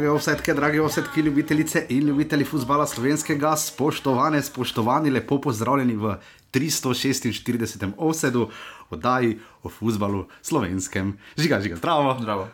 [0.00, 6.14] Drage ovsetke, drage ovsetke, ljubitelice in ljubitelji futbola slovenskega, spoštovane, spoštovani, lepo pozdravljeni v
[6.52, 7.90] 346.
[7.96, 8.48] ovsedu,
[8.90, 11.18] oddaji o futbalu slovenskem.
[11.36, 12.16] Žiga, žiga, zdravo.
[12.20, 12.48] Zdravo.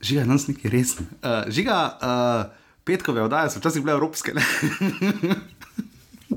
[0.00, 1.06] Žiga, danes nekaj resno.
[1.10, 4.32] Uh, žiga, uh, petkove oddaje so včasih bile evropske.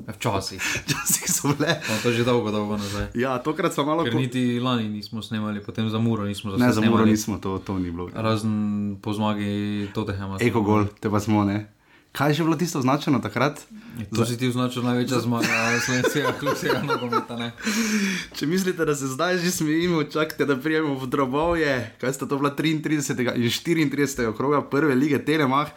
[0.07, 0.61] Včasih.
[0.83, 1.79] Včasih so bile.
[1.79, 3.07] No, to je že dolgo, dolgo nazaj.
[3.13, 6.69] Ja, tokrat smo malo Ker po- niti lani nismo snemali, potem za muro nismo Ne,
[6.69, 8.09] za muro nismo, to, to ni bilo.
[8.11, 8.53] Razen
[8.97, 10.37] po zmagi Tottenhama.
[10.39, 11.73] Eko gol, te pa smo ne.
[12.09, 13.61] Kaj je že bilo tisto označeno takrat?
[14.09, 17.35] To si ti označil največja zmaga slovenskega klubskega nogometa.
[17.35, 17.51] ne?
[18.33, 22.37] Če mislite, da se zdaj že smejimo, čakajte, da prijemo v drobovje, kaj sta to
[22.37, 23.37] bila 33.
[23.77, 24.33] in 34.
[24.33, 25.69] kroga prve lige Telemah.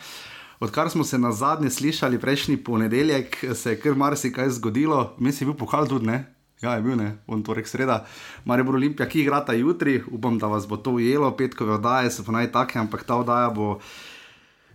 [0.61, 5.45] Odkar smo se na zadnje slišali prejšnji ponedeljek, se je kar marsikaj zgodilo, mi si
[5.45, 6.25] bil pokal tudi, ne?
[6.61, 8.03] Ja, je bil ne, on torek sreda,
[8.45, 12.25] Mare bo Olimpija, ki igrata jutri, upam, da vas bo to ujelo, petkove oddaje so
[12.27, 13.79] pa naj take, ampak ta oddaja bo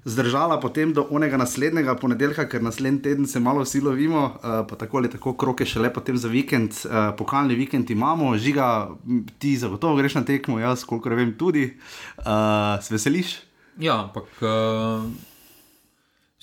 [0.05, 4.79] zdržala potem do onega naslednjega ponedeljka, ker naslednji teden se malo vsi lovimo, uh, pa
[4.81, 8.89] tako ali tako kroke šele potem za vikend, uh, pokalni vikend imamo, žiga,
[9.37, 11.77] ti zagotovo greš na tekmo, jaz, kolikor vem, tudi.
[12.17, 13.37] Uh, se veseliš?
[13.77, 15.34] Ja, ampak uh,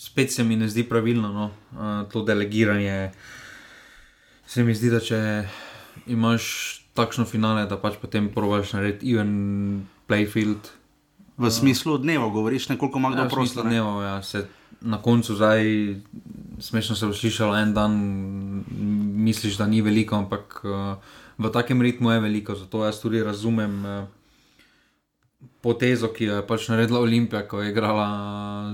[0.02, 1.50] spet se mi ne zdi pravilno no?
[1.72, 3.10] uh, to delegiranje.
[4.46, 5.18] Se mi zdi, da če
[6.10, 6.44] imaš
[6.98, 10.72] takšno finale, da pač potem provaš narediti even playfield.
[11.38, 13.70] V smislu dneva, govoriš, nekoliko ima kdo Ja, smislu ne?
[13.70, 14.44] dnevov, ja, se
[14.82, 15.62] na koncu zdaj,
[16.58, 17.94] smešno se bo slišalo, en dan
[19.22, 20.98] misliš, da ni veliko, ampak uh,
[21.38, 22.58] v takem ritmu je veliko.
[22.58, 24.04] Zato jaz tudi razumem uh,
[25.62, 28.06] potezo, ki jo je pač naredila Olimpija, ko je igrala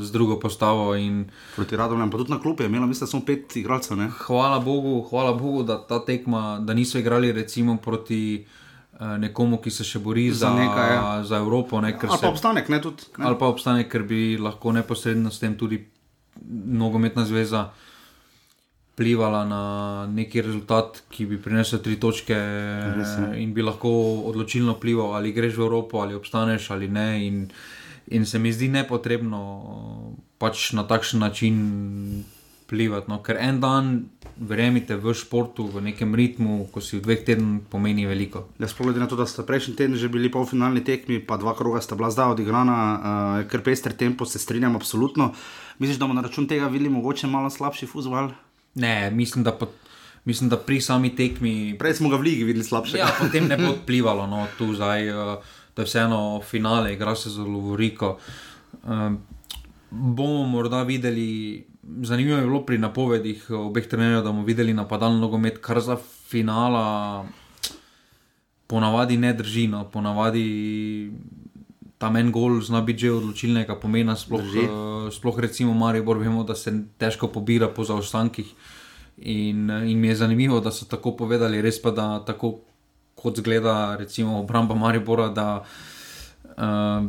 [0.00, 0.96] z drugo postavo.
[0.96, 3.96] In Proti Radomljam, pa tudi na klubi je imela, mislim, samo pet igralcev.
[3.96, 4.08] ne?
[4.18, 8.46] hvala Bogu, hvala Bogu, da ta tekma, da niso igrali recimo proti.
[8.94, 11.24] eh, Nekomu, ki se še bori Za za, nekaj, ja.
[11.24, 13.02] za Evropo, ne, Ali se pa obstanek, ne tudi.
[13.18, 13.24] Ne?
[13.24, 15.78] ali pa obstane, ker bi lahko neposredno s tem tudi
[16.64, 17.68] nogometna zveza
[18.98, 19.62] vplivala na
[20.10, 22.34] neki rezultat, ki bi prinesel tri točke
[23.38, 23.90] in bi lahko
[24.26, 27.10] odločilno vplival, ali greš v Evropo, ali obstaneš ali ne.
[27.26, 27.36] In,
[28.10, 29.38] in se mi zdi nepotrebno
[30.42, 31.62] pač na takšen način
[32.66, 33.06] vplivati.
[33.06, 33.22] No?
[33.22, 38.04] Ker en dan, verjemite, v športu, v nekem ritmu, ko si v dveh tednih, pomeni
[38.04, 38.50] veliko.
[38.58, 41.54] Ja, sploh glede na to, da sta prejšnji teden že bili polfinalni tekmi, pa dva
[41.54, 42.98] kroga sta bila zdaj odigrana, uh,
[43.46, 45.32] ker pester tempo, se strinjam absolutno.
[45.78, 48.34] Misliš, da bomo na račun tega videli mogoče malo slabši futbol?
[48.74, 49.70] Ne, mislim, da, pot,
[50.24, 52.98] mislim, da pri sami tekmi Prej smo ga v ligi videli slabše.
[52.98, 57.30] Ja, potem ne bo vplivalo, no, tu zdaj, uh, da je vseeno finale, igra se
[57.30, 58.18] za Lovoriko.
[58.84, 59.18] Um,
[59.90, 61.64] bomo morda videli,
[62.02, 65.96] zanimivo je bilo pri napovedih eh, obeh trenerjev, da bomo videli napadalni nogomet, kar za
[66.28, 67.26] finala
[68.66, 69.66] ponavadi ne drži.
[69.66, 71.10] No, ponavadi
[71.98, 74.64] ta men gol zna biti že odločilnega pomena, sploh, Drži.
[74.64, 78.46] uh, sploh recimo Maribor, vemo, da se težko pobira po zaostankih.
[79.18, 82.60] In, eh, in mi je zanimivo, da so tako povedali, res pa da tako
[83.18, 85.64] kot zgleda, recimo obramba Maribora, da,
[86.54, 87.02] uh,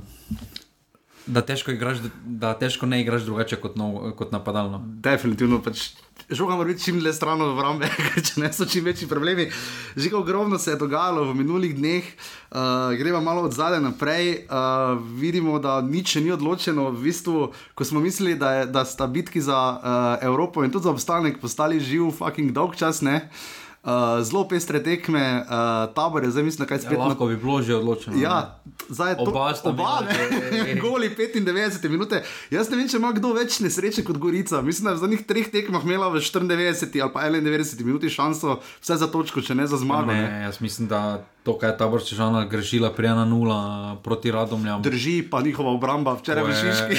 [1.27, 4.81] da, težko igraš, da težko ne igraš drugače kot, no, kot napadalno.
[5.05, 5.91] Definitivno pač.
[6.29, 9.47] Žoga mora biti čim dlje stran od obrambe, ker če ne so čim večji problemi.
[9.95, 14.45] Že ogromno se je dogajalo v minulih dneh, uh, greva malo od zadaj naprej.
[14.45, 16.91] Uh, vidimo, da nič ni odločeno.
[16.93, 20.85] V bistvu, ko smo mislili, da, je, da sta bitki za uh, Evropo in tudi
[20.85, 23.25] za obstanek postali živ, fucking dolg čas, ne.
[23.25, 23.68] Uh,
[24.23, 27.61] zelo pestre tekme, uh, tabor je zdaj, mislim, kaj Ja, spet na lahko bi bilo
[27.61, 28.17] že odločeno.
[28.21, 32.13] Ja, zdaj je to Oba oba, ne, goli 95 minut.
[32.51, 34.61] Jaz ne vem, če ima kdo več nesreče kot Gorica.
[34.61, 38.59] Mislim, da je v zadnjih treh tekmah imela v 94 ali pa 91 minuti šanso
[38.81, 40.11] vse za točko, če ne za zmago.
[40.11, 40.21] Ne.
[40.21, 44.81] Ne, jaz mislim, da to, kar je tabor Čežana grešila pri 1-0 proti Radomljam.
[44.85, 46.95] Drži pa njihova obramba, včeraj v Šiški.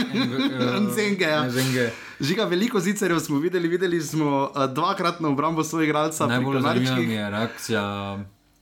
[0.88, 1.44] Nzenge, ja.
[1.44, 1.90] Nzenge.
[2.20, 6.26] Žiga, veliko zicerjev smo videli, videli smo uh, dvakrat na obrambo svojega igralca.
[6.26, 7.84] pri Najbolj zanimiva mi je reakcija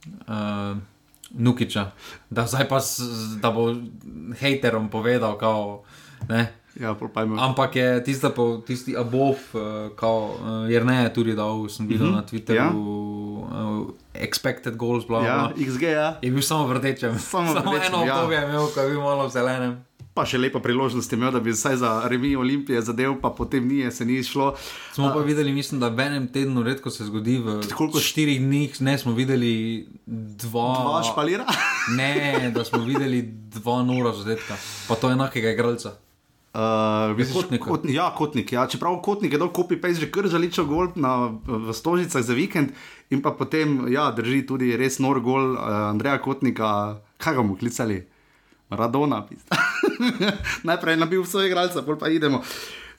[0.06, 0.76] uh,
[1.30, 1.90] Nukiča,
[2.30, 2.80] da pa
[3.40, 3.74] da bo
[4.40, 5.82] haterom povedal, kao,
[6.28, 6.61] ne.
[6.80, 6.96] Ja.
[7.38, 9.60] Ampak je tista, po, tisti abov, uh,
[9.96, 12.16] kao, uh, jer ne je tudi dal, sem videl mm -hmm.
[12.16, 12.64] na Twitterju, Ja.
[12.64, 13.68] ja.
[13.70, 15.28] uh, expected goals, bla, bla.
[15.28, 15.66] Ja, bla.
[15.66, 16.18] XG, ja.
[16.22, 17.18] Je bil samo v rdečem.
[17.18, 18.14] Samo samo rdečem, eno ja.
[18.14, 19.84] obdobje je imel, ko je bil malo v zelenem.
[20.14, 23.68] Pa še lepa priložnost je imel, da bi vsaj za remi Olimpije zadev, pa potem
[23.68, 24.54] ni, se ni šlo.
[24.92, 28.80] Smo pa videli, mislim, da v enem tednu redko se zgodi, v Koliko- štirih dneh
[28.80, 30.68] ne smo videli dva.
[30.84, 31.44] Dva špalira.
[31.96, 34.54] Ne, da smo videli dva nora zadetka,
[34.88, 35.96] pa to enakega igralca.
[36.52, 37.64] Uh, misliš, Kotnika.
[37.64, 38.52] kot, ja, kotnik.
[38.52, 38.66] Ja.
[38.68, 42.36] Čeprav kotnik je dol kopi, pa je že kar žaličo gol na, v Stožicah za
[42.36, 42.76] vikend
[43.08, 47.56] in pa potem ja, drži tudi res nor gol uh, Andreja Kotnika, kaj ga bomo
[47.56, 48.04] klicali.
[48.68, 49.24] Radona.
[50.68, 52.44] Najprej nabil vse igralce, pol pa idemo.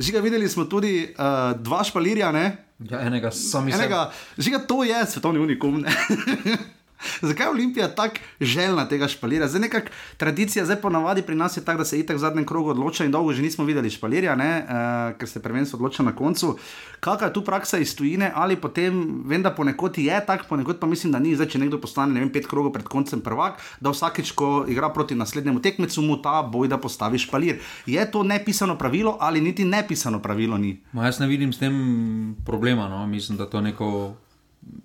[0.02, 2.46] Žiga, videli smo tudi uh, dva špalirja, ne?
[2.90, 5.86] Ja, enega sami Enega, žiga, to je svetovni unikum.
[7.28, 9.48] Zakaj je Olimpija tako željna tega špalira?
[9.48, 12.70] Zdaj nekak tradicija, zdaj ponavadi pri nas je tako, da se itak v zadnjem krogu
[12.70, 16.58] odloča in dolgo že nismo videli špalirja, ne, uh, ker se prvenstvo odloča na koncu.
[17.00, 20.88] Kakšna je tu praksa iz tujine ali potem, vem, da ponekod je tako, ponekod pa
[20.88, 21.36] mislim, da ni.
[21.36, 24.90] Zdaj, če nekdo postane ne vem, pet krogov pred koncem prvak, da vsakeč, ko igra
[24.94, 27.60] proti naslednjemu tekmecu, mu ta boj, da postavi špalir.
[27.86, 30.78] Je to nepisano pravilo ali niti nepisano pravilo ni?
[30.94, 32.88] Ma jaz ne vidim s tem problema.
[32.90, 33.08] No.
[33.08, 34.14] Mislim, da to je neko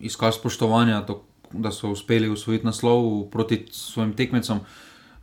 [0.00, 4.60] izkaz spoštovanja, to, da so uspeli usvojiti naslov proti svojim tekmecem.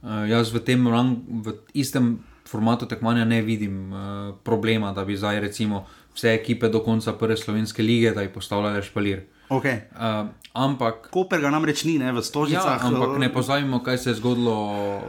[0.02, 4.00] Uh, jaz v tem rang, v istem formatu tekmovanja ne vidim uh,
[4.44, 5.86] problema, da bi zdaj recimo
[6.16, 9.26] vse ekipe do konca prve slovenske lige, da jih postavljale špalir.
[9.50, 9.86] Okay.
[9.92, 12.82] Uh, ampak, Koper ga namreč ni, ne, v ja, stožicah.
[12.82, 15.02] ampak ne pozabimo, kaj se je zgodilo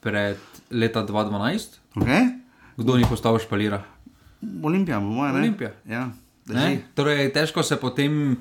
[0.00, 0.36] pred
[0.70, 1.80] leta 2012.
[1.96, 2.40] Okay.
[2.76, 3.82] Kdo ni postavil špalira?
[4.62, 5.34] Olimpija, mojem.
[5.34, 5.40] ne?
[5.40, 5.72] Olimpija.
[5.88, 6.10] Ja,
[6.46, 6.54] Ne?
[6.54, 6.78] drži.
[6.94, 8.36] Torej, težko se potem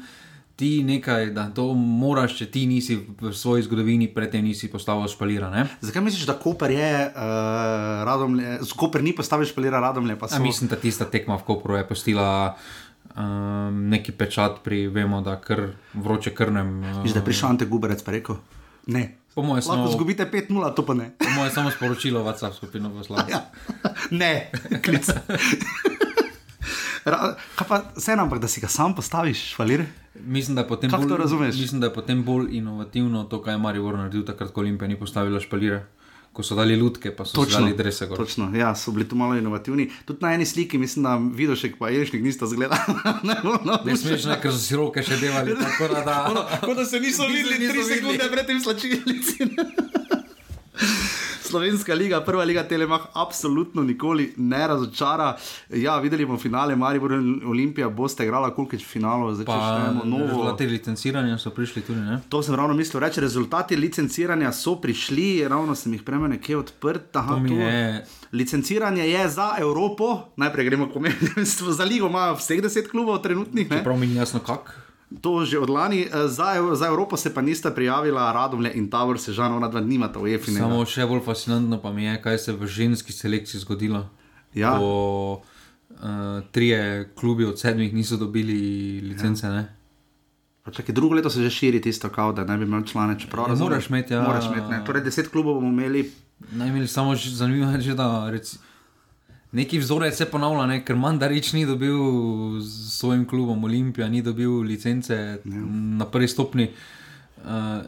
[0.55, 5.49] ti nekaj, da to moraš, če ti nisi v svoji zgodovini predtem nisi postavil špalira.
[5.51, 5.65] Ne?
[5.83, 10.15] Zakaj misliš, da Koper je, uh, radomlje, Koper ni postavil špalira radomlje?
[10.19, 12.55] Pa A so, mislim, da tista tekma v Kopru je postila
[13.15, 16.79] um, neki pečat pri, vemo, da kar vroče krnem.
[16.83, 18.39] Uh, da je prišel Ante Guberec pa rekel?
[18.87, 19.17] Ne.
[19.35, 21.11] po mojem Lahko samo, zgubite 5-0, to pa ne.
[21.19, 23.27] po moje samo sporočilo WhatsApp skupino poslal.
[23.27, 23.43] Ja.
[24.23, 25.11] ne, klic.
[27.05, 29.83] Kaj pa vseeno, ampak da si ga sam postaviš, špalir?
[30.19, 33.57] Mislim, da je potem Kako bolj, mislim, da je potem bolj inovativno to, kaj je
[33.57, 35.85] Marijo naredil takrat, ko Olimpija ni postavila špalire.
[36.35, 38.17] Ko so dali lutke, pa so Točno, dali drese gor.
[38.17, 39.89] Točno, ja, so bili tu malo inovativni.
[40.05, 42.75] Tudi na eni sliki, mislim, da Vidošek pa Ješnik nista zgleda.
[43.23, 46.01] ne, no, Ne smeš, ne, ker so si roke še devali, tako da.
[46.03, 47.95] da Kot da se niso videli niso 3 videli.
[47.95, 49.37] sekunde pred tem slačilnici.
[51.45, 55.37] Slovenska liga, prva liga Telemach, absolutno nikoli ne razočara.
[55.71, 60.03] Ja, videli bomo finale, Maribor in Olimpija, boste igrala kulkič v finalu, zdaj Pa štejemo
[60.05, 60.25] novo.
[60.25, 62.19] rezultati licenciranja so prišli tudi, ne?
[62.29, 67.15] To sem ravno mislil reči, rezultati licenciranja so prišli, ravno sem jih prejme nekje odprt.
[67.15, 70.05] Aha, je- Licenciranje je za Evropo,
[70.35, 73.69] najprej gremo komentirati, za ligo imajo vseh deset klubov trenutnih.
[73.69, 73.83] Ne?
[73.83, 74.71] Prav mi ni jasno, kako.
[75.21, 79.19] To že od lani, eh, za, za Evropo se pa nista prijavila Radomlje in Tavor,
[79.19, 80.51] se žal ona dva nimata v EFI.
[80.51, 84.09] Samo še bolj fascinantno pa mi je, kaj se je v ženski selekciji zgodilo.
[84.53, 84.77] Ja.
[84.79, 85.41] Ko
[85.89, 85.99] uh,
[86.51, 89.47] trije klubi od sedmih niso dobili licence.
[89.47, 89.65] Ja.
[90.71, 93.19] Čakaj, drugo leto se že širi tisto, kao, da ne bi imel člane.
[93.19, 93.69] Čeprav Ja, razumem.
[93.69, 94.21] moraš imeti, ja.
[94.21, 94.81] Moraš imeti, ne.
[94.85, 96.11] Torej, deset klubov bomo imeli.
[96.51, 98.57] Naj imeli samo zanimivo, je da reci,
[99.55, 100.79] neki vzorec se ponavlja, ne?
[100.85, 101.95] ker Mandarič ni dobil
[102.59, 105.39] s svojim klubom Olimpija, ni dobil licence ja.
[105.99, 106.69] na prvi stopni.
[107.39, 107.87] Uh,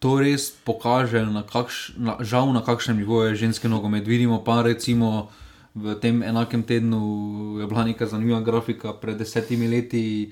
[0.00, 4.06] to res pokaže, na kakš, na, žal na kakšnem nivoju je ženski nogomet.
[4.08, 5.30] Vidimo pa recimo.
[5.74, 10.30] V tem enakem tednu je bila neka zanimiva grafika, pred desetimi leti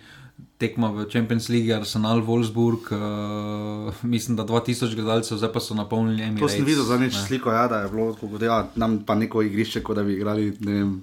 [0.62, 6.22] tekma v Champions League, Arsenal, Wolfsburg, uh, mislim, da 2000 gledalcev, zdaj pa so napolnili
[6.22, 6.46] Emirates.
[6.46, 7.24] To sem videl za nič ne.
[7.26, 10.14] sliko, ja, da je bilo tako, da ja, nam pa neko igrišče, kot da bi
[10.18, 10.52] igrali.
[10.60, 10.96] ne Vem,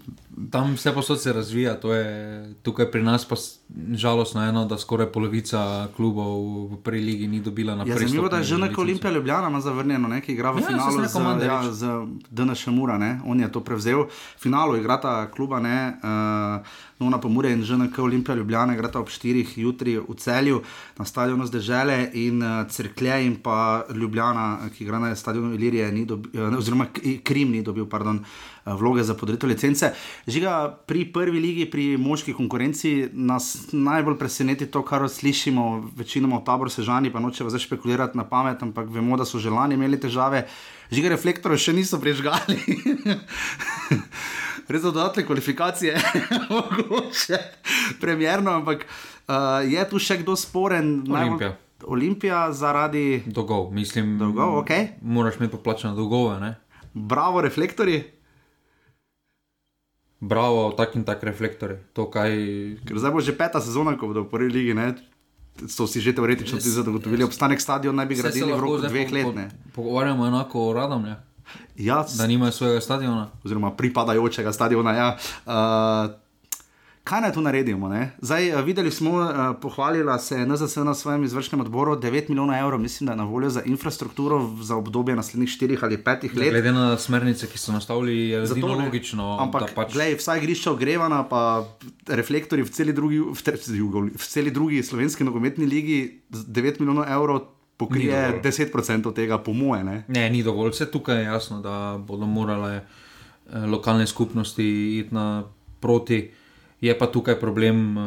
[0.51, 3.35] Tam vse posod se razvija, to je tukaj pri nas pa
[3.93, 8.29] žalostno eno, da skoraj polovica klubov v prvi ligi ni dobila na Ja, prvi zanimivo,
[8.29, 8.81] da je že neko.
[8.81, 11.87] Olimpija Ljubljana ima zavrnjeno, ne, ki igra v Ja, finalu z, ja, z
[12.31, 13.19] DNŠ Mura, ne.
[13.25, 14.05] on je to prevzel.
[14.37, 16.65] V finalu igrata kluba, ne, uh,
[16.99, 20.61] Nona Pomure in ŽNK Olimpija Ljubljana, igrata ob 4 jutri v celju
[20.97, 26.05] na stadionu Zdežele in uh, Cerklje in pa Ljubljana, ki igra na stadionu Ilirije, ni
[26.05, 26.85] dobi, uh, oziroma
[27.23, 29.91] Krim ni dobil, pardon, uh, vloge za podrito licence.
[30.27, 36.45] Žiga pri prvi ligi, pri moški konkurenci nas najbolj preseneti to, kar slišimo, večinoma v
[36.45, 39.99] tabor sežani, pa nočemo zdaj špekulirati na pamet, ampak vemo, da so že lani imeli
[39.99, 40.45] težave.
[40.91, 42.57] Žiga reflektorjev še niso prižgali.
[44.69, 45.97] Res za dodatne kvalifikacije,
[46.53, 47.39] mogoče
[48.01, 51.01] premjerno, ampak uh, je tu še kdo sporen?
[51.09, 51.55] Olimpija.
[51.89, 54.17] Olimpija zaradi Dolgov, mislim.
[54.19, 55.01] dolgov, ok.
[55.01, 56.55] Moraš imeti poplačane dolgove, ne?
[56.93, 58.03] Bravo, reflektorji.
[60.19, 61.79] Bravo, tak in tak reflektori.
[61.95, 62.29] To, kaj...
[62.83, 64.95] Ker zdaj bo že peta sezona, ko bodo v prvi ligi, ne?
[65.67, 67.23] so si že teoretično tudi zagotovili.
[67.23, 69.35] Obstanek stadiona naj bi gradili v roku dveh let.
[69.35, 69.47] ne.
[69.75, 71.15] Pogovarjamo enako o Radomlju,
[71.75, 73.27] Ja, da nimajo svojega stadiona.
[73.43, 74.91] oziroma pripadajočega stadiona.
[74.93, 75.17] Ja.
[75.45, 76.15] Uh,
[77.09, 77.89] kaj naj tu naredimo?
[77.89, 78.11] Ne?
[78.21, 79.29] Zdaj, uh, videli smo, uh,
[79.61, 83.23] pohvalila se je NZS na svojem izvršnem odboru 9 milijonov evrov, mislim, da je na
[83.23, 86.49] voljo za infrastrukturo za obdobje naslednjih 4 ali 5 let.
[86.51, 91.23] Glede na smernice, ki so nastavili, je zelo logično, Ampak, pač glej, vsa igrišča ogrevana,
[91.29, 91.65] pa
[92.07, 93.57] reflektori v celi drugi, v, te,
[94.13, 97.47] v celi drugi slovenski nogometni ligi z 9 milijonov evrov.
[97.79, 99.83] pokrije 10% tega, po moje.
[99.83, 100.03] Ne?
[100.07, 100.73] ne, ni dovolj.
[100.75, 102.83] Vse tukaj je jasno, da bodo morale eh,
[103.65, 104.65] lokalne skupnosti
[104.99, 106.19] iti naproti.
[106.81, 108.03] Je pa tukaj problem eh,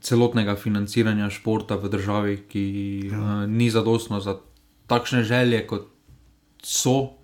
[0.00, 2.66] celotnega financiranja športa v državi, ki
[3.10, 3.16] ja.
[3.16, 4.38] eh, ni zadostno za
[4.86, 5.88] takšne želje, kot
[6.62, 7.16] so.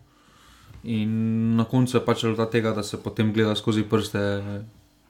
[0.86, 4.22] In na koncu je pač rezultat tega, da se potem gleda skozi prste.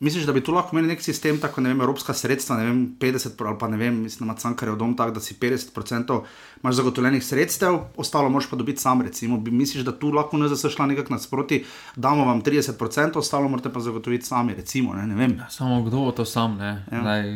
[0.01, 2.81] Misliš, da bi tu lahko imeli nek sistem, tako ne vem, evropska sredstva, ne vem,
[3.01, 6.19] 50 ali pa ne vem, mislim, da ima Cankar v dom tak, da si 50%
[6.63, 9.39] imaš zagotovljenih sredstev, ostalo moš pa dobiti sam, recimo.
[9.41, 11.65] Bi, misliš, da tu lahko ne zašla nekako nasproti,
[11.97, 15.39] damo vam 30%, ostalo morate pa zagotoviti sami, recimo, ne, ne vem.
[15.39, 16.85] Ja, samo kdo bo to sam, ne?
[16.93, 17.01] Ja.
[17.01, 17.33] Daj,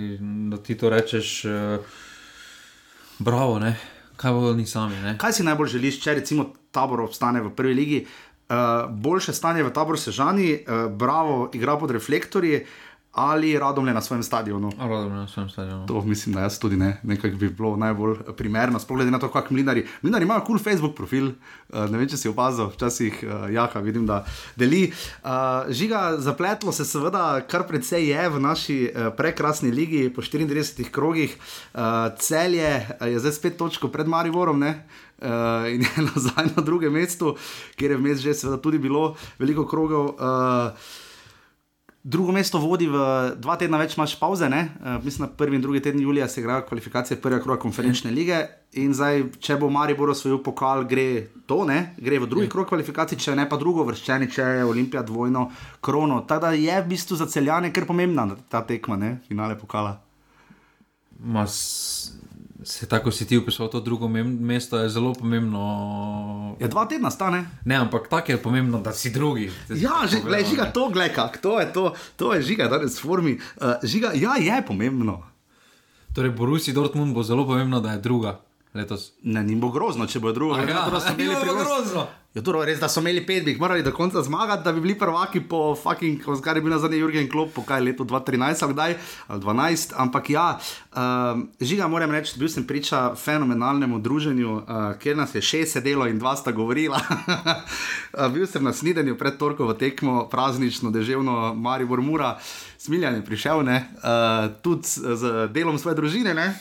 [0.50, 1.80] da ti to rečeš, uh,
[3.18, 3.76] bravo, ne?
[4.20, 4.96] kaj bodo oni sami.
[5.00, 5.14] Ne?
[5.18, 8.00] Kaj si najbolj želiš, če recimo tabor obstane v prvi ligi?
[8.50, 8.56] Uh,
[8.90, 12.64] boljše stanje v taboru Sežani, uh, Bravo igra pod reflektorji
[13.12, 14.72] ali Radomlje na svojem stadionu.
[14.78, 15.86] Radom na svojem stadionu.
[15.86, 19.28] To mislim, da jaz tudi ne, nekako bi bilo najbolj primerno, sploh glede na to,
[19.28, 19.86] kako mlinari.
[20.02, 23.80] Mlinari imajo kul cool Facebook profil, uh, ne vem, če si opazil, včasih uh, jaka
[23.80, 24.24] vidim, da
[24.56, 24.92] deli.
[25.24, 25.30] Uh,
[25.74, 31.36] žiga, zapletlo se seveda kar precej je v naši uh, prekrasni ligi po 34 krogih.
[31.74, 34.86] Uh, celje je zdaj spet točko pred Mariborom, ne?
[35.18, 37.34] Uh, in je nazaj na drugem mestu,
[37.76, 40.14] kjer je vmes že seveda tudi bilo veliko krogov.
[40.14, 41.08] Uh,
[42.02, 42.96] Drugo mesto vodi v
[43.36, 46.62] dva tedna več, imaš pauze, uh, mislim, na prvi in drugi teden julija se igrajo
[46.62, 48.38] kvalifikacije prvega kroga konferenčne lige.
[48.72, 51.04] In zdaj, če bo Maribor osvojil pokal, gre
[51.46, 51.94] to, ne?
[51.98, 56.22] gre v drugi krog kvalifikacij, če ne pa drugo vrščeni, če je Olimpija dvojno krono.
[56.22, 59.18] Tako da je v bistvu za celjane kar pomembna ta tekma, ne?
[59.28, 59.98] finale pokala.
[61.20, 62.16] Ma, s-
[62.64, 66.56] se tako si ti upisal, to drugo mesto je zelo pomembno.
[66.60, 67.46] Ja, dva tedna stane.
[67.64, 69.50] Ne, ampak tako je pomembno, da si drugi.
[69.68, 73.02] Ja, že, glej, žiga to, glej, kak, to je to, to je žiga, danes v
[73.02, 73.32] formi.
[73.56, 75.22] Uh, žiga, ja, je pomembno.
[76.14, 78.40] Torej, Borusi Dortmund bo zelo pomembno, da je druga
[78.74, 79.12] letos.
[79.22, 80.56] Ne, ni bo grozno, če bo drugo.
[80.56, 82.06] Ja, Torej so imeli bilo bo priložnost- grozno.
[82.30, 84.70] Ja, to je res, da so imeli pet, bi jih morali do konca zmagati, da
[84.72, 88.62] bi bili prvaki po fucking, kar je bil nazadnje Jurgen Klopp, po kaj leto 2013
[88.62, 88.94] ali kdaj,
[89.26, 89.94] ali 12.
[89.96, 90.44] Ampak ja,
[90.94, 94.62] um, žiga moram reči, bil sem priča fenomenalnemu druženju, uh,
[95.02, 97.00] kjer nas je šest sedelo in dva sta govorila.
[97.02, 102.36] uh, bil sem na snidenju pred torkovo tekmo, praznično, deževno, Maribor Mura,
[102.78, 106.34] smiljan je prišel, ne, uh, tudi z, z delom svoje družine.
[106.34, 106.54] Ne.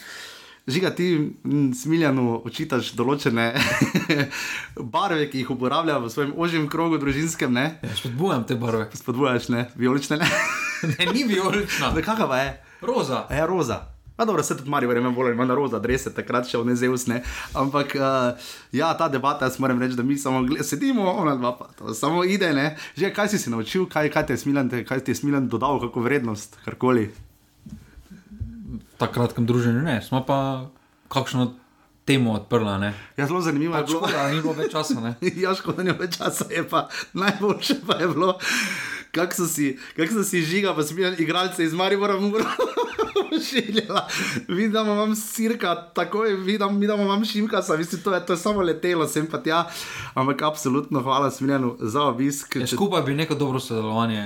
[0.69, 1.33] Žiga, ti
[1.73, 3.47] Smiljanu očitaš določene
[4.93, 7.79] barve, ki jih uporablja v svojem ožjem krogu družinskem, ne?
[7.81, 8.89] Ja, spodbujam te barve.
[8.93, 9.69] Spodbujaš, ne?
[9.75, 10.29] Vijolične, ne?
[10.81, 12.51] Ne, ni vijolična, Ne, kakava je?
[12.81, 13.25] roza.
[13.25, 13.79] A je roza.
[14.15, 17.07] Pa dobro, se tudi Marijo vreme bolj ima na roza, drese, takrat še v Nezeus,
[17.07, 17.21] ne.
[17.53, 18.35] Ampak uh,
[18.71, 21.93] ja, ta debata, jaz moram reči, da mi samo gled, sedimo, ona dva pa to
[21.93, 22.65] samo ide, ne.
[22.95, 25.47] Že kaj si si naučil, kaj, kaj, te je Smiljan, te- kaj ti je Smiljan
[25.47, 27.09] dodal, kako vrednost, karkoli.
[28.99, 30.67] V tako kratkem druženju ne, smo pa
[31.07, 31.53] kakšno
[32.03, 32.77] temo odprla.
[32.77, 32.93] Ne.
[33.17, 34.01] Ja, zelo zanimivo je Pač bilo.
[34.01, 35.13] škoda, da ni bilo več časa.
[35.43, 38.33] Ja, škoda, da ni več časa, je pa najboljše pa je bilo,
[39.15, 42.43] kako so si, kak so si žiga, pa smijali igralce iz Maribora Mura.
[43.47, 44.03] Šiljala,
[44.51, 49.07] vidimo vam sirka, tako je, vidimo, vam šimka, mislim, to je, to je samo letelo
[49.07, 49.63] sem pa tja,
[50.13, 52.55] ampak absolutno hvala Smiljanu za obisk.
[52.55, 54.25] Ja, skupaj bi neko dobro sodelovanje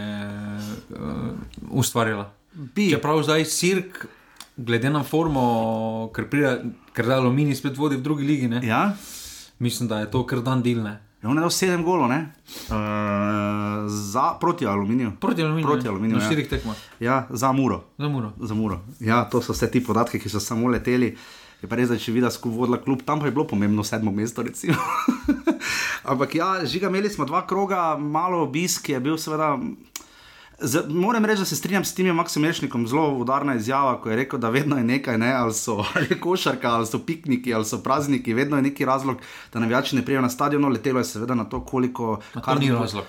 [0.90, 0.98] uh,
[1.70, 2.32] ustvarila.
[2.54, 2.90] Bi.
[2.90, 4.06] Čeprav zdaj sirk,
[4.58, 5.44] glede na formo,
[6.16, 6.52] ker, pride,
[6.94, 8.94] ker zdaj aluminij spet vodi v drugi ligi, ne, Ja,
[9.60, 11.00] mislim, da je to kar dan dilne.
[11.22, 12.34] je on je dal sedem golov, ne?
[12.70, 12.76] Uh,
[13.88, 15.12] za, proti aluminiju.
[15.20, 15.68] Proti aluminiju.
[15.68, 16.28] Proti ne, aluminiju, Na ja.
[16.28, 17.84] štirih tekmah, Ja, za muro.
[17.98, 18.34] za muro.
[18.40, 18.80] za muro.
[19.00, 21.16] Ja, to so vse ti podatki, ki so samo leteli.
[21.62, 24.12] Je pa res, da če vidiš, ko vodila klub, tam pa je bilo pomembno sedmo
[24.12, 24.44] mesto.
[26.04, 29.58] Ampak ja, žiga, imeli smo dva kroga, malo obisk je bil, seveda.
[30.66, 34.16] Z, moram reči, da se strinjam s tem Maksom Mešnikom, zelo udarna izjava, ko je
[34.16, 37.82] rekel, da vedno je nekaj, ne, ali so ali košarka, ali so pikniki, ali so
[37.84, 39.18] prazniki, vedno je neki razlog,
[39.54, 42.20] da navijači ne prijajo na stadion, letelo je seveda na to, koliko.
[42.34, 43.04] Ma To ni razlog.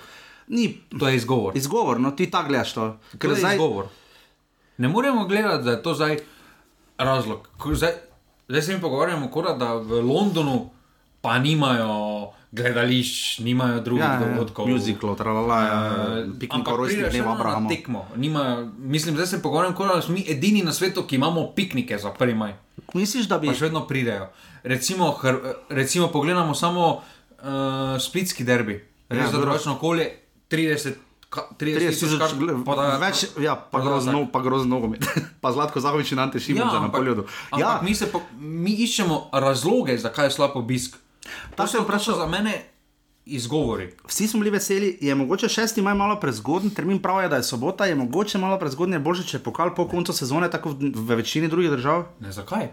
[0.47, 1.57] Ni To je izgovor.
[1.57, 2.97] izgovor, no ti tako gledaš to.
[3.19, 3.85] To je izgovor.
[4.77, 6.17] Ne moremo gledati, da je to zdaj
[6.97, 7.49] razlog.
[7.73, 7.91] Zdaj,
[8.47, 10.69] zdaj se mi pogovarjamo, kot da v Londonu
[11.21, 14.67] pa nimajo gledališč, nimajo drugih Ja, ja, dogodkov.
[14.67, 15.79] Musical, tralala, ja,
[16.17, 17.69] Eh, piknik rojstnih na Abrahama.
[17.69, 18.05] tekmo.
[18.15, 21.97] Nimajo, mislim, zdaj se pogovarjam, kot da smo mi edini na svetu, ki imamo piknike
[21.97, 22.35] za 1.
[22.35, 22.53] maj.
[22.93, 23.47] Misliš, da bi.
[23.47, 24.27] Pa še vedno pridejo.
[24.63, 25.35] Recimo, hr,
[25.69, 27.01] recimo pogledamo samo
[27.39, 27.45] uh,
[27.99, 30.09] splitski derbi, res Ja, ja, za drugačno okolje,
[30.49, 30.93] 30.
[31.29, 32.33] ka- 30 30 tisoč
[32.99, 35.05] več, ja, pa grozno, pa grozno nogomet.
[35.41, 37.25] pa Zlatko Zahovič in Ante Šimon ja, na poljodu.
[37.51, 40.97] ampak Ja, mi, se po, mi iščemo razloge, zakaj je slab obisk.
[41.55, 42.63] Ta To se je so za mene
[43.25, 43.93] izgovori.
[44.07, 45.81] vsi smo bili veseli, je mogoče 6.
[45.81, 49.23] maj malo prezgodn, termin pravi, je, da je sobota, je mogoče malo prezgodn, je boljše,
[49.23, 52.05] če je pokal po koncu sezone, tako v, v večini drugih držav.
[52.19, 52.69] Ne, zakaj?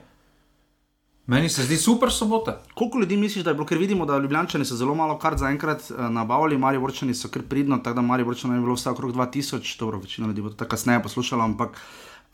[1.27, 2.63] Meni se zdi super sobota.
[2.75, 5.91] Koliko ljudi misliš, da je bilo, ker vidimo, da Ljubljani so zelo malo kar zaenkrat
[5.91, 9.15] uh, nabavili, Mari Vrčani so kar pridno, tako da Mari Vrčani je bilo vse okrog
[9.15, 11.79] 2000, dobro, večina ljudi bo to kasneje poslušala, ampak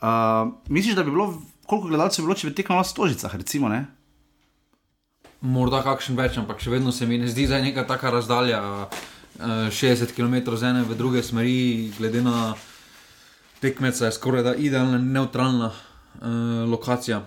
[0.01, 0.07] uh,
[0.67, 3.85] misliš, da bi bilo, koliko gledalcev bi bilo, če bi tekmo na stožicah, recimo, ne?
[5.41, 8.59] Morda kakšen več, ampak še vedno se mi ne zdi, da je neka taka razdalja.
[9.39, 12.55] Uh, 60 km z ene v druge smeri, glede na
[13.63, 17.21] tekmeca, je skoraj da idealna, neutralna uh, lokacija.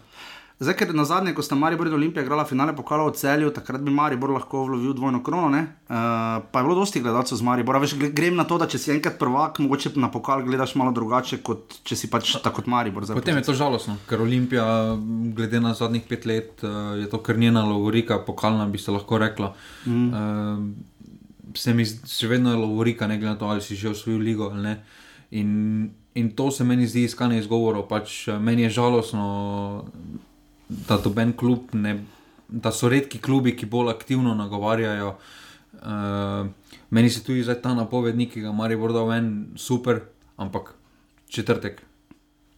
[0.63, 3.83] Zdaj, ker na zadnje, ko sta Maribor in Olimpija igrala finale pokala v celju, takrat
[3.83, 5.65] bi Maribor lahko vlovil dvojno krono, uh,
[6.53, 7.81] pa je bilo dosti gledalcev z Maribora.
[7.83, 11.41] Veš, grem na to, da če si enkrat prvak, mogoče na pokal gledaš malo drugače,
[11.43, 13.09] kot če si pač tako kot Maribor.
[13.11, 14.65] Potem je to žalostno, ker Olimpija,
[15.35, 19.19] glede na zadnjih pet let, uh, je to kar njena lovorika, pokalna bi se lahko
[19.19, 19.51] rekla.
[19.87, 20.09] Mm.
[20.15, 20.93] Uh,
[21.59, 24.53] se mi še vedno je lovorika, ne glede na to, ali si že osvojil ligo
[24.53, 24.81] ali ne.
[25.43, 25.51] In,
[26.15, 27.89] in to se meni zdi iskanje izgovorov.
[27.91, 29.25] Pač, meni je žalostno,
[30.89, 30.99] da,
[31.37, 32.05] klub ne,
[32.49, 35.17] da so redki klubi, ki bolj aktivno nagovarjajo.
[35.73, 36.47] Uh,
[36.91, 40.01] meni se tudi zdaj ta napovednik, ki ga Mari Bordo ven, super,
[40.37, 40.75] ampak
[41.29, 41.83] četrtek.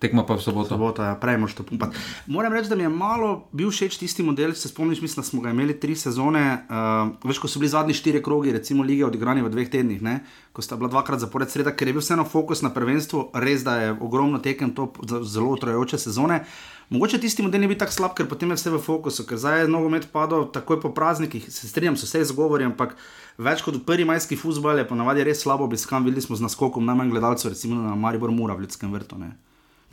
[0.05, 0.69] Tekma pa v soboto.
[0.75, 1.97] Sobota, ja, prej moš to pumpati.
[2.29, 5.41] Moram reči, da mi je malo bil všeč tisti model, se spomniš, mislim, da smo
[5.41, 9.41] ga imeli tri sezone, uh, več kot so bili zadnji štiri krogi, recimo lige odigrani
[9.41, 10.19] v dveh tednih, ne?
[10.53, 13.79] ko sta bila dvakrat zapored sreda, ker je bil vseeno fokus na prvenstvu, res da
[13.81, 14.91] je ogromno tekem, to
[15.25, 16.45] zelo utrojajoče sezone.
[16.93, 19.65] Mogoče tisti model ne bi tako slab, ker potem je vse v fokusu, ker zdaj
[19.65, 22.93] je nogomet padal takoj po praznikih, se strinjam, so vse izgovori, ampak
[23.41, 26.05] več kot prvi majski futbol je ponavadi res slabo obiskan.
[26.05, 29.19] Videli smo z naskokom najmanj gledalcev, recimo na Maribor Mura v Ljudskem vrtu.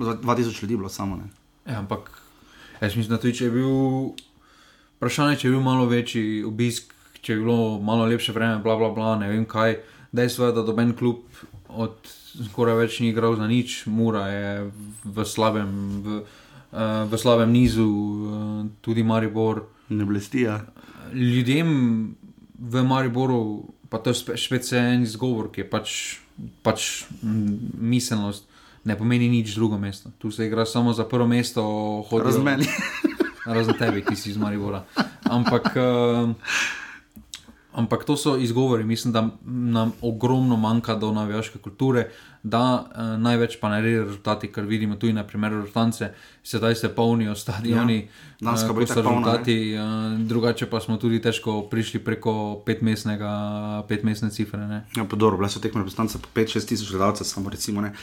[0.01, 1.19] 2000 ljudi bilo samo.
[1.65, 2.11] Ja, ampak
[2.81, 3.71] jaz mislim, da tudi če je bil
[4.97, 8.89] vprašanje, če je bil malo večji obisk, če je bilo malo lepše vreme, bla bla
[8.95, 9.79] bla, ne vem kaj.
[10.11, 11.23] Dejstvo je, da doben klub
[11.69, 11.95] od
[12.49, 14.71] skoraj več ni igral za nič, Mura je
[15.03, 15.71] v slabem.
[16.03, 19.65] V, uh, v slabem nizu, uh, tudi Maribor.
[19.91, 20.47] Ne blesti.
[20.47, 20.61] Ja.
[21.13, 22.15] Ljudem
[22.61, 25.95] v Mariboru, pa to je specialen izgovor, ki je pač,
[26.63, 28.47] pač miselnost,
[28.83, 30.11] ne pomeni nič drugo mesto.
[30.17, 31.63] Tu se igra samo za prvo mesto,
[32.09, 32.65] hodijo z meni.
[33.45, 34.85] Razen tebe, ki si iz Maribora.
[35.25, 35.73] Ampak.
[35.75, 36.29] Uh,
[37.71, 42.09] Ampak to so izgovori, mislim, da nam ogromno manjka do navijaške kulture,
[42.43, 46.09] da eh, največ pa naredijo rezultati, kar vidimo tudi na primeru Rotance,
[46.43, 48.09] sedaj se polnijo stadioni,
[48.41, 49.79] ja, eh, kot so rezultati, eh,
[50.17, 52.63] drugače pa smo tudi težko prišli preko
[53.87, 54.83] petmestne cifre.
[54.95, 57.93] Ja, pa dobro, bile so tekme reprezentance po 5-6 tisoč gledalcev, samo recimo ne.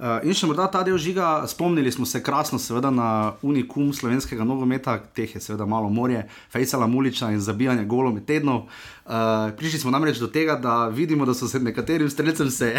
[0.00, 4.46] Uh, in še morda ta del žiga, spomnili smo se krasno, seveda na unikum slovenskega
[4.48, 8.62] nogometa, teh je seveda malo morje, Fejsala Muliča in zabijanje golov med tednom.
[8.64, 12.70] Uh, prišli smo namreč do tega, da vidimo, da so se nekaterim streljcem se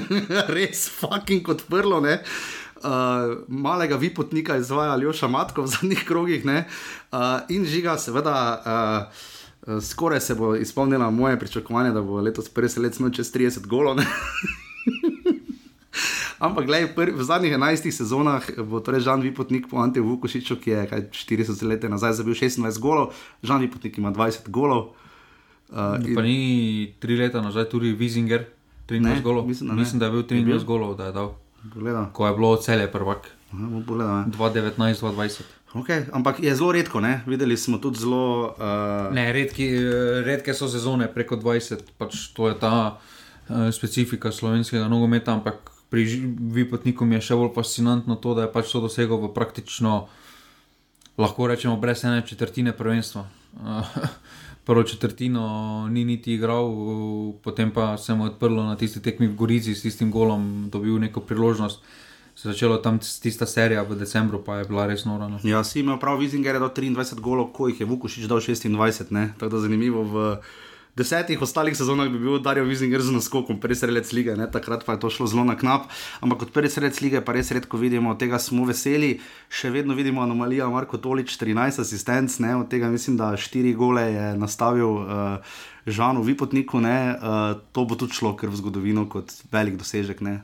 [0.56, 2.00] res fucking odprlo.
[2.00, 8.38] Uh, malega vipotnika izvaja Aljoša Matko v zadnjih krogih uh, in žiga, seveda.
[8.64, 9.28] Uh,
[9.84, 14.00] Skoraj se bo izpolnila moje pričakovanje, da bo letos prvi let čez 30 golov.
[16.40, 20.84] Ampak, gledaj, v zadnjih 11 sezonah bo torej Žan Vipotnik po Ante Vukošiču, ki je
[20.88, 23.12] kaj, 40 let nazaj zabil 26 golov,
[23.44, 24.96] Žan Vipotnik ima 20 golov.
[25.68, 26.16] Uh, in...
[26.16, 26.40] Pa ni
[26.96, 28.48] 3 leta nazaj tudi Vizinger,
[28.88, 29.44] 13 ne, golov.
[29.44, 31.36] Mislim, da, mislim, da je bil 13 golov, da je dal.
[31.60, 32.08] Pogleda.
[32.16, 33.28] Ko je bilo cele prvak.
[33.52, 35.40] 2019-2020.
[35.74, 37.22] Okay, ampak je zelo redko, ne?
[37.26, 38.56] videli smo tudi zelo.
[38.58, 39.14] Uh...
[39.14, 44.88] Ne, redki, eh, redke so sezone preko 20, pač to je ta uh, specifika slovenskega
[44.88, 46.06] nogometa, ampak pri
[46.54, 50.06] Vipotniku je še bolj fascinantno to, da je pač to dosegel v praktično,
[51.18, 53.26] lahko rečemo, brez ene četrtine prvenstva.
[54.70, 56.70] Prvo četrtino ni niti igral,
[57.42, 61.00] potem pa se mu je odprlo na tisti tekmi v Gorici s tistim golom, dobil
[61.02, 61.82] neko priložnost.
[62.36, 65.26] Se je začela tam tista serija v decembru, pa je bila res nora.
[65.28, 65.42] No.
[65.42, 69.10] Ja, si imel prav, Vizinger je dal 23 golov, ko jih je Vukošič dal 26,
[69.10, 70.06] tako da zanimivo.
[70.06, 70.38] V
[70.96, 74.46] desetih ostalih sezonah bi bil Darijo Vizinger z naskokom, prvi sredec lige, ne?
[74.50, 75.88] takrat pa je to šlo zelo na knap.
[76.20, 79.20] Ampak kot prvi sredec lige, pa res redko vidimo, tega smo veseli.
[79.48, 82.54] Še vedno vidimo anomalijo, Marko Tolič, 13 asistenc, ne?
[82.56, 86.80] od tega mislim, da 4 gole je nastavil uh, Žanu Vipotniku.
[86.80, 90.20] Uh, to bo tudi šlo, ker v zgodovino kot velik dosežek.
[90.26, 90.40] Ne?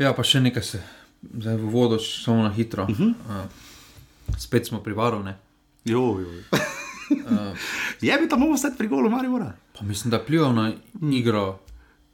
[0.00, 0.82] Ja, pa še nekaj se,
[1.22, 2.88] zdaj v vodo, samo na hitro.
[2.90, 3.14] Uh -huh.
[3.28, 5.24] uh, spet smo pri varu.
[5.84, 6.30] Jo, jo.
[7.10, 7.58] Uh,
[8.00, 9.52] je bi tam stati pri golu, ali mora?
[9.78, 10.72] Pa mislim, da pliva na
[11.12, 11.58] igro.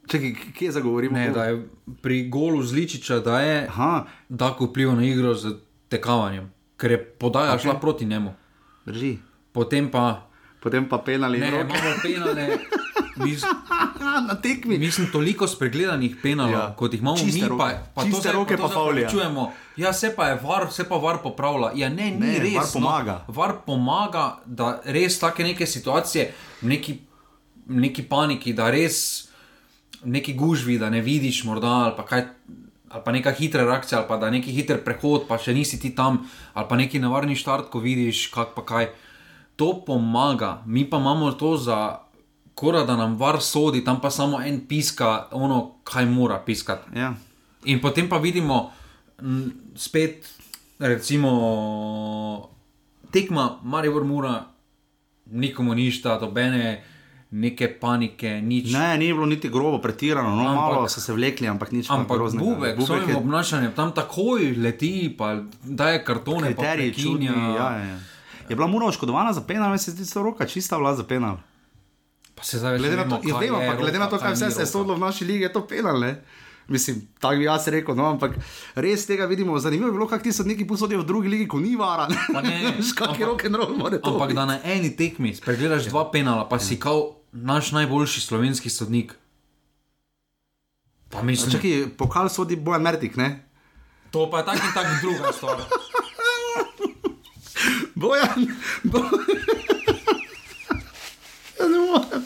[0.07, 1.17] Čekaj, kje zagovorimo?
[1.17, 1.67] Ne, da je
[2.01, 3.69] pri golu zličiča, da je
[4.37, 5.53] tako vplival na igro z
[5.89, 7.61] tekavanjem, ker je podaja okay.
[7.61, 8.33] šla proti njemu.
[8.85, 9.17] Drži.
[9.51, 10.29] Potem pa.
[10.59, 11.39] Potem pa penali.
[11.39, 12.49] Ne, imamo penale.
[13.19, 13.43] mis,
[14.27, 14.77] na tekmi.
[14.77, 16.73] mislim, toliko spregledanih penalov, Ja.
[16.73, 17.59] kot jih imamo Čiste mi, roke.
[17.59, 19.09] pa, pa Čiste zdaj- roke to pa favlija.
[19.09, 19.45] Čujemo,
[19.77, 21.71] ja, se pa je var, se pa var popravlja.
[21.75, 22.53] Ja, ne, ni Ne, res.
[22.55, 23.15] VAR pomaga.
[23.23, 23.33] No.
[23.33, 26.31] Var pomaga, da res take neke situacije,
[26.63, 26.99] neki,
[27.67, 29.27] neki paniki, da res
[30.01, 32.25] neki gužvi, da ne vidiš morda ali pa kaj.
[32.89, 35.91] Ali pa neka hitra reakcija, ali pa da neki hiter prehod, pa še nisi ti
[35.91, 38.87] tam, ali pa neki nevarni štart, ko vidiš, kak pa kaj.
[39.55, 41.99] To pomaga, mi pa imamo to za
[42.59, 46.91] kora, da nam var sodi, tam pa samo en piska, ono, kaj mora piskati.
[46.99, 47.13] Ja.
[47.65, 48.71] In potem pa vidimo
[49.21, 50.27] m, spet,
[50.79, 51.31] recimo,
[53.11, 54.43] tekma, Maribor mora,
[55.31, 56.83] nikomu ništa, dobene
[57.31, 58.71] neke panike, nič.
[58.73, 61.93] Ne, ni bilo niti grobo, pretirano, no, Ampak- malo so se vlekli, ampak nič pa
[61.93, 62.45] Ampak groznega.
[62.45, 67.27] Bubek, s svojim je obnašanjem tam takoj leti, pa daje kartone, pa kriterij čudni.
[67.27, 67.55] prekinja.
[67.55, 67.99] Ja, ja.
[68.49, 71.37] Je bila mura oškodovana za penal, se zdi, da je roka čista bila za penal.
[72.39, 74.61] Pa se zdaj Glede na to, ja, vem, ampak glede na to, kaj vse se
[74.61, 75.99] je sodilo v naši ligi, je to penal.
[75.99, 76.21] Ne?
[76.67, 78.37] Mislim, tako bi jaz rekel, no, ampak
[78.75, 79.59] res tega vidimo.
[79.59, 82.05] Zanimivo je bilo, kako ti sodniki posodijo v drugi ligi, ko ni vara.
[82.33, 84.09] Pa ne, Veš, kak je ampak- rock and roll, mora to.
[84.09, 84.35] Ampak biti.
[84.35, 89.15] da na eni tekmi spregledaš dva penala, pa si kao naš najboljši slovenski sodnik.
[91.09, 93.45] Pa mislim, Čakaj, pokal sodi Bojan Mertik, ne?
[94.11, 95.57] to pa je tako in tako druga stvar.
[97.95, 98.47] Bojan,
[98.83, 99.68] Bojan.
[101.65, 102.23] Ne morem.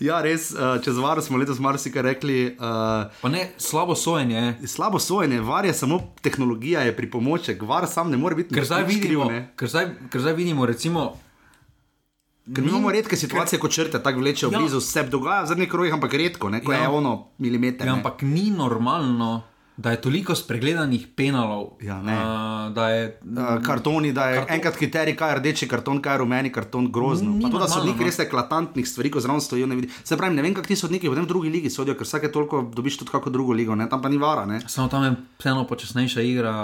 [0.00, 2.36] Ja, res, uh, čez varo smo letos marsikaj rekli.
[2.52, 4.66] Uh, Pa ne, slabo sojenje je.
[4.66, 8.84] slabo sojenje, var je samo tehnologija, je pripomoček, var sam ne more biti Ker zdaj,
[8.84, 9.52] kriv, vidimo, ne.
[9.54, 11.12] ker, zdaj, ker zdaj vidimo, recimo,
[12.46, 14.58] Ker imamo redke situacije, ko črte tako vlečejo Ja.
[14.58, 16.78] blizu, se dogaja v zadnjih krogih, ampak redko, ne, ko Ja.
[16.78, 17.86] je ono milimeter.
[17.86, 19.42] ja, ampak ni normalno,
[19.76, 21.66] da je toliko spregledanih penalov.
[21.80, 22.12] Ja, ne.
[22.14, 22.26] a,
[22.70, 26.18] da je, Uh, kartoni, da je Karton- enkrat kriterij, kaj je rdeči karton, kaj je
[26.18, 27.30] rumeni karton, grozno.
[27.32, 28.04] Ni Pa to, da so neki no.
[28.04, 29.90] res eklatantnih stvari, ko zraven stojijo, ne vidi.
[30.04, 32.62] Se pravi, ne vem, kako ti sodniki potem v drugi ligi sodijo, ker vsake toliko
[32.70, 33.88] dobiš tudi kako drugo ligo, ne?
[33.88, 34.46] tam pa ni vara.
[34.46, 34.60] Ne?
[34.66, 36.54] Samo tam je vseeno počasnejša igra,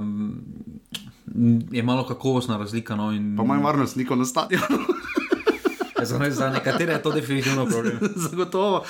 [0.00, 0.32] mm,
[1.70, 2.96] je malo kakovostna razlika.
[2.96, 4.66] No, in, Pa manj varnostnikov na stadionu.
[6.04, 7.98] za, za nekatere je to definitivno problem.
[8.30, 8.84] Zagotovo.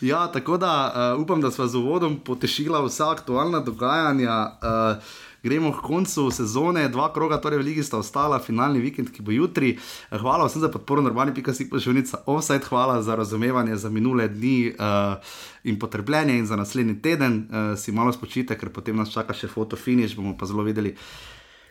[0.00, 4.50] Ja, tako da uh, upam, da smo z uvodom potešila vsa aktualna dogajanja.
[4.62, 5.02] Uh,
[5.44, 9.28] Gremo k koncu sezone, dva kroga, torej v Ligi sta ostala, finalni vikend, ki bo
[9.28, 9.74] jutri.
[9.76, 14.28] Eh, Hvala vsem za podporo, normalni pika si pošiljnica offside, hvala za razumevanje za minule
[14.28, 15.20] dni uh,
[15.68, 17.44] in potrpljenje in za naslednji teden.
[17.44, 20.96] Uh, si malo spočite, ker potem nas čaka še fotofiniš, bomo pa zelo videli,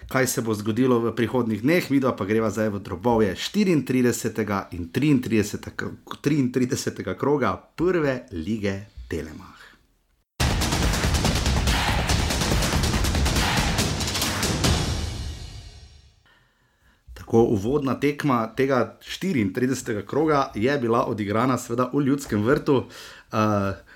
[0.09, 4.67] kaj se bo zgodilo v prihodnih dneh, mi pa greva zdaj v drobove 34.
[4.71, 5.75] in 33.
[5.75, 7.15] k- 33.
[7.15, 9.53] kroga prve lige Telemach.
[17.13, 20.05] Tako uvodna tekma tega 34.
[20.05, 22.75] kroga je bila odigrana, seveda, v ljudskem vrtu.
[22.75, 23.39] Uh,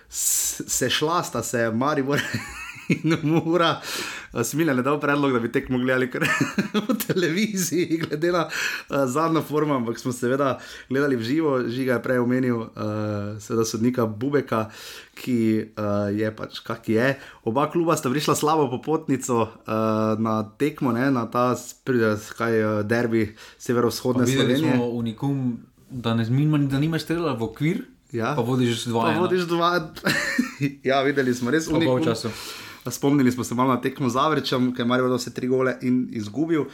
[0.10, 2.22] se šla sta se Maribor
[2.90, 3.82] in Mura.
[4.38, 6.24] Smilja ne dal predlog, da bi tekmo gledali kar
[6.88, 8.52] v televiziji, glede na uh,
[9.06, 12.70] zadnjo formo, ampak smo seveda gledali v živo, žiga je prej omenil, uh,
[13.38, 14.70] seveda sodnika Bubeka,
[15.16, 15.38] ki
[15.72, 17.08] uh, je pač kak je.
[17.44, 19.50] Oba kluba sta prišla slabo popotnico uh,
[20.18, 24.78] na tekmo, ne, na ta spri- kaj, uh, derbi severovzhodne Slovenije.
[24.78, 25.58] unikum,
[25.90, 28.36] da ne zmima, da nimaš strela v okvir, Ja.
[28.36, 29.02] pa vodiš dva.
[29.04, 29.92] Pa vodiš dva.
[30.84, 32.32] ja, videli smo res v unikum.
[32.88, 32.98] Času.
[32.98, 36.10] Spomnili smo se malo na tekmo z Avrečem, ki je dal vse tri gole in
[36.12, 36.66] izgubil.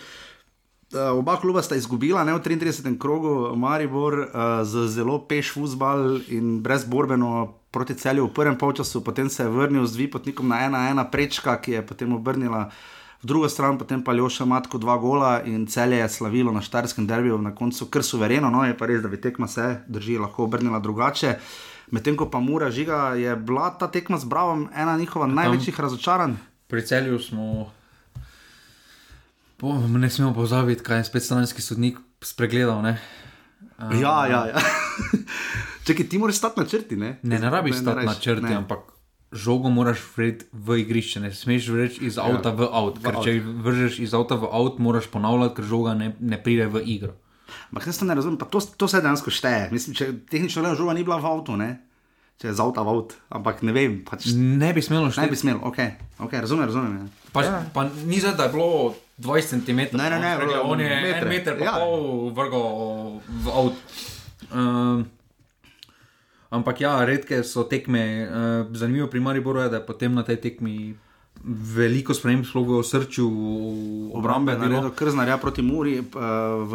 [0.93, 2.99] Uh, oba kluba sta izgubila, ne v 33.
[2.99, 4.27] krogu, Maribor uh,
[4.63, 9.85] z zelo peš fusbal in brezborbeno proti celju v prvem polčasu, potem se je vrnil
[9.85, 12.69] z dvipotnikom na 1-1 prečka, ki je potem obrnila
[13.23, 17.07] v drugo stran, potem pa Ljoša Matko dva gola in celje je slavilo na Štarskem
[17.07, 20.43] derbiju na koncu kar suvereno, no je pa res, da bi tekma se drži lahko
[20.43, 21.39] obrnila drugače.
[21.91, 26.37] Medtem ko pa Mura žiga, je bila ta tekma z Bravom ena njihova največjih razočaranj.
[26.67, 27.71] Pri celju smo.
[29.57, 32.81] Po, ne smemo pozabiti, kaj je spet stranski sodnik spregledal.
[32.81, 32.97] Ne,
[33.77, 34.41] Uh, ja, ja.
[34.47, 34.59] ja.
[35.85, 37.19] Čekaj, ti moraš stati na črti, ne?
[37.23, 38.55] ne, ne rabiš stati na črti, ne.
[38.55, 38.79] ampak
[39.31, 41.19] žogo moraš vreti v igrišče.
[41.19, 43.01] Ne smeš vreči iz avta v avt.
[43.03, 43.25] Ker avt.
[43.25, 47.17] če vržeš iz avta v avt, moraš ponavljati, ker žoga ne, ne pride v igro.
[47.71, 49.69] Ampak jaz to ne razumem, pa to, to se dejansko šteje.
[49.71, 51.71] Mislim, če tehnično gledano žoga ni bila v avtu, ne?
[52.41, 55.29] Če je z avta v avt, ampak ne vem, pač Ne bi smelo ne šteti.
[55.29, 55.79] bi smel, ok,
[56.25, 56.95] okay razumem, razumem.
[56.97, 57.29] Ja.
[57.31, 59.79] Pa, pa ni zdaj, da je bilo 20 cm.
[59.93, 61.21] Ne, ne, ne, on je metre.
[61.21, 61.73] en meter, pa Ja.
[61.77, 62.67] pol vrgal
[63.21, 63.77] v avt.
[64.49, 65.05] Um,
[66.49, 68.01] ampak ja, redke so tekme.
[68.25, 68.33] Uh,
[68.73, 70.93] zanimivo pri Mariboru je, da je potem na tej tekmi
[71.45, 73.25] veliko sprememb, sploh v srču
[74.09, 74.17] obrambe.
[74.17, 74.81] Obrambe, bilo.
[74.81, 76.05] naredil krznarja proti Muri, uh,
[76.65, 76.73] v,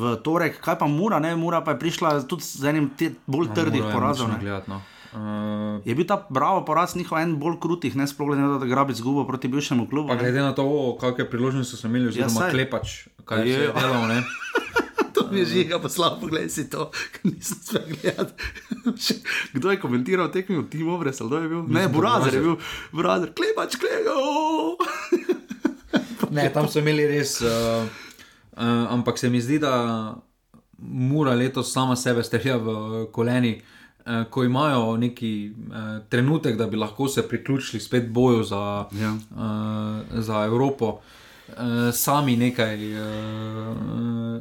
[0.00, 3.48] v torek, kaj pa Mura, ne Mura pa je prišla tudi z enim te, bolj
[3.48, 4.32] No, trdih porazov.
[4.36, 4.80] gledati, no.
[5.10, 8.58] Uh, Je bil ta bravo poraz njihov en bolj krutih, ne sploh glede na to,
[8.58, 10.08] da grabi zgubo proti bivšemu klubu.
[10.08, 10.20] pa ne.
[10.22, 10.62] glede na to,
[10.96, 14.06] kakšne priložnosti so imeli, oziroma ja, klepač, kaj Je, je delal.
[15.10, 18.30] To mi je žiga, pa slabo pogled si to, ker nisem spet gledal.
[19.54, 21.62] Kdo je komentiral tekmo, Timo Obres, ali kdo je bil?
[21.68, 22.56] Ne, Burazer je bil,
[22.90, 24.14] Burazer, klepač, klega.
[26.30, 27.40] Ne, tam so imeli res.
[27.42, 27.82] Uh,
[28.60, 30.14] uh, ampak se mi zdi, da
[30.78, 33.60] mora letos sama sebe strelja v koleni,
[34.06, 39.12] uh, ko imajo neki uh, trenutek, da bi lahko se priključili spet boju za, Ja.
[39.12, 41.00] uh, za Evropo.
[41.50, 43.76] Uh, sami nekaj uh,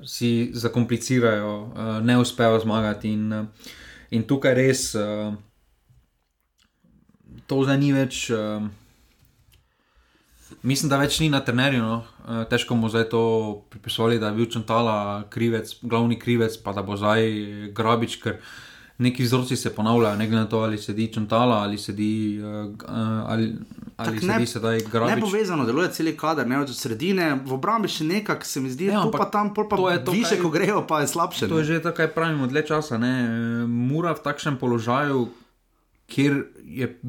[0.05, 3.47] si zakomplicirajo, uh, ne uspejo zmagati, in,
[4.11, 5.33] in tukaj res uh,
[7.47, 8.29] to zdaj ni več.
[8.29, 8.67] Uh,
[10.61, 11.81] Mislim, da več ni na trenerju.
[11.81, 11.97] No.
[12.21, 13.21] Eh, Težko mu zdaj to
[13.69, 17.23] pripisovali, da je bil Čantala krivec, glavni krivec, pa da bo zdaj
[17.71, 18.41] grabič, ker
[18.99, 22.75] neki vzorci se ponavljajo, ne glede na to, ali sedi Čantala ali sedi, uh,
[23.25, 23.55] ali,
[23.95, 25.15] ali Tak ne- sedi sedaj grabič.
[25.15, 29.05] Nepovezano deluje cel kader, ne od sredine, v obrambi še nekaj, se mi zdi, Ja,
[29.07, 31.47] pa tam, pol pa to je to, više, kaj- ko grejo, pa je slabše.
[31.47, 31.59] To ne.
[31.59, 32.97] je že tako, kaj pravimo, dlje časa.
[32.97, 33.13] Ne?
[33.15, 33.29] Eh,
[33.65, 35.29] Mura v takšnem položaju,
[36.07, 36.99] kjer je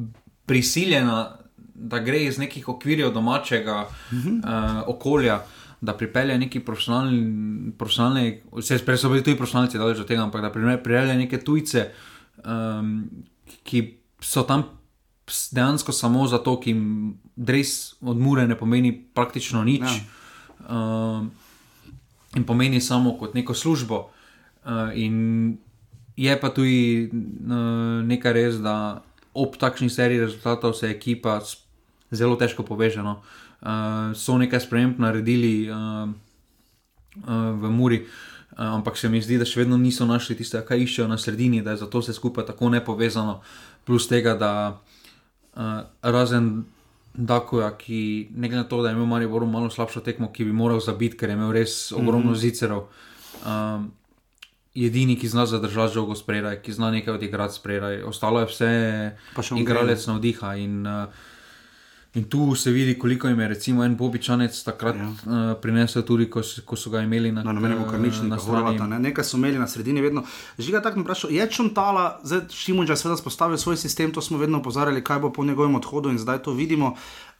[0.45, 1.40] prisiljena,
[1.81, 4.37] da gre iz nekih okvirjev domačega uh -huh.
[4.37, 5.41] uh, okolja.
[5.81, 10.41] Da pripelje neki profesionalni, profesionalni se prej so bili tudi profesionalci, da od tega, ampak
[10.41, 11.89] da pripelje neke tujce,
[12.45, 13.09] um,
[13.63, 14.63] ki so tam
[15.51, 17.17] dejansko samo zato, ki jim
[17.47, 19.81] res od Mure ne pomeni praktično nič.
[19.81, 20.77] Ja.
[20.77, 21.31] Um,
[22.35, 24.09] in pomeni samo kot neko službo.
[24.65, 25.57] Uh, in
[26.15, 29.01] je pa tudi uh, nekaj res, da
[29.33, 31.39] ob takšni seriji rezultatov se ekipa
[32.11, 33.03] zelo težko poveže.
[33.03, 33.21] No.
[33.61, 38.03] Uh, so nekaj sprememb naredili uh, uh, v Muri.
[38.51, 41.63] Uh, ampak se mi zdi, da še vedno niso našli tistega, kar iščejo na sredini,
[41.63, 43.39] da je zato vse skupaj tako nepovezano.
[43.87, 46.67] Plus tega, da uh, razen
[47.11, 50.53] Dakoja, ki ne glede na to, da je imel Maribor malo slabšo tekmo, ki bi
[50.55, 52.39] moral zabiti, ker je imel res ogromno mm -hmm.
[52.39, 52.87] zicerov.
[53.43, 53.91] Um,
[54.75, 58.71] edini, ki zna zadržati žogo spredaj, ki zna nekaj odigrati spredaj, ostalo je vse
[59.41, 60.55] še on igralec navdiha.
[60.55, 61.30] In, uh,
[62.13, 65.07] in tu se vidi, koliko jim je recimo en Bobičanec takrat ja.
[65.07, 68.73] uh, prinesel, tudi ko, ko so ga imeli na, Na nobenemu eh, karničniku, na Horvata,
[68.73, 68.93] strani.
[68.93, 68.99] ne?
[68.99, 70.23] nekaj so imeli na sredini, vedno.
[70.59, 74.59] Žiga tako mi vprašal, je Čuntala, zdaj Šimunča seveda spostavil svoj sistem, to smo vedno
[74.59, 76.87] opozarjali, kaj bo po njegovem odhodu in zdaj to vidimo.
[76.87, 77.30] Uh,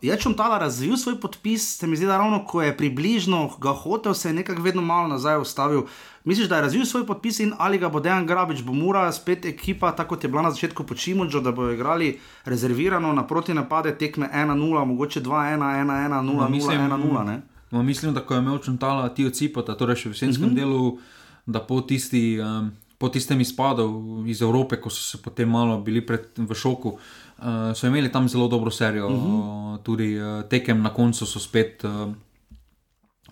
[0.00, 4.14] je Čuntala razvil svoj podpis, se mi zdi, da ravno ko je približno ga hotel,
[4.14, 5.82] se je nekako vedno malo nazaj ustavil.
[6.24, 9.44] Misliš, da je razvil svoj podpis in ali ga bo Dejan Grabič, bo mora spet
[9.44, 13.54] ekipa, tako kot je bila na začetku po Šimunču, da bo igrali rezervirano na proti
[13.54, 17.26] napade tekme 1-0, mogoče 2-1, 1-1, 0-0, mislim, 1-0.
[17.26, 17.42] ne?
[17.70, 20.56] No, mislim, da ko je imel Čuntala Tijo Cipota, torej še v jesenskem mm -hmm.
[20.56, 20.98] delu,
[21.46, 26.02] da po, tisti, um, po tistem izpadu iz Evrope, ko so se potem malo bili
[26.06, 26.96] pred, v šoku,
[27.38, 29.10] uh, so imeli tam zelo dobro serijo.
[29.10, 29.82] Mm -hmm.
[29.82, 31.84] Tudi uh, tekem na koncu so spet.
[31.84, 32.14] Uh,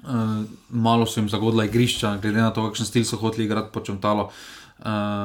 [0.07, 3.81] Uh, malo so jim zagodila igrišča, glede na to, kakšen stil so hoteli igrati po
[3.81, 4.31] Čuntalo.
[4.79, 4.85] Uh,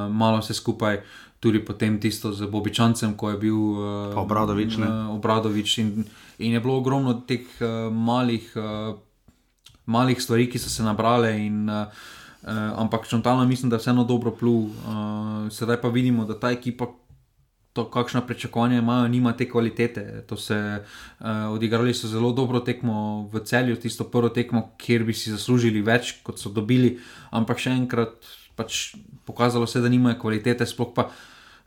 [0.09, 1.01] malo vse skupaj,
[1.39, 4.87] tudi potem tisto z Bobičancem, ko je bil uh, Pa Obradović, ne?
[4.87, 6.05] uh, Obradovič in,
[6.39, 8.97] in je bilo ogromno teh uh, malih, uh,
[9.85, 11.37] malih stvari, ki so se nabrale.
[11.45, 11.85] In, uh,
[12.43, 14.63] uh, ampak Čontala mislim, da je vseeno dobro plul.
[14.63, 16.87] Uh, sedaj pa vidimo, da ta ekipa.
[17.71, 20.25] To, kakšna pričakovanja imajo, nima te kvalitete.
[20.27, 20.55] To se,
[21.19, 25.79] uh, odigrali so zelo dobro tekmo v celju, tisto prvo tekmo, kjer bi si zaslužili
[25.81, 26.97] več, kot so dobili,
[27.31, 28.27] ampak še enkrat
[28.59, 31.07] pač pokazalo se, da nimajo kvalitete, sploh pa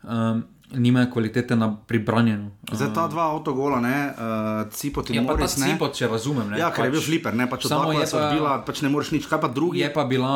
[0.03, 2.49] um, nimajo kvalitete na pribranjenju.
[2.71, 5.67] Zdaj ta dva avtogola, ne, uh, Cipot in Ja, Moris, ne.
[5.67, 6.49] Cipot, če razumem.
[6.49, 8.17] Ne, Ja, ker je bil fliper, ne, pač Samo je je pa...
[8.17, 9.79] pa- bila, pač ne moreš nič, kaj pa drugi.
[9.79, 10.33] Je pa bila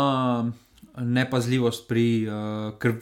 [0.96, 2.34] nepazljivost pri uh,
[2.78, 3.02] krv.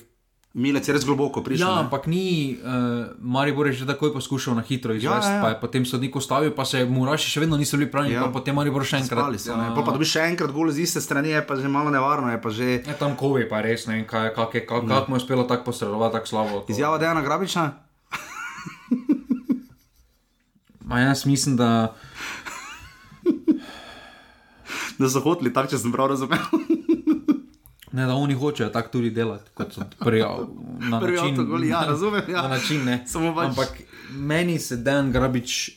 [0.58, 1.62] Milec je res globoko prišel.
[1.62, 1.82] Ja, ne.
[1.84, 2.24] ampak ni,
[2.58, 5.42] uh, Maribor je že takoj poskušal na hitro izvesti, Ja, ja.
[5.44, 8.16] pa je potem sodnik ustavil, pa se Muraši še vedno niso bili pravi, Ja.
[8.16, 8.26] ja.
[8.26, 9.38] pa potem Maribor še enkrat.
[9.38, 9.70] So, ne.
[9.72, 12.40] Pol pa dobiš še enkrat gol z iste strani, je pa že malo nevarno, je
[12.40, 15.14] pa že Ja, tam Kovi pa res ne vem, kaj, kak je, kak, kak mu
[15.14, 16.54] je uspelo tako posredovati, tako slabo.
[16.60, 17.86] To- izjava Dejana Grabiča.
[20.82, 21.94] Ma jaz mislim, da
[24.98, 26.42] Da so hoteli, tako če sem prav razumel.
[27.98, 30.22] Ne, da oni hočejo tako tudi delati, kot so prej
[30.84, 31.32] na Prvi način.
[31.32, 32.42] avtogol, ja, razumem, ja.
[32.42, 33.00] Na način, ne.
[33.06, 33.82] Pač- Ampak
[34.12, 35.72] meni se Dan Grabič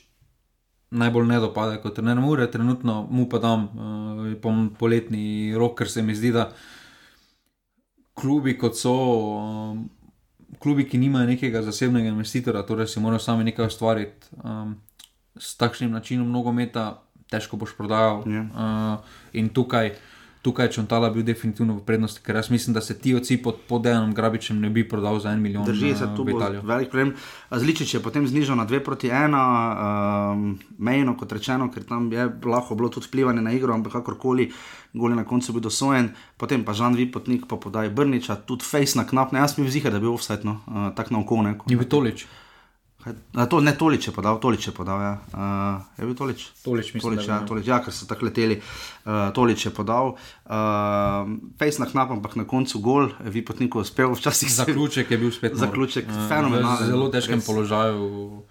[0.90, 6.02] najbolj ne dopade kot trener Mure, trenutno mu pa dam uh, poletni rok, ker se
[6.02, 6.50] mi zdi, da
[8.14, 8.94] klubi kot so.
[9.38, 9.88] Um,
[10.58, 14.74] Klubi, ki nimajo nekega zasebnega investitorja, torej si morajo sami nekaj ustvariti, um,
[15.38, 16.98] s takšnim načinom nogometa,
[17.30, 18.24] težko boš prodajal.
[18.28, 18.42] Ja.
[18.42, 19.94] Uh, in tukaj
[20.42, 23.82] tukaj je Čontala bil definitivno v prednosti, ker jaz mislim, da se ti oci pod,
[23.82, 25.64] Dejanom Grabičem ne bi prodal za en milijon.
[25.64, 26.62] Drži se eh, tu bo Italijo.
[26.64, 27.14] velik problem.
[27.50, 32.30] Zličič je potem znižal na 2 proti 1, um, mejno kot rečeno, ker tam je
[32.44, 34.50] lahko bilo tudi vplivanje na igro, ampak kakorkoli,
[34.92, 38.98] gol je na koncu bil dosojen, potem pa Žan Vipotnik pa podaja Brniča, tudi face
[38.98, 41.42] na knap, ne, jaz mi vzika, da bi bil offset, no, uh, tako na oko,
[41.42, 41.58] ne.
[41.66, 42.24] Ni bil Tolič.
[42.24, 42.39] Kaj,
[43.34, 45.14] a, to ne Tolič je podal, Tolič je podal, ja.
[45.30, 46.40] Uh, je bil Tolič?
[46.60, 47.48] Tolič, mislim, Tolič, ja, bil.
[47.48, 48.60] Tolič, ja, ker so tako leteli.
[49.02, 51.24] Uh, Tolič je podal, uh,
[51.56, 55.30] face na knap, ampak na koncu gol, Vipotnik je uspel, včasih se- Zaključek je bil
[55.30, 55.52] spet.
[55.52, 55.60] nor.
[55.62, 57.46] Zaključek, Eh, fenomenalen, V zelo težkem res.
[57.46, 58.42] položaju.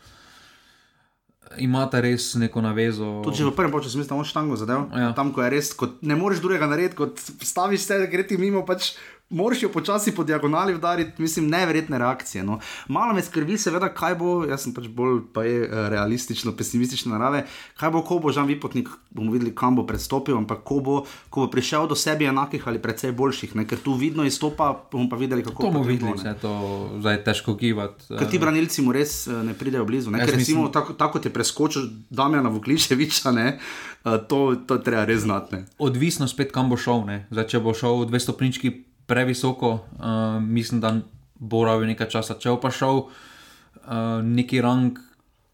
[1.57, 3.21] Imate res neko navezo.
[3.21, 4.85] Tudi če v prvem času mislim, da je štango zadev.
[4.93, 5.13] Ja.
[5.13, 8.61] Tam, ko je res, kot, ne moreš drugega narediti, kot staviš se, gre ti mimo,
[8.61, 8.93] pač
[9.29, 12.43] moraš jo počasi po diagonali udariti, mislim, neverjetne reakcije.
[12.43, 12.59] No.
[12.87, 17.11] Malo me skrbi, seveda, kaj bo, jaz sem pač bolj pa je eh, realistično, pesimistične
[17.11, 17.45] narave,
[17.77, 20.95] kaj bo, ko bo Žan Vipotnik, bomo videli, kam bo predstopil, ampak ko bo,
[21.29, 23.67] ko bo prišel do sebi enakih ali precej boljših, ne?
[23.67, 26.23] ker tu vidno izstopa, bomo pa videli, kako To bomo potem videli, bo, ne.
[26.23, 26.53] vse to
[26.99, 28.09] zdaj težko gibati.
[28.09, 30.11] Ker ti branilci mu res eh, ne pridejo blizu.
[30.11, 30.25] Ne?
[30.25, 33.47] Ker recimo, mislim- tako, tako kot je preskočil Damjana Vukličeviča, ne,
[34.05, 35.55] eh, to, to treba res znati.
[35.77, 37.05] Odvisno spet, kam bo šel.
[37.05, 37.27] ne.
[37.31, 40.93] Zdaj, če bo šel 200 stopnički previsoko, uh, mislim, da
[41.35, 42.37] bo rabil nekaj časa.
[42.39, 44.99] Če bo pa šel uh, neki rang,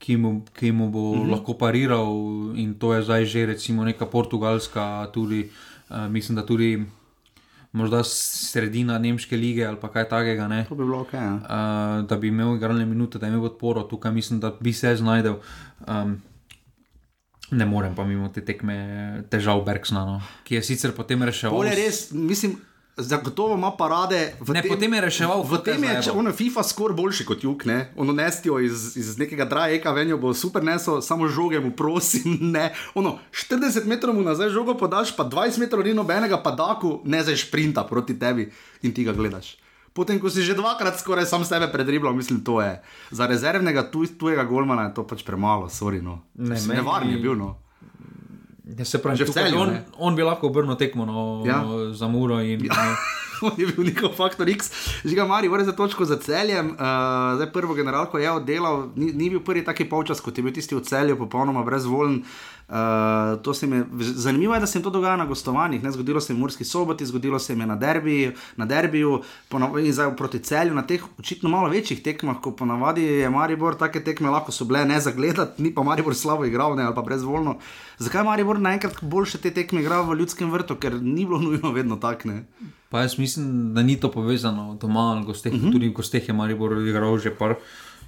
[0.05, 1.31] ki mu, ki mu bo uh -huh.
[1.31, 2.11] lahko pariral,
[2.59, 5.49] in to je zdaj že recimo neka portugalska, tudi,
[5.89, 6.85] uh, mislim, da tudi
[7.71, 10.47] morda sredina nemške lige ali kaj takega.
[10.47, 10.65] Ne?
[10.69, 11.13] To bi bilo ok.
[11.13, 11.33] Ja.
[11.33, 14.95] uh, da bi imel igralne minute, da bi imel podporo, tukaj mislim, da bi se
[14.95, 15.35] znašel.
[15.87, 16.21] Um,
[17.51, 21.57] ne morem pa mimo te tekme težav Bergsna, no, ki je sicer potem reševal.
[21.57, 22.57] Pol je res, mislim.
[22.97, 24.35] Zagotovo ima parade.
[24.39, 26.19] v Ne, potem je reševal V tem je če Evo.
[26.19, 27.91] ono FIFA skor boljši kot Juk, ne?
[27.93, 32.23] Ono nestijo iz, iz nekega drajeka, venjo bo super nesel, samo žoge mu prosim,
[32.55, 32.71] ne.
[32.93, 37.35] Ono 40 metrov mu nazaj žogo podaš, pa 20 metrov ni nobenega padaku, ne zdaj
[37.37, 38.47] šprinta proti tebi
[38.81, 39.59] in ti ga gledaš.
[39.91, 42.79] Potem, ko si že dvakrat skoraj sam sebe predribljal, mislim, to je
[43.11, 45.67] za rezervnega tuj, tujega golmana je to pač premalo,
[46.01, 46.23] no.
[46.33, 47.59] Ne, meni- Nevaren je bil, no.
[48.65, 49.83] Ja, se pravi, Že tukaj Celju, on, ne?
[49.97, 51.61] on bi lahko obrnil tekmo no, Ja.
[51.61, 51.93] ja.
[51.93, 52.41] za Muro.
[52.41, 52.73] In, ja.
[53.41, 54.71] On je bil njihov faktor X,
[55.05, 56.69] žiga Mari, vore za točko za celjem.
[56.71, 60.53] Uh, zdaj prvo generalko je oddelal, ni, ni bil prvi taki polčas, kot je bil
[60.55, 62.15] tisti v celju, popolnoma brezvoljen.
[62.15, 62.54] Uh,
[63.41, 65.83] to se mi je, zanimivo je, da se jim to dogaja na gostovanjih.
[65.83, 65.91] Ne?
[65.91, 69.21] Zgodilo se je v Murski soboti, zgodilo se je na, derbi, na derbiju,
[69.85, 74.03] in zdaj proti celju, na teh očitno malo večjih tekmah, ko ponavadi je Maribor take
[74.03, 77.57] tekme lahko so bile ne zagledati, ni pa Maribor slabo igral ne, ali pa brezvoljno.
[77.97, 81.95] Zakaj Maribor naenkrat boljše te tekme igral v ljudskem vrtu, ker ni bilo nujno vedno
[81.95, 82.27] tako.
[82.27, 82.43] ne?
[82.89, 85.71] Pa jaz mislim, da ni to povezano doma ali gosteh, uh -huh.
[85.71, 87.55] tudi gosteh je Maribor igral že par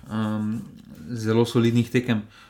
[0.09, 0.61] um,
[1.09, 2.17] zelo solidnih tekem.
[2.17, 2.46] Uh,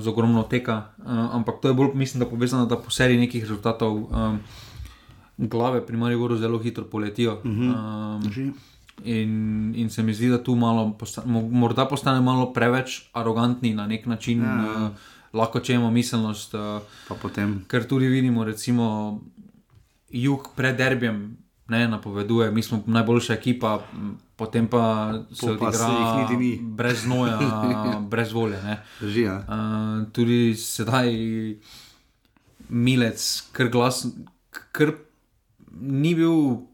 [0.00, 3.42] z ogromno teka, uh, ampak to je bolj, mislim, da povezano, da po seriji nekih
[3.42, 4.38] rezultatov um,
[5.38, 7.32] glave pri Mariboru zelo hitro poletijo.
[7.34, 7.74] Uh -huh.
[8.16, 8.52] um, Drži.
[9.04, 9.32] in,
[9.76, 13.86] in se mi zdi, da tu malo posta, mo- morda postane malo preveč arogantni na
[13.86, 14.74] nek način, Ja.
[14.76, 14.90] uh,
[15.32, 16.54] lahko če imamo miselnost.
[16.54, 17.60] Uh.
[17.66, 19.20] Ker tudi vidimo, recimo,
[20.10, 21.36] jug pred derbijem
[21.68, 23.82] ne, napoveduje, mi smo najboljša ekipa,
[24.36, 26.58] potem pa se Po pa se jih odigra ni.
[26.62, 27.38] brez znoja,
[28.10, 28.62] brez volje.
[28.62, 28.82] ne.
[29.00, 29.36] Drži, ja.
[29.38, 31.08] Uh, tudi sedaj
[32.68, 34.06] Milec, ker glas,
[34.72, 34.94] ker
[35.80, 36.64] ni bil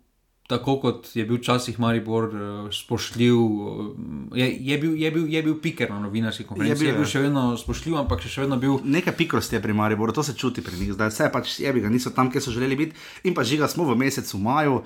[0.51, 3.37] tako, kot je bil včasih Maribor, eh, spoštljiv.
[3.39, 6.99] eh, Je, je, bil, je, bil, je bil piker na novinarski konferenci, Je bil, je
[6.99, 7.11] bil ja.
[7.11, 8.79] še vedno spoštljiv, ampak še vedno bil.
[8.85, 11.81] Nekaj pikrosti je pri Mariboru, to se čuti pri njih, zdaj vse pač je bi
[11.81, 12.97] ga, niso tam, kjer so želeli biti.
[13.25, 14.83] In pa žiga smo v mesecu maju,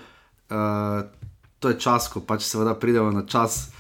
[0.51, 1.03] uh,
[1.59, 3.71] to je čas, ko pač seveda pridejo na čas.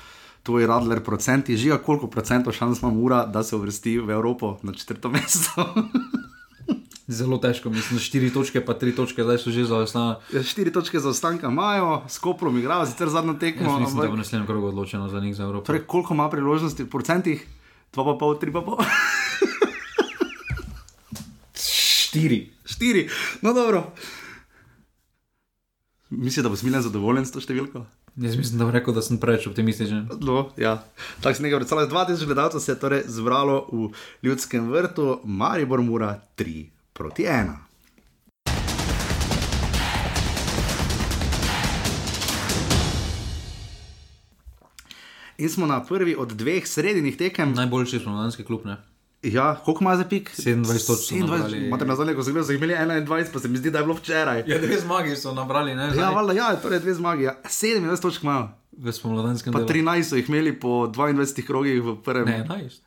[0.44, 4.58] To je radler procenti, žiga koliko procentov šans ima ura, da se uvrsti v Evropo
[4.62, 5.64] na četrto mesto.
[7.04, 10.24] Zelo težko, mislim, štiri točke, pa tri točke, zdaj so že zaostale.
[10.32, 13.70] Ja, Štiri točke zaostanka imajo, s Koprom igrajo, sicer zadnjo tekmo.
[13.70, 15.66] Jaz mislim, da bo ampak- naslednjem krogu odločeno za njih za Evropo.
[15.66, 17.44] Torej, koliko ima priložnosti v procentih?
[17.92, 18.84] 2,5, 3,5.
[21.54, 22.52] Štiri.
[22.64, 23.08] Štiri,
[23.42, 23.92] no dobro.
[26.10, 27.84] Mislim, da bo smilen zadovoljen s to številko.
[28.16, 30.08] Jaz mislim, da bom rekel, da sem preveč optimističen.
[30.20, 30.84] No, ja.
[31.20, 31.88] Tako se nekaj predstavlja.
[31.88, 33.88] 2000 gledalcev se je torej zbralo v
[34.22, 37.50] ljudskem vrtu, Maribor mora 3 proti 1.
[45.38, 47.52] In smo na prvi od dveh srednjih tekem.
[47.52, 48.76] Najboljši smo lanski klub, ne?
[49.22, 50.30] Ja, koliko ima za pik?
[50.38, 51.66] 27 točk so 27, nabrali.
[51.66, 53.96] imate nazaj, ko so gledali, so imeli 21, pa se mi zdi, da je bilo
[53.96, 54.44] včeraj.
[54.46, 55.90] Ja, dve zmagi so nabrali, ne?
[55.96, 57.22] Ja, valjda, ja, torej dve zmagi.
[57.22, 57.40] Ja.
[57.44, 58.48] 27 točk imajo.
[58.78, 59.68] v spomladanskem Pa delu.
[59.68, 62.24] 13 so jih imeli po 22 krogih v prvem.
[62.24, 62.80] Ne, 11.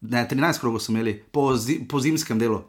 [0.00, 2.62] Ne, 13 krogov so imeli po, zi, po zimskem delu.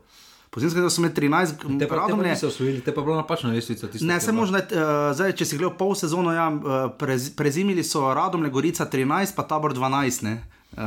[0.53, 2.29] Pozimi, da so imeli 13, Te pa, te pa Radomlje.
[2.29, 3.87] niso osvojili, te pa je bila napačna lestvica.
[3.87, 4.65] tista, Ne, ki je se možno, uh,
[5.11, 6.61] zdaj, če si gledal pol sezono, ja, uh,
[6.93, 10.23] prez, prezimili so Radomlje, Gorica 13, pa Tabor 12.
[10.23, 10.33] ne.
[10.71, 10.77] Uh,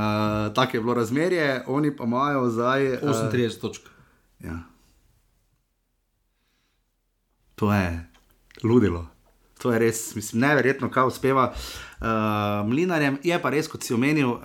[0.55, 2.93] tako je bilo razmerje, oni pa imajo zdaj.
[2.95, 3.83] Uh, 38 točk.
[4.41, 4.59] ja.
[7.57, 8.07] To je
[8.62, 9.07] ludilo.
[9.59, 11.55] To je res, mislim, neverjetno, kaj uspeva
[12.01, 13.19] uh, Mlinarjem.
[13.25, 14.41] Je pa res, kot si omenil, uh,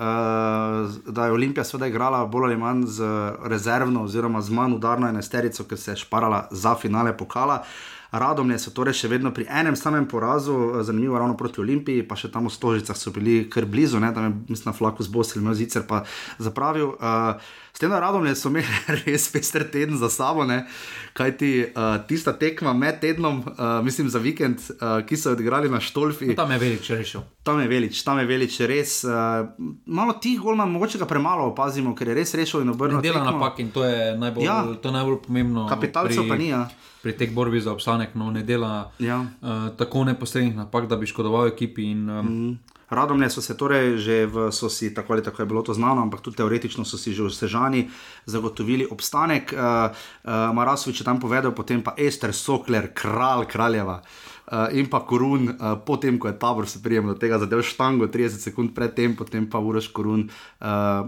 [1.08, 3.08] da je Olimpija seveda igrala bolj ali manj z
[3.52, 7.64] rezervno, oziroma z manj udarno enesterico, ker se je šparala za finale pokala.
[8.12, 12.16] Radomlje so torej še vedno pri enem samem porazu, eh, zanimivo ravno proti Olimpiji, pa
[12.20, 15.41] še tam v Stožicah so bili kar blizu, ne, tam je, mislim, na flaku zbosil,
[15.41, 16.04] imel zicer pa
[16.38, 16.97] zapravil.
[16.99, 17.39] Uh,
[17.74, 18.67] s tem, da Radomlje so imeli
[19.05, 20.65] res pester teden za sabo, ne,
[21.13, 25.69] kajti uh, tista tekma med tednom, uh, mislim za vikend, uh, ki so jo odigrali
[25.69, 26.36] na Štolfi.
[26.36, 27.22] Tam je velik rešil.
[27.43, 29.03] Tam je velič, tam je velič res.
[29.03, 29.47] Uh,
[29.86, 33.01] malo tih golma, mogoče ga premalo opazimo, ker je res rešil in obrnil.
[33.01, 33.32] Dela tekmo.
[33.32, 34.63] napak in to je najbolj, Ja.
[34.82, 35.67] to je najbolj pomembno.
[35.69, 36.67] Kapitalcev pa ni, ja.
[37.01, 39.26] Pri teh borbi za obstanek no, ne dela Ja.
[39.41, 41.89] uh, tako neposrednih napak, da bi škodoval ekipi.
[41.91, 42.59] In, um, mm.
[42.91, 46.01] Radomlje so se torej že v, so si, tako ali tako je bilo to znano,
[46.01, 47.81] ampak tudi teoretično so si že v Sežani
[48.25, 49.55] zagotovili obstanek.
[49.55, 54.03] Uh, uh, Marasovič je tam povedal, potem pa Ester Sokler, kralj kraljeva.
[54.51, 58.11] Uh, in pa Korun, uh, potem ko je tabor se prijem do tega, zadev štango
[58.11, 60.27] 30 sekund predtem, potem pa Uroš Korun.
[60.59, 61.07] Uh,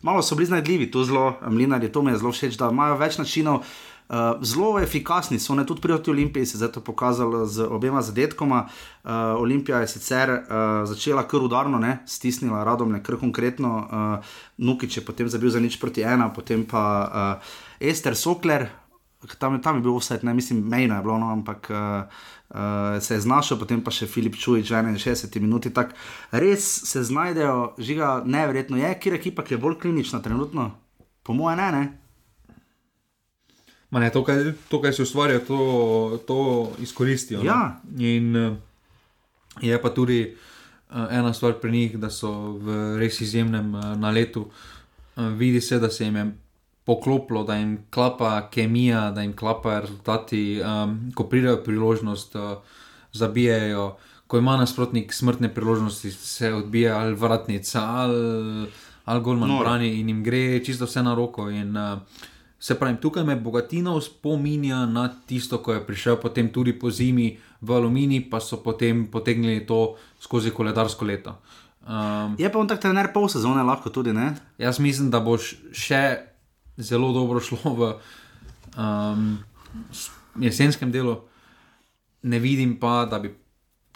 [0.00, 3.20] malo so bili znajdljivi, to zelo, mlinarji, to mi je zelo všeč, da imajo več
[3.20, 3.68] načinov.
[4.08, 8.02] Uh, zelo efikasni so, ne tudi pri Olimpiji se je zdaj to pokazalo z obema
[8.02, 8.68] zadetkoma.
[9.04, 13.76] Uh, Olimpija je sicer uh, začela kar udarno, ne, stisnila radomne, kar konkretno.
[13.76, 14.24] Uh,
[14.56, 17.44] Nukič je potem zabil za nič proti ena, potem pa uh,
[17.80, 18.68] Ester Sokler,
[19.38, 21.70] tam, tam je bil vse, ne mislim, mejno je bilo, no, ampak.
[21.70, 25.68] Uh, Uh, se je znašel, potem pa še Filip Čujič v 61 minuti.
[25.68, 25.92] Tak,
[26.32, 30.70] res se znajdejo, žiga, neverjetno je, kjer ekipa, ki je bolj klinična trenutno.
[31.20, 32.07] Po mojem, ne, ne.
[33.90, 35.60] Ma ne, to, kaj, to, kaj si ustvarjajo, to,
[36.26, 36.40] to
[36.82, 37.40] izkoristijo.
[37.40, 37.46] no.
[37.46, 37.80] Ja.
[37.98, 38.56] In uh,
[39.60, 40.36] je pa tudi
[40.90, 44.48] uh, ena stvar pri njih, da so v res izjemnem uh, naletu.
[45.16, 46.26] Vidi se, da se jim je
[46.84, 52.58] poklopilo, da jim klapa kemija, da jim klapa rezultati, um, ko pridejo priložnost, uh,
[53.12, 53.96] zabijajo.
[54.26, 58.68] Ko ima nasprotnik smrtne priložnosti, se odbija ali vratnica, ali,
[59.04, 59.64] ali golman Noro.
[59.64, 61.50] brani in jim gre čisto vse na roko.
[61.50, 61.98] In, uh,
[62.58, 67.38] se pravi, tukaj me Bogatinov spominja na tisto, ko je prišel potem tudi po zimi
[67.60, 71.38] v Aluminij, pa so potem potegnili to skozi koledarsko leto.
[71.88, 74.34] Um, Je pa on tak trener pol sezone, lahko tudi ne.
[74.58, 76.18] jaz mislim, da boš še
[76.76, 77.92] zelo dobro šlo v
[78.76, 79.38] um,
[80.36, 81.16] jesenskem delu.
[82.22, 83.30] Ne vidim pa, da bi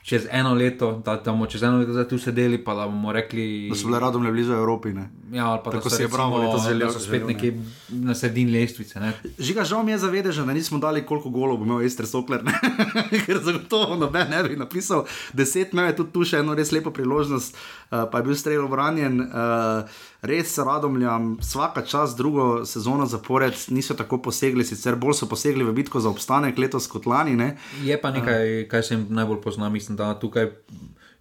[0.03, 3.69] čez eno leto, da, da bomo čez eno leto tu sedeli, pa da bomo rekli,
[3.69, 4.93] Da so bile radomlje blizu Evropi.
[4.93, 5.09] Ne.
[5.33, 7.35] ja, ali pa Tako da so recimo, Bravo letos da so spet želel, ne.
[7.35, 9.01] nekje na sredini lestvice.
[9.01, 9.13] Ne?
[9.39, 12.43] Žiga, žal mi je zavedežen, da nismo dali, koliko golov bo imel Ester Sokler,
[13.27, 15.05] ker zagotovo noben ne bi napisal.
[15.33, 18.65] Deset imel je tudi tu še eno res lepo priložnost, uh, pa je bil strel
[18.65, 19.21] obranjen.
[19.21, 25.67] Uh, res radomljam, vsaka čas, drugo sezono zapored niso tako posegli, sicer bolj so posegli
[25.67, 27.35] v bitko za obstanek letos kot lani.
[27.37, 27.57] Ne?
[27.83, 30.53] Je pa nekaj, kar se jim najbolj pozna, mislim, da tukaj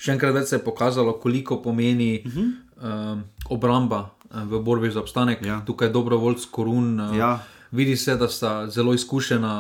[0.02, 2.52] še enkrat več se je pokazalo, koliko pomeni uh -huh.
[2.82, 5.42] um, obramba uh, v borbi za obstanek.
[5.46, 5.62] Ja.
[5.66, 7.00] Tukaj je dobrovoljc korun.
[7.00, 7.40] Uh, Ja.
[7.72, 9.54] Vidi se, da sta zelo izkušena,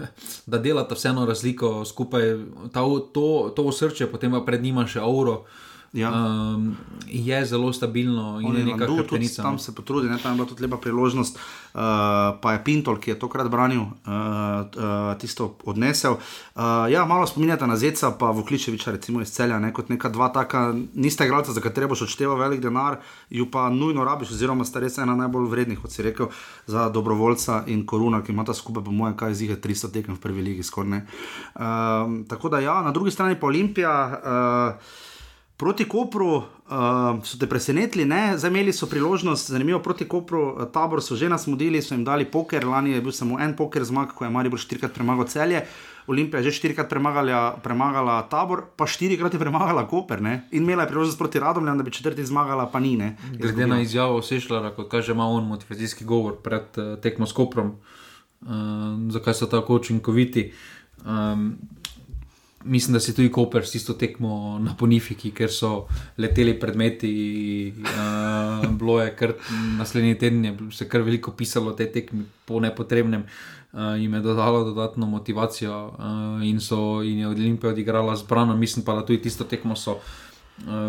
[0.00, 0.06] uh,
[0.46, 2.22] da delata vseeno razliko skupaj,
[2.72, 2.80] ta,
[3.12, 5.44] to, to osrče, potem pa pred njima še Auro.
[5.92, 6.10] Ja.
[6.54, 6.76] Um,
[7.06, 9.34] je zelo stabilno in je je neka Landu tudi.
[9.36, 9.58] Tam no.
[9.58, 10.18] se potrudi, ne?
[10.18, 11.38] tam je bila tudi lepa priložnost.
[11.74, 11.80] Uh,
[12.42, 16.12] pa je Pintol, ki je tokrat branil, uh, uh, tisto odnesel.
[16.12, 19.72] Uh, ja, malo spominjate na Zeca, pa Vukličeviča, recimo iz celja, ne?
[19.72, 22.98] kot neka dva taka, nista igralca, za katere boš odšteval velik denar,
[23.30, 26.30] ju pa nujno rabiš, oziroma sta res ena najbolj vrednih, kot si rekel,
[26.66, 30.42] za dobrovoljca in koruna, ki imata skupaj, po mojem, kaj zige 300 tekem v prvi
[30.42, 30.90] ligi skoraj.
[30.90, 31.06] ne.
[31.54, 33.94] Um, tako da ja, na drugi strani pa Olimpija.
[34.22, 35.06] Uh,
[35.60, 36.44] Proti Kopru uh,
[37.20, 38.32] so te presenetili, ne?
[38.40, 42.24] zdaj imeli so priložnost, zanimivo proti Kopru, uh, tabor so že nasmudili, so jim dali
[42.24, 45.60] poker, lani je bil samo en poker zmag, ko je Maribor štirikrat premagal celje.
[46.08, 50.48] Olimpija je že štirikrat premagala, premagala tabor, pa štirikrat je premagala Koper ne?
[50.50, 52.96] in imela je priložnost proti Radomljam, da bi četrti zmagala, pa ni.
[52.96, 53.16] ne.
[53.36, 57.76] Glede na izjavo Sešljara, kot kaže, ima on motivacijski govor pred uh, tekmo s Koprom,
[58.40, 58.48] uh,
[59.12, 60.52] zakaj so tako učinkoviti.
[61.04, 61.58] Um,
[62.64, 65.86] mislim, da si tudi Koper s tisto tekmo na Ponifiki, ker so
[66.18, 69.34] leteli predmeti, uh, bilo je kar
[69.78, 73.24] naslednji teden, je se kar veliko pisalo o tej tekmi po nepotrebnem.
[73.72, 78.56] Uh, jim je dodalo dodatno motivacijo uh, in, so, in je od Olimpije odigrala zbrano.
[78.56, 80.00] Mislim pa, da tudi tisto tekmo so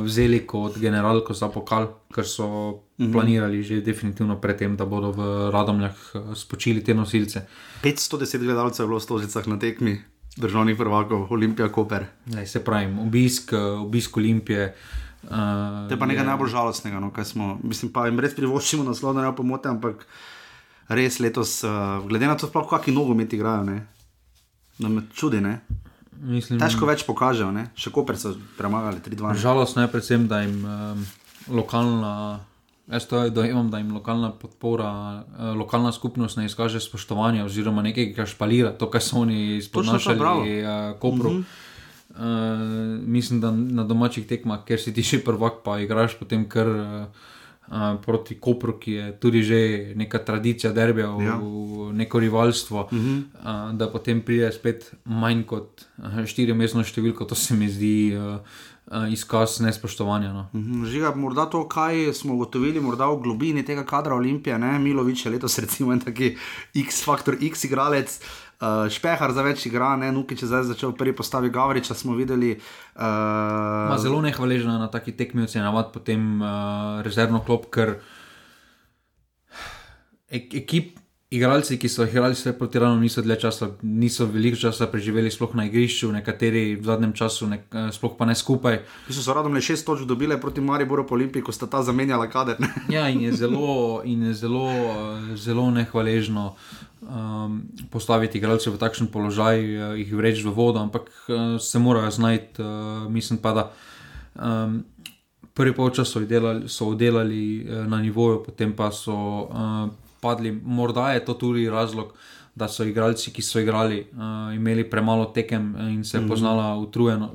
[0.03, 3.11] vzeli kot generalko za pokal, ker so mm -hmm.
[3.13, 5.95] planirali že definitivno predtem, da bodo v Radomljah
[6.35, 7.47] spočili te nosilce.
[7.83, 10.01] 510 gledalcev je bilo v Stožicah na tekmi
[10.37, 12.05] državnih prvakov, Olimpija, Koper.
[12.25, 14.75] Ne, se pravi, obisk, obisk Olimpije.
[15.23, 15.29] Uh,
[15.87, 16.27] to je pa nekaj je...
[16.27, 20.07] najbolj žalostnega, no, kaj smo, mislim, pa jim res privoščimo naslov, da ne pomote, ampak
[20.89, 23.83] res letos, uh, glede na to, sploh kakšni nogomet igrajo, ne,
[24.79, 25.59] da me čudi, ne.
[26.21, 27.67] Mislim, Težko več pokažejo, ne?
[27.77, 29.35] še koper so premagali 3-2.
[29.41, 31.05] Žalostno je predvsem, da jim um,
[31.49, 32.13] lokalna,
[32.91, 38.13] jaz to dojemam, da jim lokalna podpora, uh, lokalna skupnost ne izkaže spoštovanja oziroma nekaj,
[38.15, 41.29] kar špalira to, kar so oni izponašali v uh, Kopru.
[41.29, 41.69] Mm -hmm.
[42.11, 46.67] Uh, mislim, da na domačih tekmah, ker si ti še prvak, pa igraš potem kar.
[46.67, 47.05] Uh,
[48.05, 49.59] proti Kopru, ki je tudi že
[49.95, 51.39] neka tradicija derbija, ja.
[51.93, 53.23] neko rivalstvo, uh -huh.
[53.33, 55.85] uh, da potem pride spet manj kot
[56.25, 58.17] štiri mesno številko, to se mi zdi.
[58.17, 58.39] Uh,
[59.11, 60.33] Izkaz nespoštovanja.
[60.33, 60.49] No.
[60.53, 65.25] Mhm, žiga, morda to, kaj smo ugotovili, morda v globini tega kadra Olimpije, ne Milovič,
[65.25, 66.35] letos recimo en taki
[66.75, 68.19] X-faktor, X-igralec,
[68.61, 72.53] uh, Špehar za več igra, ne Nuki, če zdaj začel prvi postavi Gavriča, smo videli.
[72.95, 77.97] Uh, zelo nehvaležno na taki tekmi ocenjevati potem uh, rezervno klop, ker
[80.31, 80.97] ekip.
[81.31, 85.53] Igralci, ki so igrali vse proti Ranu, niso dlje časa, niso veliko časa preživeli, sploh
[85.55, 88.81] na igrišču, nekateri v zadnjem času, nek, sploh pa ne skupaj.
[89.07, 92.27] Mi so radom le šest točk dobili proti Mariboru po Olimpiji, ko sta ta zamenjala
[92.27, 92.59] kader.
[92.97, 94.67] ja, in je zelo, in je zelo,
[95.39, 96.49] zelo nehvaležno.
[96.51, 101.79] Uh, um, postaviti igralce v takšen položaj, uh, jih vreči v vodo, ampak uh, se
[101.79, 102.61] morajo znajti.
[102.61, 103.63] Uh, mislim pa, da
[104.35, 104.83] um,
[105.53, 109.15] prvi polčas so oddelali, so oddelali uh, na nivoju, potem pa so
[109.49, 109.89] uh,
[110.21, 110.51] padli.
[110.51, 112.13] Morda je to tudi razlog.
[112.51, 116.29] Da so igralci, ki so igrali, uh, imeli premalo tekem in se je mm -hmm.
[116.29, 117.29] poznala, utrujeno,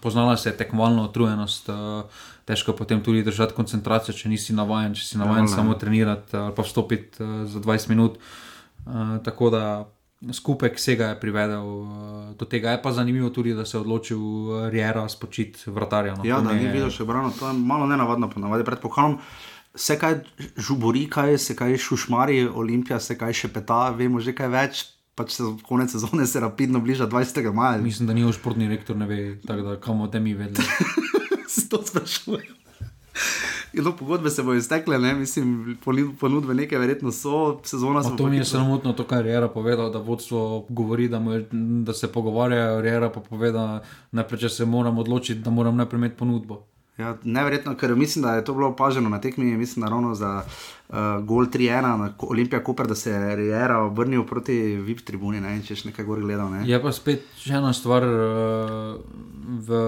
[0.00, 1.76] poznala se je tekmovalna utrujenost, uh,
[2.44, 6.54] težko potem tudi držati koncentracijo, če nisi navaden, če si navaden ja, samo trenirati ali
[6.54, 8.16] pa vstopiti uh, za 20 minut.
[8.16, 8.22] Uh,
[8.86, 9.92] Eh, tako da
[10.32, 11.88] skupek vsega je privedel uh,
[12.38, 12.70] do tega.
[12.70, 16.14] Je pa zanimivo tudi, da se je odločil eh, Riera spočiti vratarja.
[16.14, 16.24] No.
[16.24, 19.18] Ja, da ni videl še brano, to je malo nenavadno, ponavadi pred pokalom.
[19.74, 20.20] Vse kaj
[20.56, 24.84] žubori, kaj se kaj šušmari, Olimpija se kaj še peta, vemo že kaj več.
[25.12, 27.52] Pač se konec sezone se rapidno bliža 20.
[27.52, 27.82] maja.
[27.82, 30.64] Mislim, da ni v športni rektor, ne ve, tako da kam o tem mi vedeli.
[31.52, 32.61] Se to sprašujem.
[33.72, 35.14] No, pogodbe se bodo iztekle, ne?
[35.14, 35.78] mislim,
[36.20, 38.16] ponudbe nekaj, verjetno so, sezona se bo.
[38.16, 41.46] To mi je sramotno, to, kar je Rera povedal, da vodstvo govori, da, je,
[41.84, 45.98] da se pogovarjajo, Rera pa pove, da najprej, če se moram odločiti, da moram najprej
[45.98, 46.66] imeti ponudbo.
[47.02, 50.42] Ja, neverjetno, ker mislim, da je to bilo opaženo na tekmi, mislim, da ravno za
[50.42, 50.96] uh,
[51.26, 55.76] Gol 3-1 na Olimpija Koper, da se je Riera obrnil proti VIP tribuni, ne, če
[55.76, 56.50] še nekaj gori gledal.
[56.52, 56.62] Ne.
[56.68, 59.00] Je pa spet še ena stvar uh,
[59.66, 59.82] v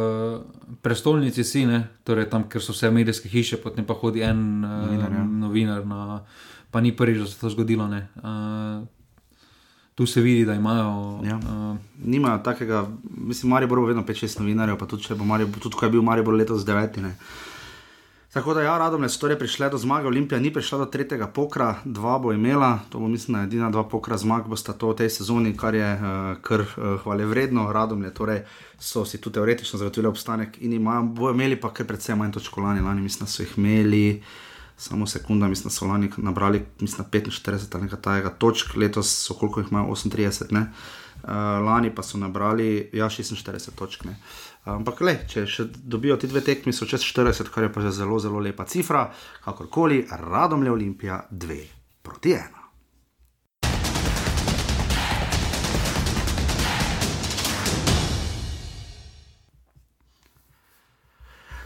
[0.83, 1.65] prestolnici, si,
[2.05, 5.25] torej tam, ker so vse medijske hiše, potem pa hodi en uh, novinar, ja.
[5.47, 6.21] novinar na,
[6.75, 7.87] pa ni prvič, da se to zgodilo.
[7.87, 8.83] Uh,
[9.95, 11.21] tu se vidi, da imajo.
[11.25, 11.37] Ja.
[11.37, 12.87] Uh, Nimajo takega,
[13.17, 16.03] mislim, Marijo bo vedno 5-6 novinarjev, pa tudi, če bo Marijo, tudi ko je bil
[16.03, 17.11] Marijo letos 9.
[18.35, 21.77] Tako da, ja, radom je torej prišle do zmage, Olimpija ni prišla do tretjega pokra,
[21.85, 25.53] dva bo imela, to bo mislim, edina dva pokra zmag, bosta to v tej sezoni,
[25.57, 26.09] kar je uh,
[26.43, 27.69] kar uh, hvale vredno.
[27.73, 28.41] Radom je torej,
[28.79, 32.61] so si tu teoretično zagotovili obstanek in imajo, bo imeli pa kar predvsem manj točko
[32.61, 34.23] lani, lani mislim, da so jih imeli
[34.77, 39.35] samo sekunda, mislim, da so lani nabrali mislim, 45 ali nekaj tajega točk, letos so
[39.35, 41.29] koliko jih imajo 38, uh,
[41.67, 44.05] lani pa so nabrali ja, 46 točk.
[44.05, 44.17] Ne.
[44.65, 47.93] Ampak, le, če še dobijo ti dve tekmi, so čez 40, kar je pa že
[47.93, 49.11] zelo, zelo lepa cifra,
[49.45, 51.63] kakorkoli, radom le Olimpija 2
[52.03, 52.64] proti 1.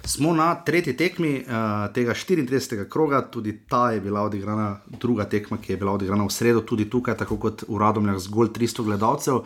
[0.08, 2.88] Smo na tretji tekmi uh, tega 34.
[2.88, 6.86] kroga, tudi ta je bila odigrana, druga tekma, ki je bila odigrana v sredo, tudi
[6.90, 9.42] tukaj, tako kot v Radomljah, zgolj 300 gledalcev.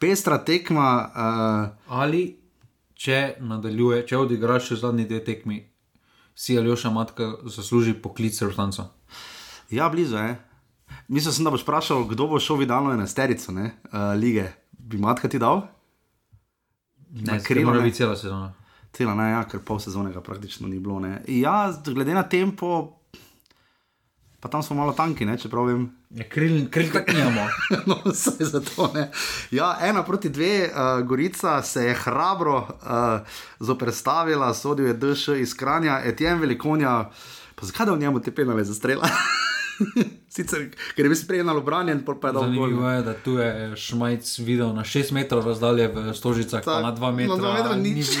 [0.00, 0.88] Pestra tekma.
[1.04, 2.24] Uh, Ali
[2.96, 5.60] če nadaljuje, če odigraš še zadnji dve tekmi,
[6.32, 8.88] si ali oša matka zasluži poklic vrtanca?
[9.68, 10.36] Ja, blizu je.
[11.12, 14.48] Mislil sem, da boš vprašal, kdo bo šel vidalno na sterico, uh, lige.
[14.72, 15.66] Bi matka ti dal?
[17.12, 18.54] Ne, krilo, ne, bi cela sezona
[18.96, 21.00] cela ne, ja, ker pol sezone ga praktično ni bilo.
[21.00, 21.20] Ne.
[21.28, 22.96] Ja, glede na tempo,
[24.40, 25.90] pa tam smo malo tanki, če pravim.
[26.16, 27.46] Ja, kril, kril tako imamo.
[27.90, 28.88] no, vse za to.
[28.94, 29.08] Ne.
[29.50, 35.54] Ja, ena proti dve, uh, Gorica se je hrabro uh, zoprstavila, sodil je DŠ iz
[35.54, 37.10] Kranja, Etienne Velikonja,
[37.54, 39.10] pa zakaj da v njemu te penale zastrela?
[40.34, 42.48] Sicer, ker je bil sprejemalo branjen, pa je dobro.
[42.48, 46.92] Zanimivo je, da tu je Šmajc videl na 6 metrov razdalje v Stožicah, pa na
[46.92, 47.36] 2 metra.
[47.36, 48.06] Na 2 metra nič.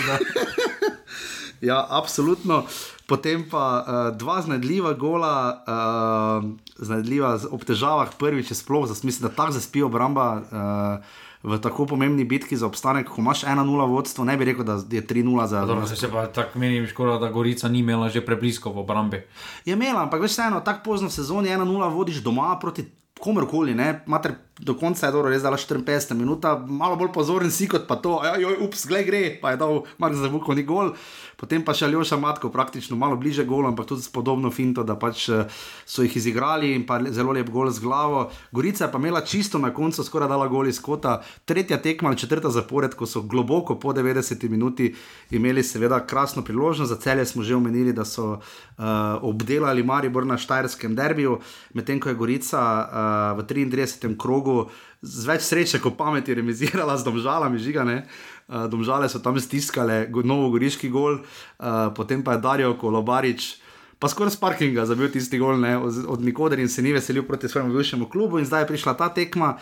[1.60, 2.66] Ja, absolutno.
[3.06, 6.44] Potem pa uh, dva znedljiva gola, uh,
[6.76, 10.26] znedljiva ob težavah, prvič je sploh, mislim, da tako zaspi obramba.
[10.36, 14.80] Uh, v tako pomembni bitki za obstanek, ko imaš 1-0 vodstvo, ne bi rekel, da
[14.90, 18.72] je 3-0 za Dobro, se pa tako meni, škoda, da Gorica ni imela že preblisko
[18.74, 19.22] v obrambi.
[19.64, 22.84] Je imela, ampak veš, vseeno, tako pozno sezono 1-0 vodiš doma proti
[23.20, 27.68] komorkoli, ne, mater do konca je dobro, res dala 54 minut, malo bolj pozoren si
[27.68, 30.92] kot pa to, ajoj, ups, glej gre, pa je dal Mark za vuko ni gol
[31.36, 34.96] potem pa še Aljoša Matko, praktično malo bliže golu, ampak tudi s podobno finto, da
[34.96, 35.44] pač eh,
[35.84, 38.26] so jih izigrali in pa zelo lep gol z glavo.
[38.56, 42.50] Gorica je pa imela čisto na koncu, skoraj dala gol iz kota, tretja tekma četrta
[42.50, 44.94] zapored, ko so globoko po 90 minuti
[45.30, 48.84] imeli seveda krasno priložnost, za celje smo že omenili, da so uh,
[49.20, 51.38] obdelali Maribor na Štajerskem derbiju,
[51.74, 54.16] medtem ko je Gorica uh, v 33.
[54.16, 54.70] krogu
[55.02, 57.96] z več sreče, kot pameti, remizirala z domžalami, žigane.
[58.06, 63.56] Uh, domžale so tam stiskale, novo goriški gol, uh, potem pa je Darijo Kolobarič.
[63.98, 66.92] Pa skoraj s parkinga za bil tisti gol, ne, od, od nikoder in se ni
[66.92, 68.38] veselil proti svojemu bivšemu klubu.
[68.38, 69.56] In zdaj je prišla ta tekma,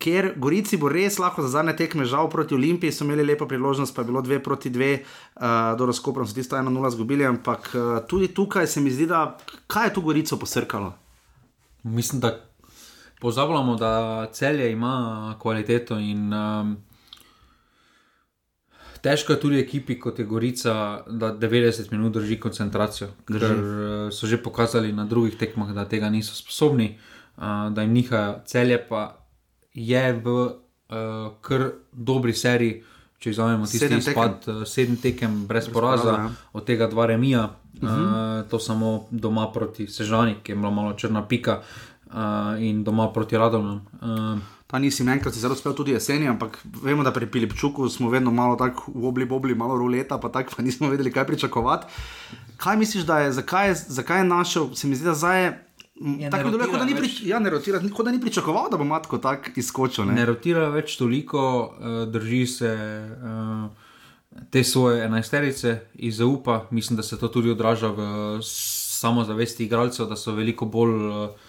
[0.00, 3.94] ker Gorici bo res lahko za zadnje tekme, žal proti Olimpiji so imeli lepo priložnost,
[3.94, 5.04] pa je bilo dve proti dve,
[5.36, 7.26] uh, do razkopra so tisto ena nula zgubili.
[7.28, 10.94] Ampak uh, tudi tukaj se mi zdi, da kaj je tu Gorico posrkalo.
[11.82, 12.40] Mislim, da
[13.20, 16.76] pozabljamo, da celje ima kvaliteto in um,
[19.02, 23.08] težko je tudi ekipi, kot je Gorica, da 90 minut drži koncentracijo.
[23.28, 23.46] Drži.
[23.46, 26.98] Ker uh, so že pokazali na drugih tekmah, da tega niso sposobni,
[27.36, 27.42] uh,
[27.72, 29.16] da jim nihajo celje, pa
[29.74, 32.82] je v uh, kar dobri seriji.
[33.18, 34.66] Če izvajamo tisti izpad, tekem.
[34.66, 36.26] sedem tekem brez poraza, ja.
[36.54, 37.48] od tega dva remija,
[37.82, 38.42] uh -huh.
[38.42, 42.84] uh, to samo doma proti Sežani, ki je bila malo črna pika, uh, uh, in
[42.84, 43.80] doma proti Radovnu.
[44.68, 48.56] Pa nisem enkrat zelo uspel tudi jeseni, ampak vemo, da pri Pilipčuku smo vedno malo
[48.56, 51.86] tako v obli, obli, malo ruleta, pa tako pa nismo vedeli, kaj pričakovati.
[52.56, 55.64] Kaj misliš, da je, zakaj je, zakaj je našel, se mi zdi, da zdaj je.
[56.30, 59.56] Tako je, kot da ni, prič, ja, rotira, da ni pričakoval, da bo matko tako
[59.56, 60.04] izkočil.
[60.04, 60.20] Ne?
[60.20, 61.40] ne rotira več toliko,
[61.72, 62.72] uh, drži se
[63.08, 66.66] uh, te svoje enajsterice in zaupa.
[66.70, 68.02] Mislim, da se to tudi odraža v
[68.44, 70.98] samozavesti igralcev, da so veliko bolj.
[71.08, 71.47] Uh,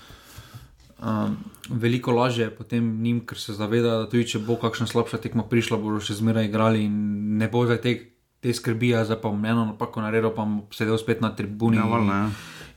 [1.01, 1.37] um,
[1.69, 5.77] veliko lažje potem njim, ker se zaveda, da tudi če bo kakšna slabša tekma prišla,
[5.81, 6.95] bodo še zmeraj igrali in
[7.39, 7.95] ne bo zdaj te,
[8.43, 11.79] te skrbi, za pa eno napako naredil, pa bom sedel spet na tribuni.
[11.79, 12.29] Ja, valno, ja.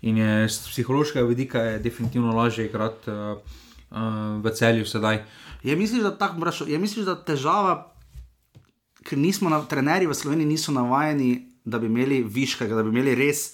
[0.03, 3.39] In je z psihološkega vidika je definitivno lažje igrati uh,
[3.95, 5.23] uh, v celju sedaj.
[5.63, 7.95] Je misliš, da, tak, brašo, je misliš, da težava,
[9.07, 13.15] ker nismo na trenerji v Sloveniji, niso navajeni, da bi imeli viškega, da bi imeli
[13.15, 13.53] res.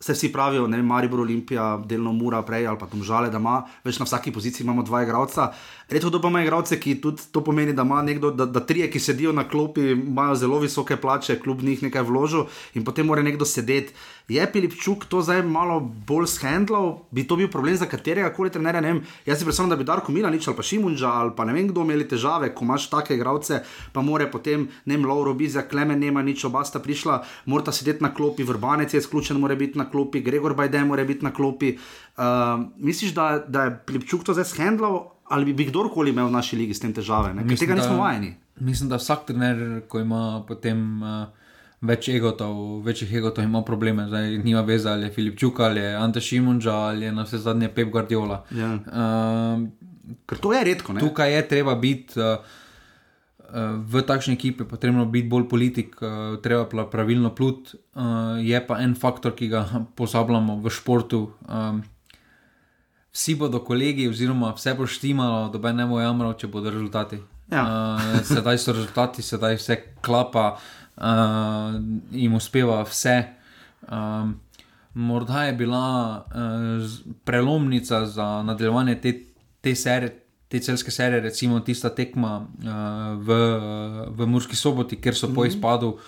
[0.00, 3.64] Se vsi pravijo, ne, Maribor Olimpija, delno mura prej ali pa tam žale, da ima
[3.84, 5.48] več na vsaki poziciji imamo dva igralca.
[5.90, 9.00] Da pa ima igralce, ki tudi to pomeni, da ima nekdo, da, da trije, ki
[9.00, 13.44] sedijo na klopi, imajo zelo visoke plače, kljub njih nekaj vložil in potem mora nekdo
[13.44, 13.92] sedeti.
[14.28, 18.82] Je Pilipčuk to zdaj malo bolj shendlal, bi to bil problem za katerega koli trenera?
[19.24, 21.80] Jaz si predstavljam, da bi Darko Milanič ali pa Šimunča ali pa ne vem kdo
[21.80, 23.62] imeli težave, ko imaš take igralce,
[23.92, 28.04] pa more potem ne vem, Lauro Bizja, Klemen nema nič, oba sta prišla, morata sedeti
[28.04, 31.78] na klopi, vrbanec je izključen, mora biti na klopi, Gregor Bajde mora biti na klopi.
[32.18, 35.06] Uh, misliš, da, da je Pilipčuk to zdaj shendlal?
[35.28, 38.30] ali bi, bi kdorkoli imel v naši ligi s tem težave, ker tega nismo vajeni.
[38.64, 41.28] Mislim, da vsak trener, ko ima potem uh,
[41.80, 44.08] več egotov, večjih egotov, ima probleme.
[44.08, 47.38] Zdaj, nima veze ali je Filip Čuk ali je Ante Šimunča ali je na vse
[47.38, 48.44] zadnje Pep Guardiola.
[48.50, 48.72] Ja.
[48.74, 50.92] Uh, ker to je redko.
[50.92, 51.00] Ne?
[51.00, 52.20] Tukaj je treba biti.
[52.20, 52.56] Uh,
[53.88, 55.94] V takšni ekipi je potrebno biti bolj politik,
[56.44, 57.70] treba pa pravilno plut.
[58.44, 59.62] Je pa en faktor, ki ga
[59.98, 61.22] pozabljamo v športu,
[63.08, 67.22] vsi bodo kolegi, oziroma vse bo štimalo, da ne bo jamral, če bodo rezultati.
[67.48, 67.64] Ja.
[68.28, 70.58] Sedaj so rezultati, sedaj vse klapa,
[71.00, 71.74] uh,
[72.12, 73.22] jim uspeva vse.
[73.88, 74.36] Um,
[74.94, 79.14] morda je bila uh, prelomnica za nadaljevanje te,
[79.60, 80.24] te serije.
[80.48, 82.68] Te celske serije, recimo tista tekma uh,
[83.20, 83.34] v,
[84.16, 85.34] v Murski soboti, kjer so mm -hmm.
[85.34, 85.48] po mhm.
[85.48, 85.98] izpadu uh,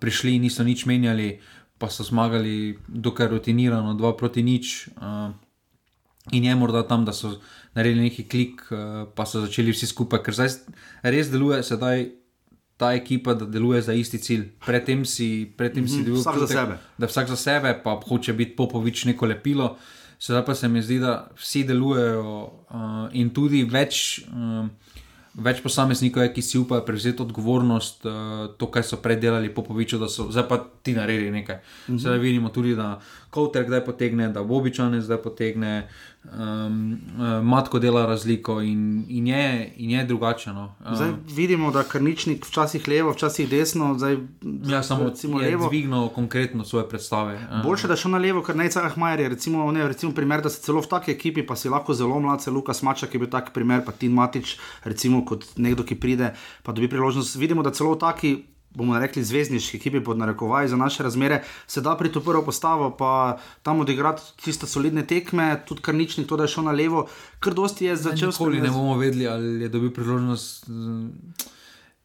[0.00, 1.40] prišli in niso nič menjali,
[1.78, 4.88] pa so zmagali, dokaj rutinirano, dva proti nič.
[4.96, 5.34] Uh,
[6.32, 7.38] In je morda tam, da so
[7.74, 10.50] naredili neki klik, eh, pa so začeli vsi skupaj, ker zdaj
[11.02, 12.04] res deluje sedaj
[12.78, 14.44] ta ekipa, da deluje za isti cilj.
[14.66, 16.76] Predtem si, predtem si mhm, delal vsak čutek, za sebe.
[16.98, 19.76] Da vsak za sebe, pa hoče biti popovič neko lepilo.
[20.18, 24.22] Sedaj pa se mi zdi, da vsi delujejo uh, in tudi več.
[24.30, 24.70] Uh,
[25.38, 29.98] več posameznikov je, ki si upajo prevzeti odgovornost, uh, to, kar so predelali po poviču,
[29.98, 31.56] da so zdaj pa ti naredili nekaj.
[31.56, 31.98] Mm -hmm.
[31.98, 33.00] Zdaj vidimo tudi, da
[33.30, 35.88] Kowter kdaj potegne, da Bobičane zdaj potegne,
[36.24, 40.52] um, uh, Matko dela razliko in, in, je, in je drugače.
[40.52, 40.74] No.
[40.80, 43.94] Uh, zdaj vidimo, da karničnik včasih levo, včasih desno.
[43.98, 44.16] Zdaj,
[44.64, 45.68] ja, samo levo.
[45.68, 47.34] Dvignil konkretno svoje predstave.
[47.34, 47.62] Uh.
[47.62, 50.62] Boljše, da šel na levo, ker najcajah Majer je recimo, ne, recimo primer, da se
[50.62, 53.84] celo v taki ekipi, pa si lahko zelo mlad, Lukas Mačak je bil tak primer,
[53.84, 57.36] pa Tin Matič, recimo kot nekdo, ki pride, pa dobi priložnost.
[57.36, 58.38] Vidimo, da celo v taki
[58.70, 62.90] bomo rekli, zvezdniški ekipi pod narekovaj za naše razmere, se da pri to prvo postavo,
[62.96, 66.72] pa tam odigrati tiste solidne tekme, tudi kar nič ni to, da je šel na
[66.72, 67.06] levo,
[67.40, 68.60] kar dosti je začel skozi.
[68.60, 70.68] Ne bomo vedeli, ali je dobil priložnost.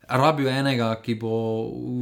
[0.07, 1.31] Rabijo enega, ki bo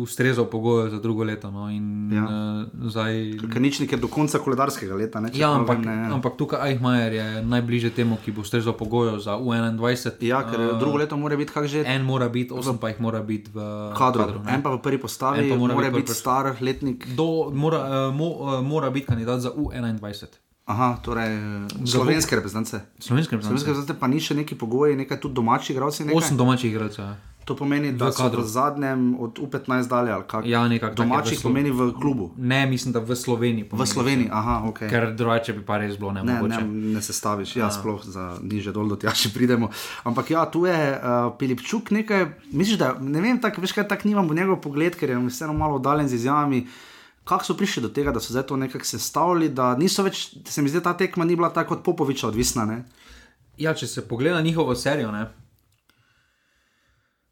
[0.02, 1.52] ustrezal pogoje za drugo leto.
[1.52, 2.24] No, in, ja.
[2.24, 3.38] uh, zdaj...
[3.54, 5.22] Ker nič nekaj do konca koledarskega leta.
[5.22, 9.38] Ne, ja, ampak, ne, ampak tukaj Eichmajer je najbližje temu, ki bo ustrezal pogoje za
[9.38, 10.18] U21.
[10.26, 11.86] Ja, ker uh, drugo leto mora biti kak že.
[11.86, 13.62] En mora biti, osem pa jih mora biti v
[13.98, 14.26] kadru.
[14.26, 17.06] kadru en pa v prvi postavi, pa mora, mora biti, biti star letnik.
[17.14, 20.42] Do, mora, uh, mo, uh, mora biti kandidat za U21.
[20.66, 21.38] Aha, torej
[21.86, 22.82] slovenske reprezentance.
[23.00, 26.10] Slovenske reprezentance pa ni še neki pogoji, nekaj tudi domačih igralcev.
[26.16, 27.31] Osem domačih igralcev.
[27.52, 27.56] Ja.
[27.56, 30.50] To pomeni, da so v zadnjem od U15 dalje ali kaj.
[30.50, 30.96] Ja, nekako.
[30.96, 32.32] Domači pomeni v klubu.
[32.38, 33.68] Ne, mislim, da v Sloveniji.
[33.72, 34.80] V Sloveniji, aha, ok.
[34.88, 36.62] Ker drugače bi pa res bilo ne mogoče.
[36.62, 39.68] Ne, ne, ne se staviš, ja, sploh za niže dol, da tja še pridemo.
[40.08, 42.26] Ampak ja, tu je uh, Pilipčuk nekaj,
[42.56, 45.58] misliš, da ne vem, tak, veš kaj, tak nimam v njegov pogled, ker je vseeno
[45.58, 46.64] malo oddaljen z izjavami.
[47.28, 50.64] Kako so prišli do tega, da so zdaj to nekako sestavili, da niso več, se
[50.64, 52.66] mi zdi, ta tekma ni bila tako od Popoviča odvisna?
[52.66, 52.82] Ne?
[53.62, 55.28] Ja, če se pogleda njihovo serijo, ne?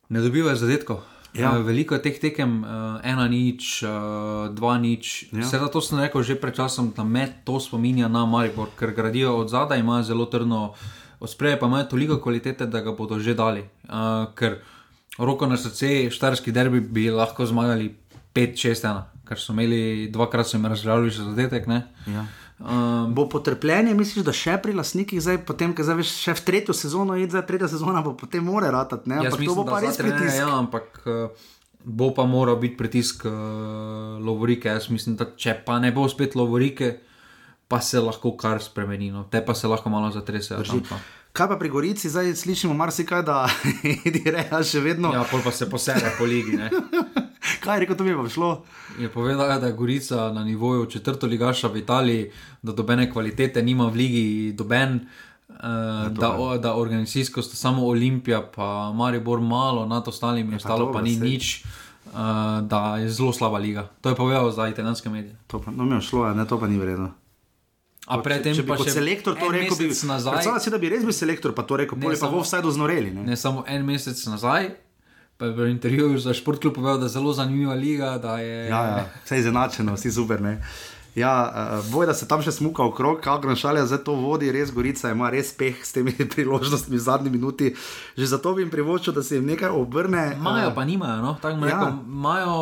[0.09, 1.01] Ne dobivajo zadetkov.
[1.33, 1.51] Ja.
[1.53, 5.29] Uh, veliko je teh tekem, uh, ena nič, uh, dva nič.
[5.29, 5.45] Ja.
[5.45, 9.37] Vse to sem rekel že pred časom, da me to spominja na Maribor, ker gradijo
[9.37, 10.73] od zadaj, imajo zelo trdno
[11.21, 13.61] ospreje, pa imajo toliko kvalitete, da ga bodo že dali.
[13.85, 14.65] Uh, ker
[15.21, 17.93] roko na srce, štarski derbi bi lahko zmagali
[18.33, 21.69] 5-6-1, ker so imeli dvakrat, so jim razgledali že zadetek.
[22.09, 22.25] Ja.
[22.59, 26.73] Um, bo potrpljenje, misliš, da še pri lasnikih, zdaj, potem, ko zdaj še v tretjo
[26.75, 29.07] sezono je, zdaj tretja sezona, bo potem more ratati.
[29.07, 30.41] Ampak mislim, to bo pa res pritisk.
[30.41, 31.47] Ja, ampak uh,
[31.87, 34.67] bo pa moral biti pritisk uh, Lovorike.
[34.67, 36.97] Jaz mislim, da če pa ne bo spet Lovorike,
[37.71, 39.07] pa se lahko kar spremeni.
[39.15, 39.23] No.
[39.31, 40.83] Te pa se lahko malo zatresejo.
[41.31, 43.45] Kaj pa pri Gorici, zdaj slišimo marsikaj, da
[44.03, 45.13] je reja še vedno.
[45.15, 46.59] Ja, pa se posebe po ligi.
[47.69, 48.63] Kaj je rekel, to bi pa šlo?
[48.99, 53.85] Je povedal, da je Gorica na nivoju četrto ligaša v Italiji, da dobene kvalitete nima
[53.85, 55.05] v ligi, doben.
[55.49, 61.01] Uh, da, o, da organizacijsko sta samo Olimpija, pa Maribor malo, nad ostalimi, ostalo pa
[61.01, 61.29] ni sej.
[61.29, 62.11] nič, uh,
[62.61, 63.87] da je zelo slaba liga.
[64.01, 65.35] To je povedal za italijanske medije.
[65.47, 67.11] To pa, no, mi je šlo, ne, to pa ni vredno.
[68.07, 71.13] A predtem, če bi kot selektor to rekel, bi, nazaj, si, da bi res bil
[71.13, 73.13] selektor, pa to rekel, ne, pa bo vsaj doznoreli.
[73.13, 73.29] Ne?
[73.29, 74.71] ne samo en mesec nazaj,
[75.39, 78.19] pa je v intervjuju za športklub povedal, da je zelo zanimiva liga.
[78.39, 78.67] Je...
[78.67, 80.41] Ja, ja, vse je izenačeno, vsi super.
[80.41, 80.61] Ne?
[81.15, 84.73] Ja, uh, boj, da se tam še smuka okrog, kako našalja za to vodi, res
[84.75, 87.71] Gorica ima res peh s temi priložnostmi v zadnji minuti.
[88.19, 90.33] Že zato bi jim privoščil, da se jim nekaj obrne.
[90.35, 91.37] Imajo, uh, pa nimajo, no?
[91.41, 91.87] tako ja.
[92.03, 92.55] imajo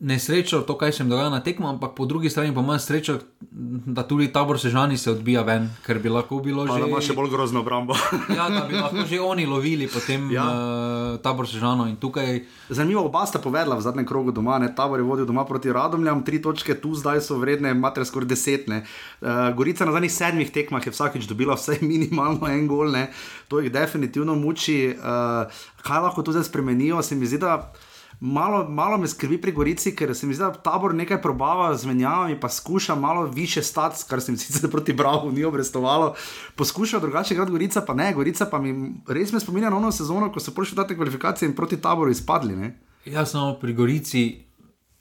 [0.00, 3.18] nesrečo, to, kaj se jim dogaja na tekmo, ampak po drugi strani pa imaš srečo,
[3.40, 6.82] da tudi tabor sežani se odbija ven, ker bi lahko bilo pa, že.
[6.82, 7.96] Da ima še bolj grozno obrambo.
[8.38, 10.44] ja, da bi lahko že oni lovili potem ja.
[10.44, 12.44] uh, tabor sežano in tukaj.
[12.70, 14.70] Zanimivo, oba sta povedala v zadnjem krogu doma, ne?
[14.74, 18.84] tabor je vodil doma proti Radomljam, tri točke tu zdaj so vredne, imate skoraj desetne.
[19.18, 23.08] Uh, Gorica na zadnjih sedmih tekmah je vsakič dobila vsaj minimalno en gol, ne?
[23.50, 24.94] to jih definitivno muči.
[24.94, 25.50] Uh,
[25.82, 27.72] kaj lahko tu zdaj spremenijo, se mi zdi, da
[28.20, 31.86] malo, malo me skrbi pri Gorici, ker se mi zdi, da tabor nekaj probava z
[31.86, 36.14] menjavami, pa skuša malo više stati, kar se mi sicer proti Bravo ni obrestovalo.
[36.56, 40.32] Poskuša drugače, kot Gorica, pa ne, Gorica pa mi res me spominja na ono sezono,
[40.32, 42.56] ko so prišli te kvalifikacije in proti taboru izpadli.
[42.56, 42.78] Ne?
[43.04, 44.44] Jaz samo pri Gorici.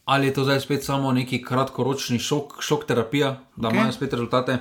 [0.06, 3.76] Ali je to zdaj spet samo neki kratkoročni šok, šok terapija, da okay.
[3.76, 4.58] imajo spet rezultate,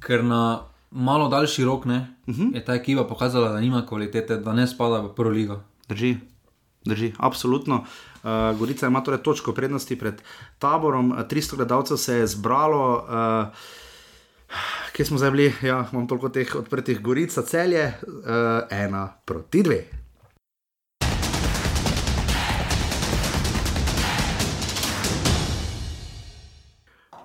[0.00, 2.42] ker na malo daljši rok ne, uh mhm.
[2.42, 2.54] -huh.
[2.54, 5.60] je ta ekipa pokazala, da nima kvalitete, da ne spada v prvo ligo.
[5.88, 6.16] Drži.
[6.86, 7.84] Drži, absolutno.
[8.22, 10.22] Uh, Gorica ima torej točko prednosti pred
[10.58, 13.06] taborom, 300 eh, gledalcev se je zbralo.
[13.08, 14.56] Uh,
[14.92, 15.52] kje smo zdaj bili?
[15.62, 18.22] Ja, imam toliko teh odprtih goric, celje, uh,
[18.70, 19.84] ena proti dve.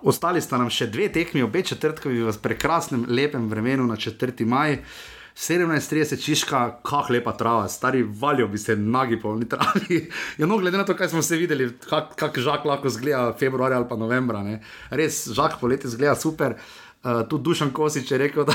[0.02, 4.46] Ostali sta nam še dve tekmi, obe četrtkovi v prekrasnem, lepem vremenu na 4.
[4.46, 4.74] maj.
[4.74, 10.10] Uh, 17:30 čiška, kako lepa trava, stari valijo bi se nagi polni travi.
[10.38, 13.78] Ja, no, glede na to, kaj smo se videli, kako kak žak lahko zgleda februarja
[13.78, 14.62] ali pa novembra, ne.
[14.90, 16.56] res žak poleti zgleda super.
[17.04, 18.54] Uh, tudi Dušan Kosič je rekel, da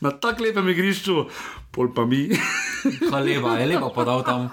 [0.00, 1.24] na tako lepem igrišču,
[1.72, 2.28] pol pa mi.
[3.10, 4.48] Haleva, je lepo podal tam.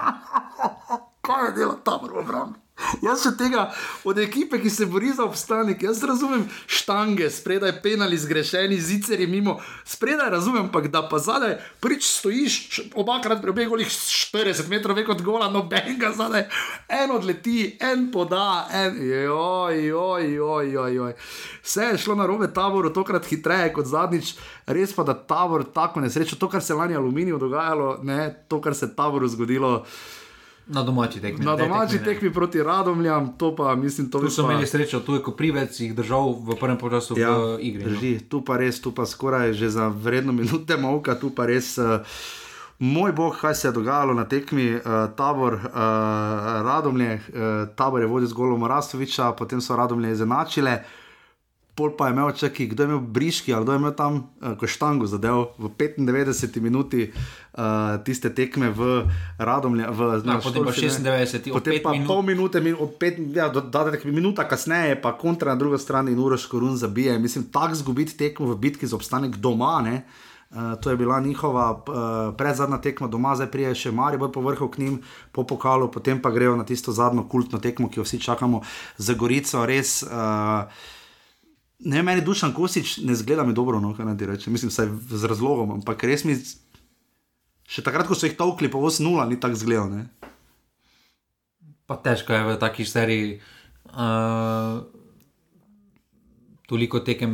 [1.28, 2.63] Kaj je delo tam v obrambi?
[3.02, 3.72] Jaz se tega
[4.04, 9.60] od ekipe, ki se bori za obstanek, jaz razumem štange, spredaj penali zgrešeni, ziceri mimo,
[9.86, 15.06] spredaj razumem, pa da pa zadaj prič stojiš, obakrat pri obeh golih 40 metrov več
[15.06, 16.48] kot gola, noben ga zadaj,
[16.90, 21.14] en odleti, en poda, en, joj, joj, joj, joj, joj.
[21.62, 24.34] Vse je šlo na robe taboru, tokrat hitreje kot zadnjič,
[24.66, 28.76] res pa da tabor tako nesrečo, to, kar se lani aluminiju dogajalo, ne to, kar
[28.76, 29.84] se taboru zgodilo.
[30.68, 31.46] Na domači tekmi.
[31.46, 34.52] Na domači tekmi, tekmi proti Radomljam, to pa mislim, to Tu so pa...
[34.52, 37.84] imeli srečo, tu je ko privec jih držal v prvem času ja, v igri.
[37.84, 37.90] no.
[37.90, 41.78] Drži, tu pa res, tu pa skoraj že za vredno minute molka, tu pa res.
[41.78, 42.00] Uh,
[42.80, 44.82] Moj bog, kaj se je dogajalo na tekmi, uh,
[45.16, 45.72] tabor uh,
[46.66, 50.84] Radomlje, uh, tabor je vodil z golom Rastoviča, potem so Radomlje izenačile,
[51.76, 54.58] pol pa je imel čaki, kdo je imel briški ali kdo je imel tam uh,
[54.58, 59.88] koštango zadev v 95 minuti uh, tiste tekme v Radomlje.
[59.90, 61.26] V, Ja, potem pa Šolci, ne.
[61.26, 62.08] 96, od Potem pa minut.
[62.08, 66.46] pol minute, min, pet, ja, dodatek minuta kasneje, pa kontra na drugi strani in Uroš
[66.46, 67.20] Korun zabije.
[67.20, 69.82] Mislim, tako zgubiti tekmo v bitki za obstanek doma.
[69.82, 70.06] Ne?
[70.54, 74.68] Uh, to je bila njihova uh, predzadnja tekma doma, zdaj prije še Marijo po vrhu
[74.70, 75.00] k njim,
[75.32, 78.62] po pokalu, potem pa grejo na tisto zadnjo kultno tekmo, ki jo vsi čakamo
[78.98, 79.66] za Gorico.
[79.66, 80.70] Res, uh,
[81.86, 84.88] ne, meni Dušan Kosič ne zgleda mi dobro, no, kaj naj ti rečem, mislim, saj
[85.10, 86.38] z razlogom, ampak res mi,
[87.68, 89.90] še takrat, ko so jih tolkli po 8-0, ni tako zgledal.
[89.92, 90.08] ne.
[91.88, 93.40] Pa težko je v taki seriji.
[93.94, 94.88] Uh,
[96.68, 97.34] toliko tekem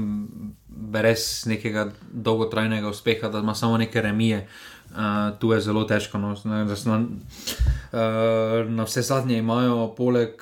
[0.68, 4.48] brez nekega dolgotrajnega uspeha, da ima samo neke remije.
[4.90, 6.18] Uh, tu je zelo težko.
[6.18, 6.66] No, so na,
[6.98, 10.42] uh, na vse zadnje imajo, poleg,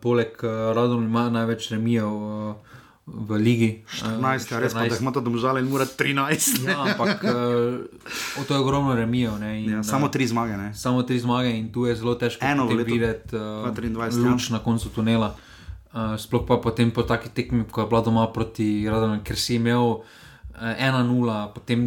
[0.00, 2.74] poleg uh, Radom, imajo največ remijev uh,
[3.06, 3.70] v ligi.
[4.00, 6.64] 14, ja, res pa, da ima to domžale in mora 13.
[6.64, 9.36] Ja, ampak uh, to je ogromno remijev.
[9.40, 10.56] Ne, in, Ja, eh, samo tri zmage.
[10.56, 10.74] Ne?
[10.74, 14.88] samo tri zmage in tu je zelo težko Eno videti uh, 2023, luč na koncu
[14.88, 15.36] tunela.
[15.94, 19.60] Uh, sploh pa potem po taki tekmi, ko je bila doma proti Radom, ker si
[19.60, 20.02] imel uh,
[20.58, 21.80] 1-0, potem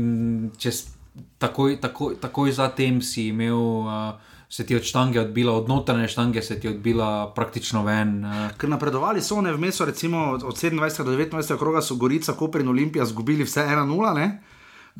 [0.57, 0.93] čez,
[1.41, 3.57] takoj, takoj, takoj zatem si imel.
[3.85, 8.25] Uh, Se ti od štange odbila, od notranje štange se ti odbila praktično ven.
[8.25, 12.61] Uh, Ker napredovali so ne vmes, recimo od 27 do 29 kroga so Gorica, Koper
[12.61, 14.27] in Olimpija zgubili vse 1-0, ne?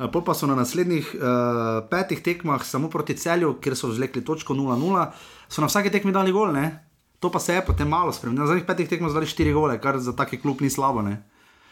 [0.00, 4.24] Eh, Pol pa so na naslednjih uh, petih tekmah, samo proti celju, kjer so vzlekli
[4.24, 5.06] točko 0-0,
[5.48, 6.84] so na vsaki tekmi dali gol, ne?
[7.18, 8.44] To pa se je potem malo spremenilo.
[8.44, 11.22] Na zadnjih petih tekmah so dali 4 gole, kar za taki klub ni slabo, ne?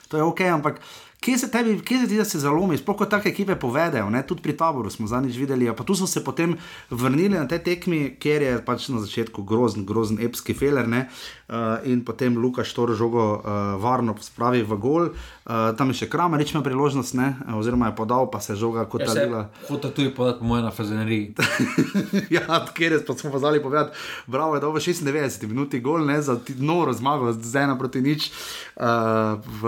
[0.08, 0.80] To je ok, ampak
[1.20, 4.22] kje se tebi, kje se ti, da se zalomi, sploh ko take ekipe povedejo, ne?
[4.26, 6.56] tudi pri taboru smo zadnjič videli, pa tu so se potem
[6.90, 11.06] vrnili na te tekmi, kjer je pač na začetku grozen, grozen epski feler, ne?
[11.46, 16.08] Uh, in potem Luka Štor žogo uh, varno spravi v gol, uh, tam je še
[16.10, 17.38] Kramer, ima priložnost, ne?
[17.54, 19.42] oziroma je podal, pa se žoga kot ja, se talila.
[19.68, 21.38] hoče tudi podati, po mojem, na Fazeneriji.
[22.34, 23.94] ja, kjer je, pa smo pa znali povedati,
[24.26, 28.26] bravo je dobro 96 minuti gol, ne, za noro zmago, z ena proti nič
[28.74, 29.62] uh, v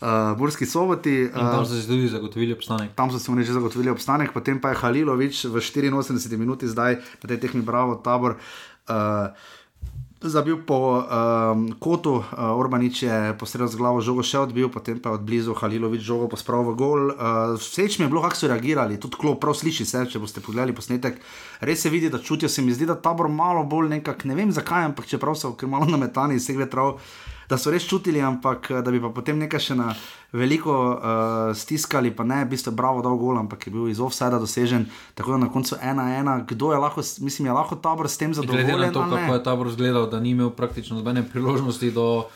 [0.00, 1.28] uh, Burski soboti.
[1.28, 2.96] In tam Uh, so si tudi zagotovili obstanek.
[2.96, 6.00] tam so se oni že zagotovili obstanek, potem pa je Halilovič v 84
[6.40, 8.40] minuti zdaj na tej tehni Bravo tabor.
[8.88, 9.28] Uh,
[10.24, 15.12] Zabil po um, kotu, uh, Orbanič je posredno z glavo žogo še odbil, potem pa
[15.12, 17.02] je od blizu Halilovič žogo pospravil v gol.
[17.12, 20.40] Uh, Všeč mi je bilo, kako so reagirali, tudi klop, prav sliši se, če boste
[20.40, 21.20] pogledali posnetek.
[21.60, 24.48] Res se vidi, da čutijo, se mi zdi, da tabor malo bolj nekako, ne vem
[24.48, 26.96] zakaj, ampak čeprav so kar malo nametani iz vseh vetrov,
[27.48, 29.94] da so res čutili, ampak eh, da bi pa potem nekaj še na
[30.32, 30.98] veliko uh,
[31.54, 35.30] stiskali, pa ne, v bistvu bravo dal gol, ampak je bil iz offsajda dosežen, tako
[35.30, 38.42] da na koncu ena ena, kdo je lahko, mislim, je lahko tabor s tem Glede
[38.42, 38.80] zadovoljen.
[38.80, 42.26] na to, kako je tabor izgledal, da ni imel praktično nobene priložnosti do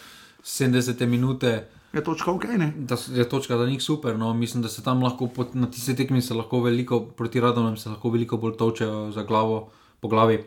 [0.45, 2.73] 70 minute, Je točka ok, ne?
[2.77, 4.19] da je točka za njih super.
[4.19, 7.77] No, mislim, da se tam lahko po- na tiste tekmi se lahko veliko, proti radom
[7.77, 10.45] se lahko veliko bolj točejo za glavo, po glavi.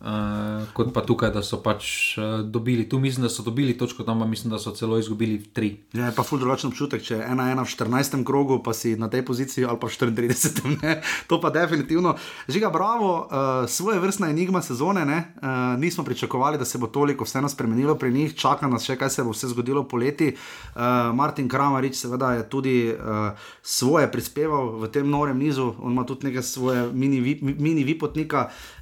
[0.00, 4.00] Uh, kot pa tukaj, da so pač uh, dobili, tu mislim, da so dobili točko,
[4.00, 5.76] tam pa mislim, da so celo izgubili tri.
[5.92, 8.24] Ja, je pa ful drugačen občutek, če ena ena v 14.
[8.24, 10.80] krogu, pa si na tej poziciji ali pa v 34.
[10.80, 10.94] Ne?
[11.28, 12.14] To pa definitivno.
[12.48, 15.04] Žiga, bravo, uh, svoje vrstna enigma sezone.
[15.04, 15.18] Ne?
[15.36, 19.10] Uh, nismo pričakovali, da se bo toliko vseeno spremenilo pri njih, čaka nas še, kaj
[19.10, 20.32] se bo vse zgodilo poleti.
[20.32, 26.08] Uh, Martin Kramarič, seveda, je tudi uh, svoje prispeval v tem norem nizu, on ima
[26.08, 28.48] tudi nekaj svoje mini, vi- mini vipotnika.
[28.48, 28.79] Uh,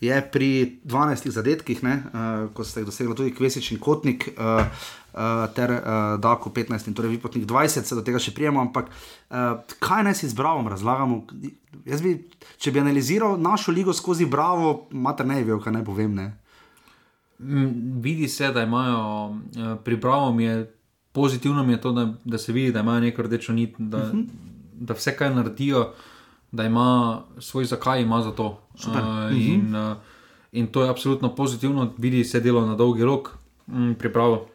[0.00, 0.50] je pri
[0.84, 4.64] 12 zadetkih, ne, uh, ko ste jih dosegli tudi Kvesič in Kotnik, uh,
[5.14, 8.90] uh, ter uh, Dako 15 in torej Vipotnik 20, se do tega še prijemo, ampak
[8.90, 11.24] uh, kaj naj si z Bravom razlagamo?
[11.88, 12.16] Jaz bi,
[12.58, 16.16] če bi analiziral našo ligo skozi Bravo, mater ne bi vedel, kaj naj povem.
[16.16, 16.30] Ne.
[17.38, 20.74] Mm, Vidi se, da imajo, eh, pri Bravo mi je
[21.12, 24.26] pozitivno je to, da, da se vidi, da imajo neko rdečo nit, da, uh -huh.
[24.74, 25.92] da vse kaj naredijo,
[26.54, 28.60] da ima svoj zakaj, ima za to.
[28.86, 28.94] Uh,
[29.34, 29.96] in, uh,
[30.52, 33.30] in to je absolutno pozitivno, vidi se delo na dolgi rok,
[33.66, 34.46] um, pripravo.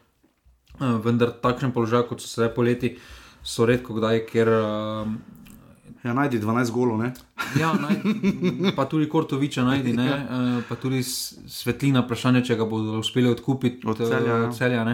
[0.79, 2.95] Uh, vendar takšen položaj, kot so se poleti,
[3.43, 4.47] so redko kdaj, ker.
[4.47, 5.37] Uh,
[5.99, 7.01] Ja, najdi 12 golov.
[7.59, 7.97] ja, naj,
[8.77, 10.19] pa tudi Kortoviča najdi, ne, ja.
[10.69, 14.37] pa tudi svetlina, vprašanje, če ga bodo uspeli odkupiti od celja.
[14.47, 14.85] Od celja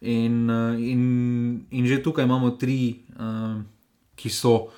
[0.00, 3.62] In, eh, in, in že tukaj imamo tri, uh,
[4.12, 4.68] ki so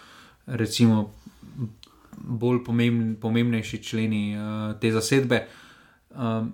[0.47, 1.11] recimo,
[2.25, 5.47] bolj pomembni, pomembnejši členi uh, te zasedbe.
[6.11, 6.47] Uh,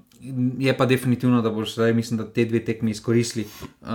[0.59, 3.47] je pa definitivno, da boš zdaj, mislim, da te dve tekmi izkoristili.
[3.83, 3.89] Uh,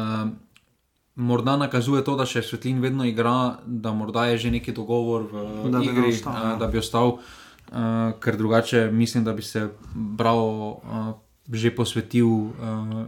[1.15, 5.71] morda nakazuje to, da še svetlin vedno igra, da morda je že neki dogovor v
[5.71, 10.45] da igri, ostal, uh, da bi ostal, uh, ker drugače mislim, da bi se bral.
[10.83, 11.09] Uh,
[11.49, 12.51] že posvetil uh,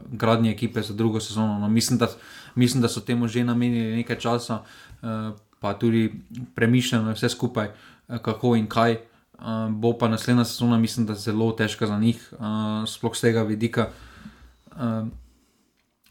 [0.10, 1.60] gradnji ekipe za drugo sezono.
[1.62, 2.08] No, mislim, da,
[2.56, 6.10] mislim, da so temu že namenili nekaj časa, uh, pa tudi
[6.58, 8.98] premišljeno vse skupaj, uh, kako in kaj.
[9.42, 13.44] Uh, bo pa naslednja sezona, mislim, da zelo težka za njih, uh, sploh z tega
[13.44, 13.88] vidika.
[14.72, 15.08] Uh,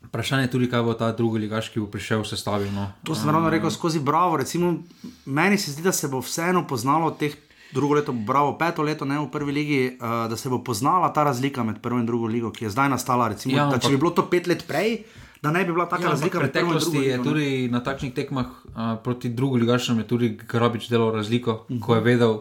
[0.03, 2.71] Vprašanje je tudi, kaj bo ta drugi ligaš, ki bo prišel v sestavi.
[2.75, 2.89] No.
[3.05, 4.37] To sem ravno rekel skozi Bravo.
[4.41, 4.81] Recimo,
[5.25, 7.37] meni se zdi, da se bo vseeno poznalo teh
[7.73, 11.25] drugo leto, bravo, peto leto ne, v prvi legi, uh, da se bo poznala ta
[11.25, 13.29] razlika med prvo in drugo ligo, ki je zdaj nastala.
[13.29, 15.05] Recimo, ja, da, če bi bilo to pet let prej,
[15.43, 16.39] da ne bi bila taka ja, razlika.
[16.39, 20.89] V preteklosti je ligo, tudi na takšnih tekmah uh, proti drugo ligašem je tudi Grabič
[20.89, 21.81] delal razliko, -huh.
[21.81, 22.39] ko je vedel,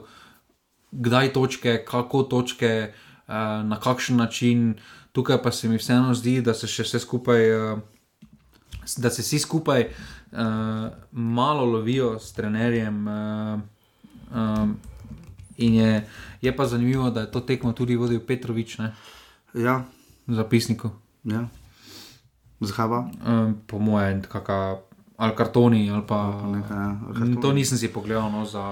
[0.92, 2.92] kdaj točke, kako točke,
[3.28, 3.34] uh,
[3.66, 4.76] na kakšen način.
[5.12, 7.72] Tukaj pa se mi vseeno zdi, da se še vse skupaj.
[7.74, 7.80] Uh,
[8.98, 9.82] Da se vsi skupaj
[10.32, 10.40] uh,
[11.12, 13.60] malo lovijo s trenerjem, uh,
[14.34, 14.80] um,
[15.60, 16.08] In je,
[16.42, 18.94] je pa zanimivo, da je to tekmo tudi vodil Petrovič, ne?
[19.54, 19.84] Ja.
[20.28, 20.90] Zapisniku.
[21.24, 21.50] Ja.
[22.60, 23.08] Pa?
[23.24, 24.90] Um, po mojem, kakšna
[25.20, 25.92] ali kartoni.
[25.92, 26.96] Ali pa, nekaj, ja.
[27.14, 27.42] kartoni.
[27.42, 28.64] To nisem si pogledal no, za,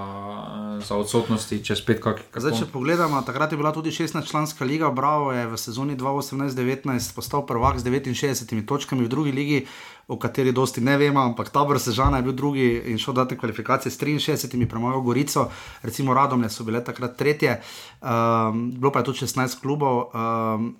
[0.80, 2.24] za odsotnosti, če spet kaj.
[2.32, 7.44] Zdaj, če pogledamo, takrat je bila tudi 16-članska liga, Bravo je v sezoni 2018-2019 postal
[7.44, 9.60] prvak z 69 točkami v drugi ligi.
[10.08, 13.36] O kateri dosti ne vemo, ampak ta vrsta žana je bil drugi in šel dati
[13.36, 15.50] kvalifikacije s 63, premagal Gorico,
[15.84, 17.60] recimo Radomne so bile takrat tretje,
[18.00, 20.08] um, bilo pa je tudi 16 klubov.
[20.16, 20.78] Um,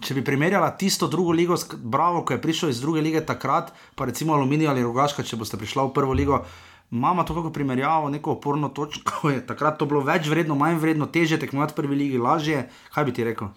[0.00, 4.08] če bi primerjala tisto drugo ligo, Bravo, ko je prišel iz druge lige takrat, pa
[4.08, 6.44] recimo Aluminij ali Rogaška, če boste prišla v prvo ligo.
[6.90, 9.28] Imamo to kako primerjavo, neko oporno točko.
[9.34, 12.62] Je takrat to bilo več vredno, manj vredno, teže tekmovati v prvi ligi, lažje.
[12.94, 13.52] Kaj bi ti rekel?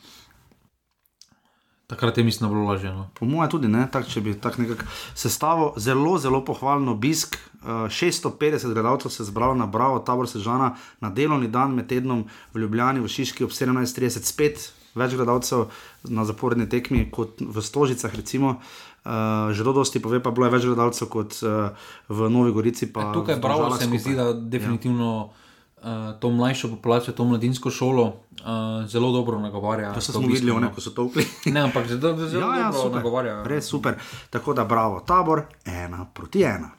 [1.92, 2.92] Takrat je mislim, da bilo lažje.
[2.96, 3.08] No.
[3.16, 7.36] Po mojem tudi ne, tak, če bi tako nekako sestavo, zelo, zelo pohvalno obisk.
[7.62, 11.88] Uh, eh, 650 gledalcev se je zbralo na Bravo, tabor Sežana, na delovni dan med
[11.88, 15.68] tednom v Ljubljani, v Šiški ob 17:30, spet več gledalcev
[16.10, 18.16] na zaporni tekmi kot v Stožicah.
[18.16, 18.62] Recimo.
[19.02, 21.74] Uh, že dosti pove, pa bilo je več gledalcev kot uh,
[22.06, 22.86] v Novi Gorici.
[22.86, 26.14] E, tukaj bravo, se mi zdi, da definitivno ja.
[26.14, 29.90] uh, to mlajšo populacijo, to mladinsko šolo uh, zelo dobro nagovarja.
[29.98, 30.70] To smo videli, no.
[30.70, 31.26] ko so to vkli.
[31.50, 33.42] ne, ampak zelo, zelo ja, ja, super, nagovarja.
[33.50, 33.98] Res super.
[34.30, 36.70] Tako da bravo, tabor, ena proti ena.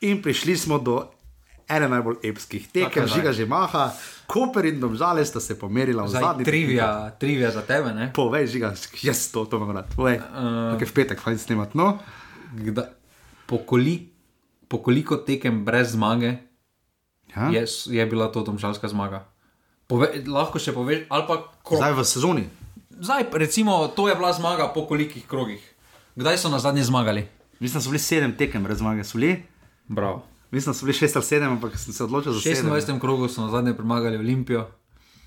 [0.00, 1.08] In prišli smo do
[1.70, 3.90] ene najbolj epskih tekem, žiga že maha,
[4.30, 7.90] Koper in Domžale sta se pomerila v zadnji trivia, trivia za tebe.
[7.94, 8.10] Ne?
[8.14, 9.94] Povej, žiga, jaz to, to moram reči.
[9.98, 11.74] Povej, uh, kaj v petek, fajn snimat.
[11.74, 11.98] No?
[12.54, 12.94] Gda,
[13.50, 14.10] po, koli,
[14.70, 16.38] po koliko tekem brez zmage
[17.34, 17.50] ja?
[17.50, 19.26] je, je bila to Domžalska zmaga?
[19.90, 21.82] Pove, lahko še poveš, ali pa ko.
[21.82, 22.44] Zdaj v sezoni.
[23.02, 25.62] Zdaj, recimo, to je bila zmaga po kolikih krogih.
[26.14, 27.26] Kdaj so na zadnje zmagali?
[27.58, 29.42] Mislim, da so bili sedem tekem brez zmage, so bili.
[29.90, 30.29] Bravo.
[30.50, 32.62] Mislim, da so bili 6 ali 7, ampak sem se odločil za 7.
[32.62, 33.00] V 26.
[33.00, 34.66] krogu so na zadnje premagali Olimpijo.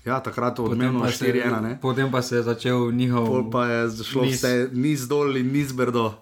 [0.04, 1.78] Ja, takrat je odmevno 4-1.
[1.80, 3.26] Potem pa se je začel njihov.
[3.26, 4.36] Pol pa je šlo niz.
[4.36, 6.12] vse niz dol in niz brdo.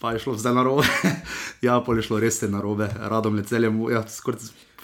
[0.00, 0.82] Pa je šlo zdaj na robe.
[1.66, 3.78] ja, pol je šlo res na robe, radom le celem.
[3.90, 4.36] Ja, skor,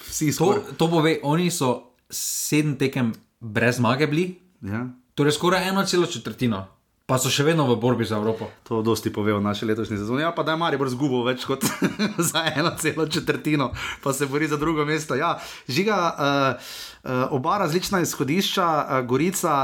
[0.07, 0.62] vsi skor.
[0.62, 4.38] to, to pove, oni so sedem tekem brez zmage bili.
[4.62, 4.86] Ja.
[5.14, 6.66] Torej skoraj eno celo četrtino.
[7.11, 8.47] Pa so še vedno v borbi za Evropo.
[8.71, 10.23] To dosti pove o naši letošnji sezoni.
[10.23, 11.67] Ja, pa da je Marijo zgubil več kot
[12.31, 13.73] za eno celo četrtino,
[14.05, 15.19] pa se bori za drugo mesto.
[15.19, 15.33] Ja,
[15.67, 16.71] žiga, uh,
[17.03, 19.57] uh, oba različna izhodišča, uh, Gorica,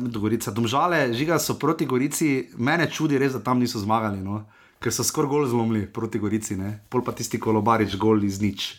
[0.00, 2.48] uh, Gorica, Domžale, žiga so proti Gorici.
[2.56, 4.46] Mene čudi res, da tam niso zmagali, no?
[4.80, 6.78] ker so skoraj gol zlomili proti Gorici, ne?
[6.88, 8.74] pol pa tisti kolobarič, gol iz nič.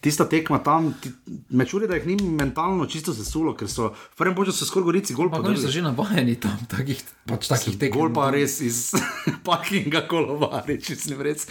[0.00, 1.10] Tista tekma tam, ti,
[1.50, 5.16] me čudi, da jih ni mentalno čisto sesulo, ker so v prvem času skoraj gorici
[5.16, 7.98] gol Pa oni so že navajeni tam, takih, pač takih tekem.
[7.98, 8.94] Gol pa res iz
[9.48, 11.48] parkinga kolovari, če si ne res.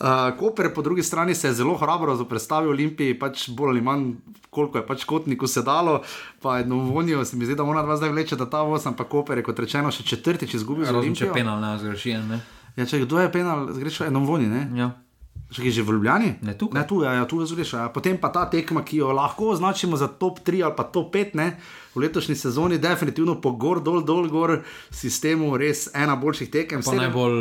[0.00, 4.08] Uh, Koper po drugi strani se je zelo hrabro predstavil Olimpiji, pač bolj ali manj,
[4.50, 6.00] koliko je pač kotniku se dalo,
[6.40, 9.08] pa eno vonijo, se mi zdi, da ona dva zdaj vleče, da ta voz, ampak
[9.08, 12.40] Koper je kot rečeno še četrtič izgubil Razen če penal ne zgreši, ne?
[12.76, 14.64] Ja, če kdo je penal, zgreš eno voni, ne?
[14.76, 14.92] Ja.
[15.52, 16.28] Še že v Ljubljani?
[16.42, 16.80] Ne, tukaj.
[16.80, 17.74] Ne, tu, ja, ja, tu razumeš.
[17.76, 17.88] Ja.
[17.92, 21.36] Potem pa ta tekma, ki jo lahko označimo za top 3 ali pa top 5
[21.36, 21.48] ne,
[21.92, 26.80] v letošnji sezoni, definitivno po gor, dol, dol, gor sistemu, res ena boljših tekem.
[26.80, 27.36] Pa Sedem- najbolj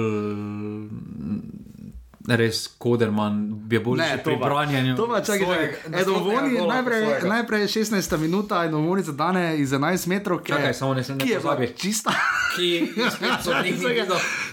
[2.27, 3.35] res koderman
[3.67, 4.95] je bolj Ne, pri to pa- branjenju.
[4.95, 6.01] To pa čakaj, svojega- čakaj.
[6.01, 7.27] Edo nasprotnega Voni, gola najprej, svojega.
[7.29, 11.03] najprej 16 minuta, eno voni za dane iz 11 metrov, ki Čakaj, je, samo ne-
[11.07, 11.65] ne ki je pozabi.
[11.73, 12.11] čista.
[12.51, 12.69] Ki
[13.09, 13.75] spet sodnik.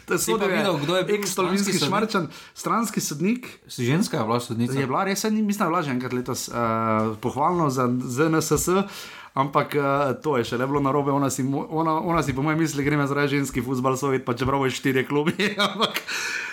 [0.06, 1.60] To je videl, kdo je bil sodnik?
[1.78, 3.46] šmarčan, stranski sodnik.
[3.66, 4.72] Si ženska je bila sodnica?
[4.74, 6.54] Je bila res, mislim, da je bila že enkrat letos uh,
[7.16, 8.68] pohvalno za ZNSS.
[9.38, 12.58] Ampak uh, to je še le bilo narobe, ona si, ona, ona si po mojem
[12.58, 15.36] misli, gremo zdaj ženski futbol, sovjet, pa čeprav je štiri klubi.
[15.68, 16.02] Ampak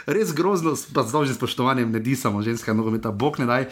[0.05, 3.65] res grozno, pa z dolžnim spoštovanjem ne disamo, ženska nogometa, bog ne daj.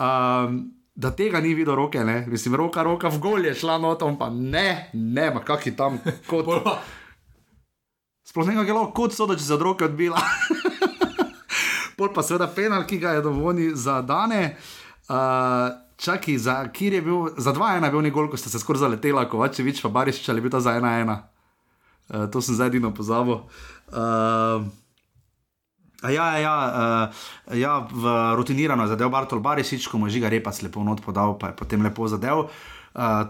[0.00, 2.24] Um, da tega ni videl roke, ne?
[2.24, 6.00] mislim, roka, roka v gol je šla notom, pa ne, ne, ma kaki tam
[6.30, 6.48] kot.
[6.64, 6.80] Pa-
[8.24, 10.16] Sploh ne gre kot so, da če od roke odbila.
[12.00, 14.56] Pol pa seveda penal, ki ga je dovolj za dane.
[15.04, 19.24] Uh, čaki, za, je bil, za 2-1 je bil nikoli, ko ste se skoraj zaletela,
[19.28, 21.08] Kovačevič pa Barišič ali je bil ta za 1-1.
[21.08, 23.40] Uh, to sem zdaj edino pozabil.
[23.88, 24.68] Uh,
[26.04, 28.04] ja, ja, uh, ja, v
[28.36, 31.56] rutinirano je zadev Bartol Barišič, ko mu je žiga repa slepo not podal, pa je
[31.56, 32.44] potem lepo zadev.
[32.44, 32.74] Uh,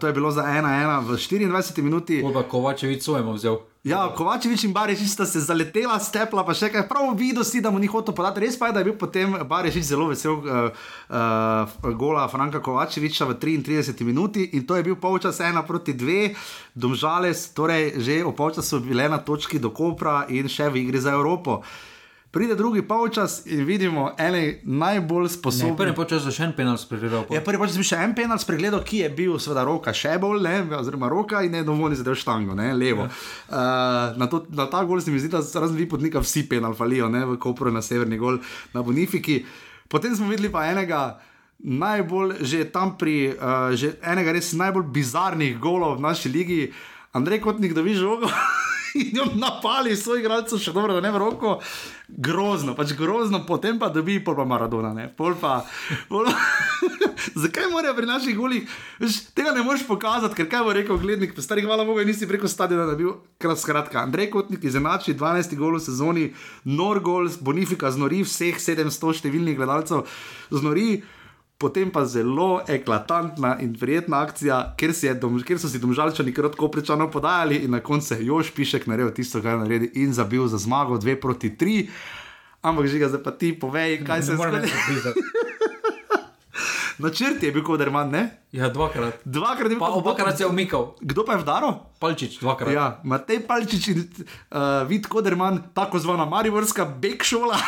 [0.01, 2.21] to je bilo za 1-1 v 24 minuti.
[2.21, 3.57] Pa Kovačevič svojemu vzel.
[3.85, 7.69] Ja, Kovačevič in Barišič sta se zaletela, stepla, pa še kaj, prav videl si, da
[7.69, 8.41] mu ni hotel podati.
[8.41, 10.73] Res pa je, da je bil potem Barišič zelo vesel uh,
[11.13, 16.33] uh, gola Franka Kovačeviča v 33 minuti in to je bil polčas 1 proti 2,
[16.73, 21.13] domžale, torej že o polčasu bile na točki do Kopra in še v igri za
[21.13, 21.61] Evropo.
[22.35, 25.77] Pride drugi polčas in vidimo ene najbolj Ne, sposobne.
[25.77, 27.29] prvi počas za še en penal spregledal.
[27.31, 30.41] Ja, prvi pač sem še en penal spregledal, ki je bil, seveda, roka še bolj,
[30.43, 33.07] ne, oziroma roka in ne dovolj zadev štango, ne, levo.
[33.07, 33.13] Ja.
[33.47, 36.75] Uh, na, to, na ta gol se mi zdi, da razen vi potnika vsi penal
[36.75, 38.41] falijo, ne, v Kopru na severni gol
[38.75, 39.45] na Bonifiki.
[39.87, 41.05] Potem smo videli pa enega.
[41.65, 46.59] Najbolj že tam pri uh, že enega res najbolj bizarnih golov v naši ligi,
[47.15, 48.27] Andrej Kotnik, da vi žogo
[49.01, 51.57] in jo napali svoj igralcev, še dobro, da ne v roko.
[52.09, 55.61] Grozno, pač grozno, potem pa dobi pol pa Maradona, ne, pol pa.
[56.11, 56.35] Pol pa
[57.43, 58.69] Zakaj morajo pri naših golih,
[59.01, 62.51] veš, tega ne moreš pokazati, ker kaj bo rekel glednik, stari hvala Bogu, nisi preko
[62.51, 63.15] stadiona nabil.
[63.43, 66.29] Krat skratka, Andrej Kotnik izenači 12 golov v sezoni,
[66.67, 70.07] nor gol, Bonifika znori vseh 700 številnih gledalcev,
[70.51, 71.03] znori.
[71.65, 77.07] Potem pa zelo eklatantna in prijetna akcija, ker, dom, ker so si domžalčani kratko prečano
[77.09, 80.61] podajali in na koncu je Jož Pišek naredil tisto, kar je naredil in zabil za
[80.61, 81.89] zmago 2 proti 3.
[82.61, 85.41] Ampak že ga zdaj pa ti povej, kaj se je zgodilo.
[86.99, 88.31] Načrt je bil koderman, ne?
[88.53, 89.19] Ja, dvakrat.
[89.25, 90.95] Dvakrat je bil kot obakrat se je umikal.
[91.01, 91.71] Kdo pa je vdaro?
[91.99, 92.71] Palčič, dvakrat.
[92.75, 97.59] Ja, Matej Palčič in uh, Vid Koderman, tako zvana Mariborska bek šola,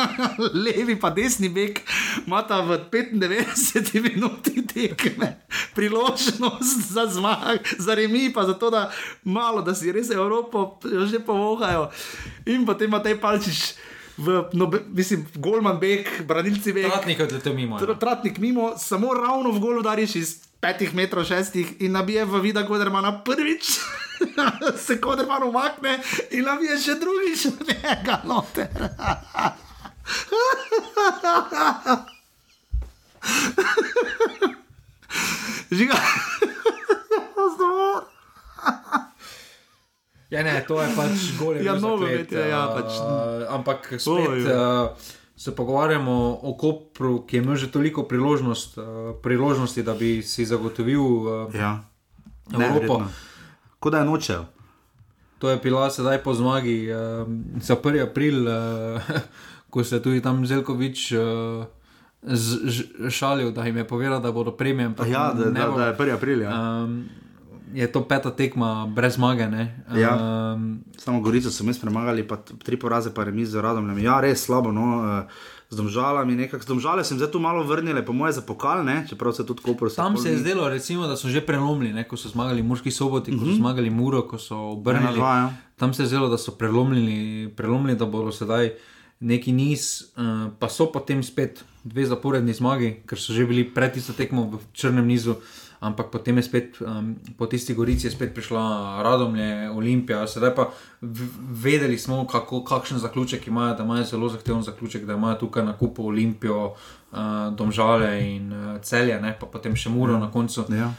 [0.64, 1.82] levi pa desni bek,
[2.26, 5.36] imata v 95 minuti tekme
[5.74, 8.90] priložnost za zmag, za remi, pa zato, da
[9.24, 11.90] malo, da si res Evropo že povohajo.
[12.46, 13.76] In potem Matej Palčič.
[14.22, 16.86] V, no, mislim, Golman Bek, branilci Bek.
[16.86, 17.78] Tratnik je odletel mimo.
[17.78, 22.38] Tr- Tratnik mimo, samo ravno v gol udariš iz 5 metrov, 6 in nabije v
[22.40, 23.82] vida Kodermana prvič.
[24.86, 25.98] se Koderman umakne
[26.30, 28.70] in nabije še drugič v njega noter.
[35.72, 35.94] Žiga.
[37.54, 38.04] Zdor.
[40.32, 41.60] Ja, ne, to je pač gol.
[41.60, 42.90] je Ja, nogomet zaklet, je, ja, pač.
[43.52, 44.46] Ampak spet Oj.
[44.48, 50.22] uh, se pogovarjamo o Kopru, ki je imel že toliko priložnost, uh, priložnosti, da bi
[50.24, 51.84] si zagotovil uh, Ja,
[52.48, 53.02] Evropo.
[53.76, 54.48] Kot da je nočev.
[55.38, 57.26] To je bila sedaj po zmagi uh,
[57.60, 58.08] za 1.
[58.08, 59.02] april, uh,
[59.72, 61.66] ko se je tudi tam Zelkovič uh,
[62.22, 62.76] z, ž,
[63.10, 64.94] šalil, da jim je povedal, da bodo premijem.
[65.04, 66.14] Ja, da, da, da je 1.
[66.14, 66.40] april.
[66.46, 66.54] Ja.
[66.54, 67.04] Um,
[67.74, 69.48] je to peta tekma brez zmage.
[69.48, 69.84] ne.
[69.94, 70.16] Ja.
[70.54, 73.98] Um, Samo Gorico so mi premagali, pa tri poraze, pa remi z radom.
[73.98, 74.72] Ja, res slabo.
[74.72, 75.28] No, eh,
[75.72, 79.08] z domžalami, nekako z domžale sem zdaj tu malo vrnile, po moje za pokal, ne?
[79.08, 79.88] čeprav se tudi kopro.
[79.88, 82.04] Tam se je zdelo, recimo, da so že prelomili, ne?
[82.04, 85.16] ko so zmagali Murski soboti, ko so zmagali Muro, ko so obrnili.
[85.16, 85.48] Dva, ja.
[85.80, 88.76] Tam se je zdelo, da so prelomili, prelomili da bodo sedaj
[89.24, 93.96] neki niz, uh, pa so potem spet dve zaporedni zmagi, ker so že bili pred
[93.96, 95.40] tisto tekmo v črnem nizu.
[95.82, 98.62] Ampak potem je spet, um, po tisti gorici, spet prišla
[99.02, 100.26] Radomlje, Olimpija.
[100.30, 100.68] Sedaj pa
[101.58, 105.74] vedeli smo, kako, kakšen zaključek imajo, da imajo zelo zahteven zaključek, da imajo tukaj na
[105.78, 106.74] kupu Olimpijo,
[107.12, 107.18] uh,
[107.56, 109.34] Domžale in uh, Celje, ne?
[109.40, 110.20] pa potem še Muro ja.
[110.22, 110.64] na koncu.
[110.70, 110.92] Ja.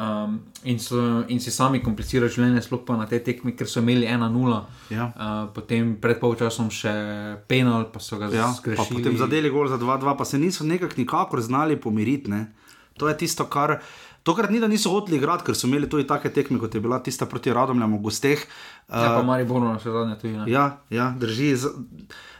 [0.00, 3.84] Um, in, so, in si sami komplicirajo življenje, sploh pa na te tekmi, ker so
[3.84, 4.56] imeli 1-0.
[4.94, 5.10] Ja.
[5.12, 6.94] Uh, potem pred polčasom še
[7.44, 9.02] penal, pa so ga Ja, zgrešili.
[9.02, 12.32] potem zadeli gol za 2-2, pa se niso nekako nikakor znali pomiriti.
[12.32, 12.46] Ne?
[12.96, 13.80] To je tisto, kar.
[14.22, 16.98] Tokrat ni, da niso hoteli igrati, ker so imeli tudi take tekme, kot je bila
[17.00, 18.42] tista proti Radomljam v gosteh.
[18.88, 20.34] Ja, pa Mari Bono, še zadnje tudi.
[20.36, 20.44] Ne?
[20.46, 21.54] Ja, ja, drži.
[21.56, 21.72] Z-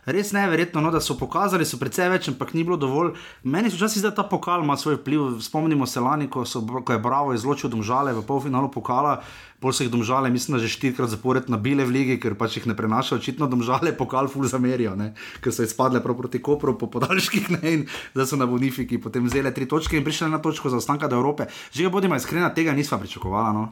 [0.06, 3.12] Res neverjetno, no, da so pokazali, so precej več, ampak ni bilo dovolj.
[3.44, 5.40] Meni se včasih zdi, da ta pokal ima svoj vpliv.
[5.44, 9.18] Spomnimo se lani, ko, so, ko je Bravo izločil domžale v polfinalu pokala,
[9.60, 12.70] pol so jih domžale, mislim, da že štirikrat zapored nabile v ligi, ker pač jih
[12.70, 15.12] ne prenaša, očitno domžale pokal ful zamerijo, ne?
[15.44, 17.84] ker so izpadle prav proti Kopru po podaljških ne in
[18.16, 21.20] zdaj so na Bonifiki potem vzele tri točke in prišle na točko za ostanka do
[21.20, 21.52] Evrope.
[21.76, 23.52] Že ga bodimo iskreni, tega nisva pričakovala.
[23.52, 23.68] No?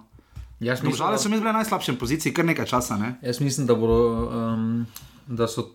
[0.61, 2.99] Jaz mislim, Domžale so mi bile v najslabšem poziciji, kar nekaj časa.
[2.99, 3.15] Ne?
[3.23, 4.87] Jaz mislim, da, bodo, um,
[5.27, 5.71] da so.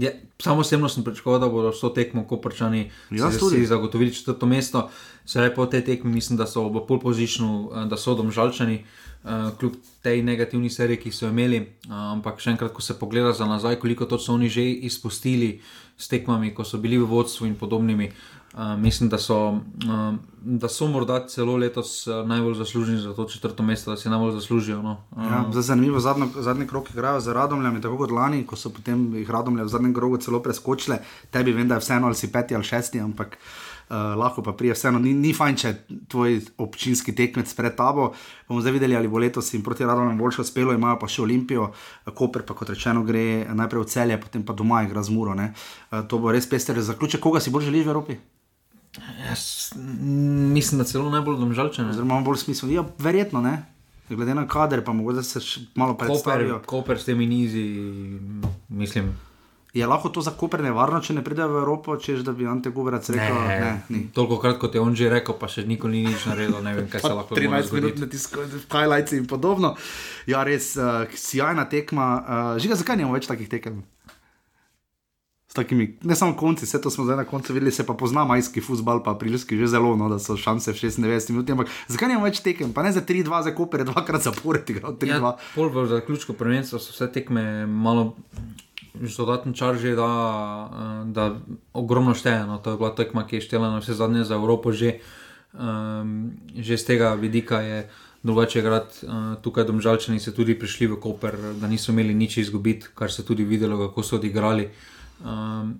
[0.00, 0.10] Ja,
[0.42, 4.90] samo osebno sem pričakoval, da bodo to tekmo Koprčani Jaz si, zagotovili četrto mesto.
[5.24, 8.82] Sedaj po tej tekmi mislim, da so v pol pozičnu, da so domžalčani,
[9.24, 11.60] uh, kljub tej negativni seriji, ki so imeli.
[11.60, 15.60] Uh, ampak še enkrat, ko se pogleda za nazaj, koliko to so oni že izpustili
[15.96, 18.08] s tekmami, ko so bili v vodstvu in podobnimi.
[18.08, 18.37] Uh,
[18.78, 23.62] mislim, da so, uh, da so morda celo letos uh, najbolj zaslužni za to četrto
[23.62, 24.82] mesto, da si najbolj zaslužijo.
[24.82, 25.04] No.
[25.10, 28.70] Uh, Ja, zdaj zanimivo, zadnjo, zadnji krok igrajo za Radomljami, tako kot lani, ko so
[28.70, 30.98] potem jih Radomlje v zadnjem krogu celo preskočile.
[31.30, 34.72] Tebi vem, da je vseeno ali si peti ali šesti, ampak uh, lahko pa prije
[34.72, 34.98] vseeno.
[34.98, 35.74] Ni, ni fajn, če
[36.08, 38.12] tvoj občinski tekmec pred tabo.
[38.48, 41.70] Bomo zdaj videli, ali bo letos jim proti Radomljam boljše uspelo, imajo pa še Olimpijo,
[42.14, 45.34] Koper pa kot rečeno gre najprej v celje, potem pa doma igra z Muro.
[45.34, 45.52] ne.
[45.92, 48.18] Uh, to bo res pester zaključek, koga si bolj želiš v Evropi?
[48.96, 49.72] Jaz
[50.54, 51.90] mislim, da celo najbolj domžalčene.
[51.90, 52.70] Oziroma, ima bolj smisel.
[52.72, 53.62] Ja, verjetno ne.
[54.08, 56.60] Glede na kader, pa mogoče se še malo Koper, predstavijo.
[56.66, 57.64] Koper s temi nizi,
[58.68, 59.12] mislim.
[59.74, 62.72] Je lahko to za Koper nevarno, če ne pridejo v Evropo, češ da bi Ante
[62.72, 64.00] Guberac rekel, ne, ne ni.
[64.16, 66.88] Toliko krat, kot je on že rekel, pa še nikoli ni nič naredil, ne vem,
[66.88, 67.82] kaj se lahko 13 zgodi.
[67.84, 69.74] minut na tiskovni highlights in podobno.
[70.26, 72.08] Ja, res, uh, sjajna tekma.
[72.16, 73.84] Uh, Žiga, zakaj nimamo več takih tekem?
[75.48, 78.24] S takimi, ne samo konci, vse to smo zdaj na koncu videli, se pa pozna
[78.28, 81.48] majski futbal, pa aprilski že zelo, no, da so šanse v 96 minut.
[81.50, 82.74] Ampak zakaj nimamo več tekem?
[82.76, 85.08] Pa ne za 3-2, za Koper dvakrat zapored igral 3-2.
[85.08, 88.12] Ja, pol v zaključku prvenstva so vse tekme malo.
[89.00, 90.10] že Dodaten čar že da,
[90.68, 91.40] eh, da
[91.72, 92.44] ogromno šteje.
[92.44, 92.60] No.
[92.60, 95.00] To je bila tekma, ki je štela na vse zadnje za Evropo, že,
[95.56, 97.88] um, že z tega vidika je
[98.20, 99.06] drugače igrati.
[99.06, 103.24] Uh, tukaj domžalčani so tudi prišli v Koper, da niso imeli nič izgubiti, kar se
[103.24, 104.68] tudi videlo, kako so odigrali.
[105.24, 105.78] Um,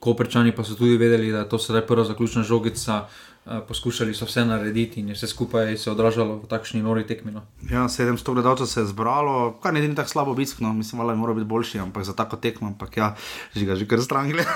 [0.00, 3.06] Koperčani pa so tudi vedeli, da je to sedaj prva zaključna žogica.
[3.46, 7.32] Uh, poskušali so vse narediti in je vse skupaj se odražalo v takšni nori tekmi.
[7.32, 7.44] No.
[7.70, 11.14] Ja, 700 gledalcev se je zbralo, kar ne ni tako slabo obisk, no, mislim, da
[11.14, 13.14] mora biti boljši, ampak za tako tekmo, ampak ja,
[13.54, 14.50] že ga že kar stran gleda.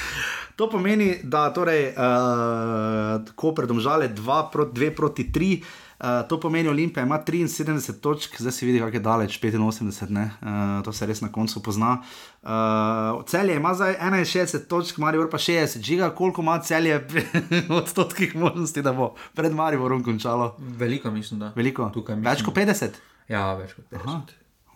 [0.56, 5.62] to pomeni, da torej uh, Koper domžale 2 proti 2 proti 3.
[5.98, 10.30] Uh, to pomeni, Olimpija ima 73 točk, zdaj se vidi, kako je daleč, 85, ne?
[10.42, 12.02] uh, to se res na koncu pozna.
[12.42, 17.06] Uh, celje ima zdaj 61 točk, Marijo pa 60, žiga, koliko ima celje
[17.80, 20.56] odstotkih možnosti, da bo pred Marijo končalo.
[20.58, 21.52] Veliko mislim, da.
[21.56, 23.00] Veliko, Tukaj več kot 50.
[23.28, 24.04] Ja, več kot 50.
[24.04, 24.20] Aha,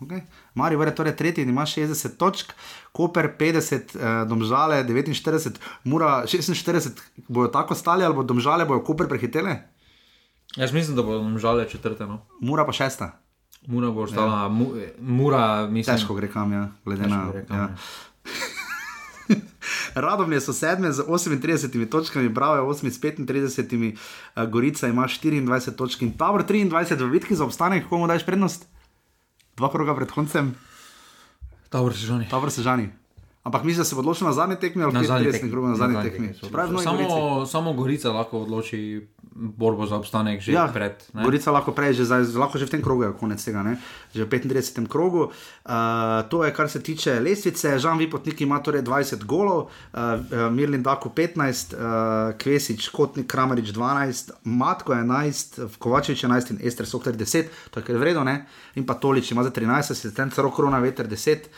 [0.01, 0.21] Okay.
[0.53, 2.53] Marijo je torej tretji ima 60 točk,
[2.91, 6.89] Koper 50, eh, Domžale 49, Mura 46,
[7.27, 9.57] bojo tako stali ali bo Domžale bojo Koper prehitele,
[10.55, 12.05] Jaz mislim, da bodo žale četrte.
[12.05, 12.25] No.
[12.41, 13.11] Mura pa šesta.
[13.67, 14.47] Mura bo ostala, ja.
[14.49, 17.31] mu, mura, mislim, Težko gre kam, ja, glede Težko na.
[17.31, 17.63] gre kam, Ja.
[17.63, 17.75] ja.
[19.95, 23.95] Radomlje so sedme z 38 točkami, Bravo je 8 s 35,
[24.35, 28.67] eh, Gorica ima 24 točk in Tabor 23 v bitki za obstanek, komu daš prednost?
[29.57, 30.55] Dva kroga pred koncem,
[31.69, 32.27] Tabor Sežani.
[32.29, 32.89] Tabor se žani.
[33.43, 35.49] Ampak mislim, da se bo odločil na zadnji tekmi ali Na zadnji 35 tekmi.
[35.49, 36.27] krogov na zadnji tekmi.
[36.27, 36.49] odločil.
[36.51, 37.09] Novi Gorici.
[37.09, 40.93] samo, samo Gorica lahko odloči borbo za obstanek že ja, pred.
[41.13, 41.23] ne.
[41.23, 43.81] Gorica lahko prej, že, zdaj, lahko že v tem krogu je konec tega, ne?
[44.11, 44.85] že v 35.
[44.85, 45.31] krogu.
[45.63, 45.71] Uh,
[46.29, 47.79] to je, kar se tiče lestvice.
[47.79, 49.59] Žan Vipotnik ima torej 20 golov,
[49.89, 51.81] uh, Mirlin Dako 15, uh,
[52.35, 57.95] Kvesič, Kotnik, Kramerič 12, Matko 11, Kovačevič 11 in Ester Sokler 10, to je kar
[57.95, 58.45] vredno, ne?
[58.75, 61.49] in pa Tolič ima za 13, asistent Rok Rona Veter 10.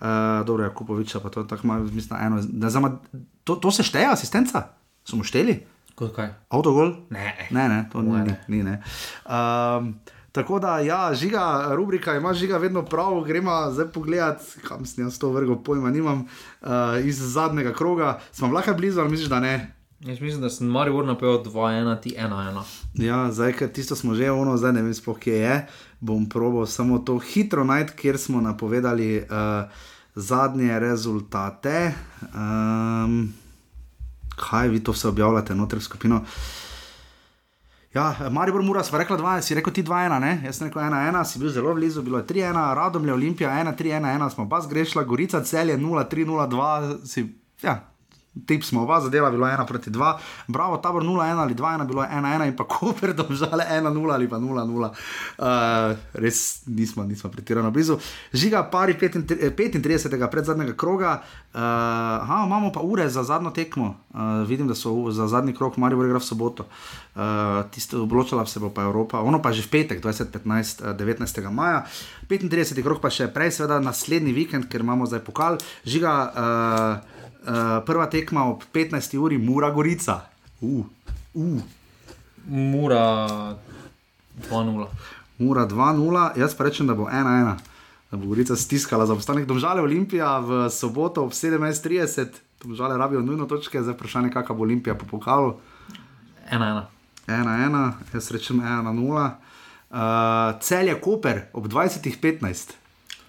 [0.00, 2.42] Uh, dobro, Jakupoviča pa to je tako malo, mislim, eno.
[2.52, 2.98] Ne, zama,
[3.44, 4.62] to, to se šteje, asistenca?
[5.04, 5.60] Smo šteli?
[5.94, 6.32] Kot kaj?
[6.48, 6.94] Avtogol?
[7.10, 7.48] Ne.
[7.50, 8.38] Ne, ne, to ni, Moje ni, ne.
[8.48, 8.82] ni ne.
[9.28, 9.94] Um,
[10.32, 15.18] Tako da, ja, žiga, rubrika ima žiga vedno prav, gremo zdaj pogledat, kam sem jaz
[15.18, 16.68] to vrgel, pojma nimam, uh,
[17.04, 18.20] iz zadnjega kroga.
[18.32, 19.74] Smo lahko blizu, ali misliš, da ne?
[20.00, 22.62] Jaz mislim, da sem Maribor napel 2-1, ti 1-1.
[22.94, 25.56] Ja, zdaj, ker tisto smo že ono, zdaj ne vem, spoh, kje je.
[26.00, 29.68] Bom probal samo to hitro najti, kjer smo napovedali uh,
[30.14, 31.92] zadnje rezultate.
[32.32, 33.34] Um,
[34.36, 36.22] kaj vi to vse objavljate, noter v skupino?
[37.94, 40.32] Ja, Maribor Mura, sva rekla 2, si rekel ti 2-1, ne?
[40.46, 44.48] Jaz sem rekel 1-1, si bil zelo blizu, bilo je 3-1, Radomlje, Olimpija 1-3-1, smo
[44.48, 47.26] pa zgrešila, Gorica celje 0-3-0-2, si,
[47.62, 47.89] ja,
[48.46, 52.02] Tip smo oba zadela, bilo je 1 proti 2, bravo, tabor 0-1 ali 2-1, bilo
[52.02, 54.90] je 1-1 in pa Koper domžale 1-0 ali pa 0-0.
[55.38, 57.98] Uh, res nismo, nismo pretirano blizu.
[58.32, 60.30] Žiga pari 35.
[60.30, 61.22] pred zadnjega kroga,
[61.54, 61.60] uh,
[62.22, 63.96] aha, imamo pa ure za zadnjo tekmo.
[64.14, 66.66] Uh, vidim, da so za zadnji krok Marijo igra v soboto.
[67.14, 71.50] Uh, Tisto obločila se bo pa Evropa, ono pa že v petek, 20-15, 19.
[71.50, 71.82] maja.
[72.28, 72.82] 35.
[72.82, 75.58] krok pa še prej, seveda naslednji vikend, ker imamo zdaj pokal.
[75.82, 79.16] Žiga, uh, Uh, prva tekma ob 15.
[79.16, 80.20] uri, Mura Gorica.
[80.60, 80.84] Uh,
[81.34, 81.62] uh.
[82.46, 83.56] Mura
[84.50, 84.86] 2-0.
[85.38, 87.56] Mura 2-0, jaz pa rečem, da bo 1-1,
[88.10, 89.46] da bo Gorica stiskala za ostanek.
[89.48, 92.28] Domžale Olimpija v soboto ob 17:30,
[92.62, 95.56] domžale rabijo nujno točke, zdaj vprašanje, kakšna bo Olimpija po pokalu.
[96.52, 96.82] 1-1.
[97.26, 99.30] 1-1, jaz rečem 1-0.
[99.90, 102.76] Uh, cel je Koper ob 20:15,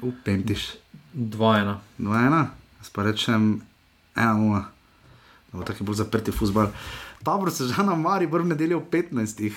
[0.02, 0.76] upentiš.
[1.16, 1.76] 2-1.
[2.00, 2.46] 2-1,
[2.80, 3.62] jaz pa rečem
[4.16, 4.64] 1-0,
[5.52, 6.72] da bo tako bolj zaprti futbol.
[7.24, 9.52] Tabor se že na Mari, vrh nedeljo ob 15.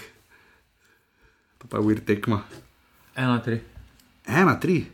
[1.58, 2.42] To pa je vir tekma.
[3.16, 3.60] 1-3.
[4.26, 4.84] 1-3.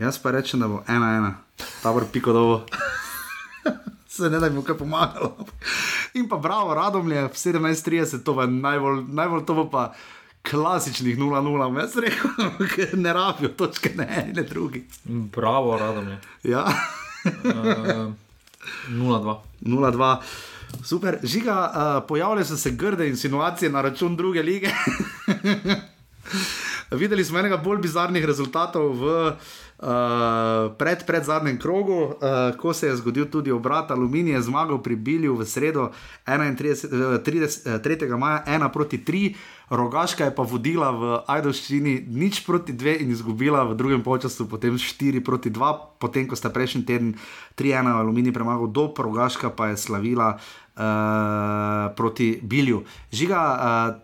[0.00, 1.32] Jaz pa rečem, da bo 1-1,
[1.82, 2.64] tabor piko dovo.
[4.08, 5.36] Se ne da bi mu kaj pomagalo.
[6.14, 9.92] In pa bravo, radomlje, 17:30, to je najbolj, najbolj to bo pa
[10.42, 12.30] klasičnih 0-0, jaz rekel,
[12.74, 14.86] ker ne rabijo točke, ne, ne drugi.
[15.04, 16.18] Bravo, radom je.
[16.42, 16.64] Ja.
[17.44, 18.12] Uh,
[18.88, 19.36] 0-2.
[19.62, 20.16] 0-2.
[20.84, 24.70] Super, žiga, uh, pojavljajo so se grde insinuacije na račun druge lige.
[26.90, 29.32] Videli smo enega bolj bizarnih rezultatov v
[29.82, 32.12] uh, pred, pred zadnjem krogu, uh,
[32.56, 33.90] ko se je zgodil tudi obrat.
[33.90, 35.90] Aluminij je zmagal pri Bilju v sredo
[36.26, 38.16] 31, 30, 3.
[38.18, 39.34] maja 1 proti 3,
[39.70, 44.74] Rogaška je pa vodila v Ajdoščini nič proti 2 in izgubila v drugem času potem
[44.74, 47.14] 4 proti 2, potem ko sta prejšnji teden
[47.54, 52.82] 3-1 Aluminij premagal do Rogaška, pa je slavila uh, proti Bilju.
[53.14, 53.94] Žiga, uh,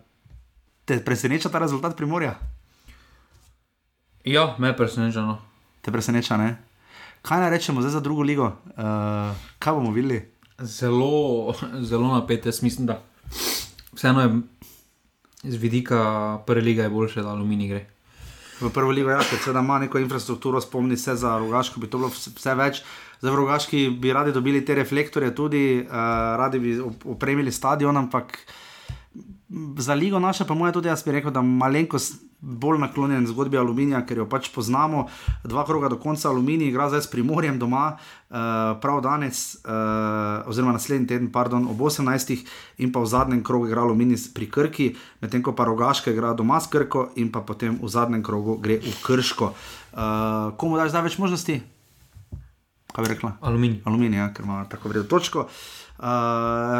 [0.87, 2.39] te preseneča ta rezultat Primorja?
[4.23, 5.21] Ja, me preseneča.
[5.21, 5.46] No.
[5.87, 6.49] Te preseneča, ne?
[7.23, 8.47] Kaj naj rečemo zdaj za drugo ligo?
[8.75, 10.17] Uh, kaj bomo videli?
[10.59, 11.53] Zelo,
[11.87, 12.97] zelo napet, jaz mislim, da
[13.93, 14.41] vseeno je
[15.43, 16.01] z vidika
[16.43, 17.81] prve lige je boljše, da aluminij gre.
[18.59, 21.87] V prvo ligo, ja, ker se da ima neko infrastrukturo, spomni se za rogaško, bi
[21.87, 22.83] to bilo vse, vse več.
[23.23, 25.95] Za rogaški bi radi dobili te reflektorje, tudi uh,
[26.43, 28.35] radi bi opremili stadion, ampak
[29.79, 34.03] za ligo naša, pa moja tudi jaz bi rekel, da malenkost bolj naklonjen zgodbi aluminija,
[34.05, 35.07] ker jo pač poznamo.
[35.43, 38.37] Dva kroga do konca aluminija, igra zdaj s primorjem doma, uh,
[38.81, 42.37] prav danes, uh, oziroma naslednji teden, pardon, ob 18.
[42.77, 44.91] in pa v zadnjem krogu igra aluminij pri Krki,
[45.21, 48.77] medtem ko pa rogaška igra doma s Krko in pa potem v zadnjem krogu gre
[48.77, 49.53] v Krško.
[49.97, 51.61] Uh, komu daš zdaj več možnosti?
[52.93, 53.33] Kaj bi rekla?
[53.41, 53.81] Aluminij.
[53.85, 55.49] Aluminij, ja, ker ima tako vredno točko.
[55.49, 55.86] Uh,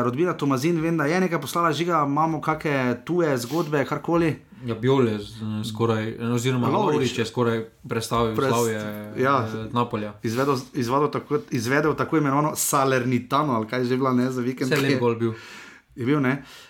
[0.04, 4.36] Rodbina Tomazin, vem, da je nekaj poslala žiga, imamo kakšne tuje zgodbe, karkoli.
[4.66, 5.20] Ja, Biol je
[5.70, 9.14] skoraj, oziroma Lovrič je skoraj predstavil Pres- slavje ja.
[9.18, 9.66] ja.
[9.74, 10.16] Napolija.
[10.24, 14.74] Izvedel, izvedel, tako, izvedel tako imenovano Salernitano, ali kaj je že bila ne za vikend.
[14.74, 15.34] Vse lep gol bil.
[15.96, 16.32] Je bil, ne?
[16.32, 16.67] Uh,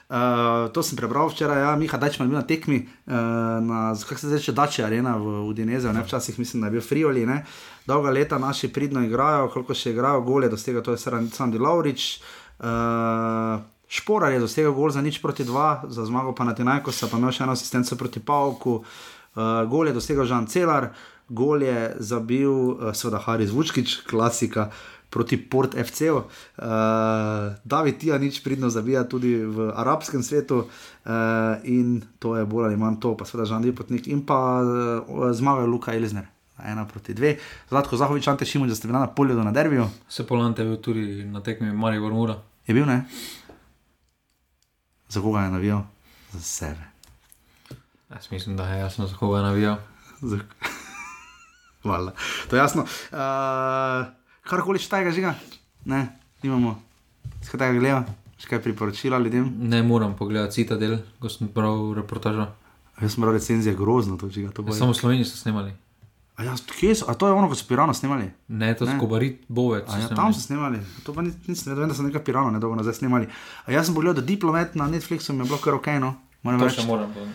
[0.71, 3.13] to sem prebral včeraj, ja, Miha Dačman je bil na tekmi, uh,
[3.59, 7.25] na, kako se reče, Dači arena v Udinezu, ne včasih mislim, da je bil Frioli,
[7.25, 7.43] ne.
[7.87, 12.19] Dolga leta naši pridno igrajo, koliko še igrajo, gole, dosega to je Saran- Sandi Laurič.
[12.59, 17.19] Uh, Šporar je dosegel gol za nič proti dva, za zmago pa na Tinajkosa, pa
[17.19, 18.83] imel še eno asistenco proti Pavku.
[19.35, 20.89] Uh, gol je dosegel Žan Celar,
[21.29, 24.71] gol je zabil, uh, seveda Haris Vučkič, klasika
[25.09, 26.17] proti Port FC-u.
[26.17, 26.25] Uh,
[27.63, 31.11] David Tija nič pridno zabija tudi v arabskem svetu uh,
[31.63, 35.65] in to je bolj ali manj to, pa seveda Žan Dipotnik in pa uh, zmaga
[35.65, 36.27] Luka Elizner.
[36.57, 37.37] Ena proti dve,
[37.69, 39.89] Zlatko Zahovič, Ante Šimun, da ste bili na polju do na derbiju.
[40.09, 42.41] Se Polante je bil tudi na tekmi Maribor Mura.
[42.67, 43.05] Je bil ne?
[45.09, 45.81] Za koga je navijal?
[46.33, 46.83] Za sebe.
[48.09, 49.77] Jaz mislim, da je jasno, za koga je navijal.
[50.21, 50.39] Za...
[51.83, 52.13] Hvala.
[52.49, 52.81] To je jasno.
[52.81, 54.17] Uh,
[54.47, 55.35] karkoli še tega žiga?
[55.85, 56.07] Ne.
[56.41, 58.01] Z katerega gleda?
[58.37, 59.47] Še kaj priporočila ljudem?
[59.65, 62.51] Ne moram pogledati Citadel, ko sem prav reportaža.
[62.97, 64.71] Jaz sem bral recenzije grozno, to čiga to bo.
[64.71, 65.73] Samo v Sloveniji so snemali.
[66.35, 67.05] A, ja, kje so?
[67.05, 68.29] A to je ono, ko so pirano snimali?
[68.47, 69.89] Ne, to je skobarit, bovec.
[69.89, 72.77] Ja, tam so snimali, to pa ni- nisem vedel, vem, da so nekaj pirano nedolgo
[72.77, 73.25] nazaj snimali.
[73.65, 76.13] A jaz sem pogledal, da diplomat na Netflixu mi je bilo kar ok, no.
[76.43, 76.77] Moram To reči.
[76.77, 77.09] še moram.
[77.09, 77.25] to-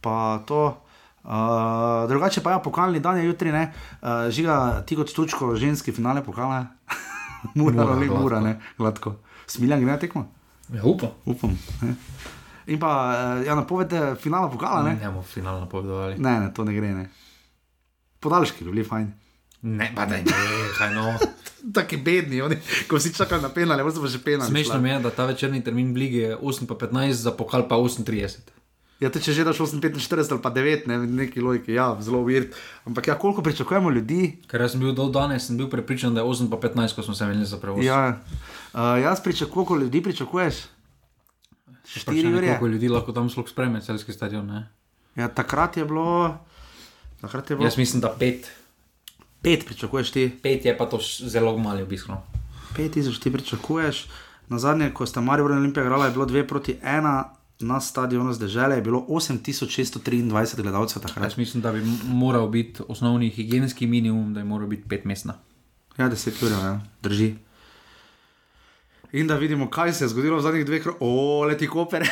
[0.00, 0.14] pa
[0.44, 0.78] to.
[1.22, 3.68] Uh, drugače pa ja, pokalni dan je jutri, ne,
[4.02, 6.66] uh, žiga ti kot tučko, ženski finale pokala.
[7.54, 9.16] Mura, ali mura, ne, gladko.
[9.46, 10.28] Smiljan gre na tekmo,
[10.72, 11.10] Ja, upam.
[11.26, 11.58] upam.
[11.82, 11.94] Ne.
[12.66, 12.90] In pa,
[13.38, 14.94] uh, ja, napovede finala pokala, ne?
[14.94, 16.18] Ne bomo finalno napovedovali.
[16.18, 17.08] Ne, ne, to ne gre, ne.
[18.20, 19.10] Podaljški bi bili fajn.
[19.62, 20.24] Ne, pa da ne,
[20.78, 21.12] kaj no.
[21.76, 22.56] Taki bedni, oni,
[22.90, 24.50] ko si čakali na penale, pa že penale.
[24.50, 27.68] Smešno mi je, da ta večerni termin v Ligi je 8 pa 15, za pokal
[27.68, 28.61] pa 38.
[29.02, 32.54] Ja, te če že daš 48 ali pa 9, ne, neki logiki, ja, zelo uvirt.
[32.86, 36.30] Ampak ja, koliko pričakujemo ljudi, Ker sem bil do danes, sem bil prepričan, da je
[36.30, 37.82] 8 pa 15, ko smo se menili za prevoz.
[37.82, 38.20] Ja,
[38.70, 40.62] uh, jaz pričakujem, koliko ljudi pričakuješ?
[41.82, 42.46] Štiri ure.
[42.46, 44.46] Koliko ljudi lahko tam sploh spreme, celski stadion?
[44.46, 44.68] Ne?
[45.18, 46.38] Ja, takrat je bilo.
[47.20, 47.66] Takrat je bilo.
[47.66, 48.46] Jaz mislim, da 5.
[49.42, 52.06] Pet pričakuješ ti, 5 je pa to zelo mali obisk.
[52.08, 52.22] No.
[52.76, 54.06] pet tisoč ti pričakuješ.
[54.48, 58.76] Na zadnje, ko sta Marijo Olimpija igrala, je bilo 2 proti 1 na stadionu zdržele,
[58.76, 61.24] je bilo 8623 gledalcev takrat.
[61.24, 65.34] Jaz mislim, da bi moral biti osnovni higijenski minimum, da je moral biti 5 mestna.
[65.98, 67.34] Ja, 10 ur, ja, drži.
[69.12, 71.00] In da vidimo, kaj se je zgodilo v zadnjih dveh krogih.
[71.00, 72.08] O, leti koper.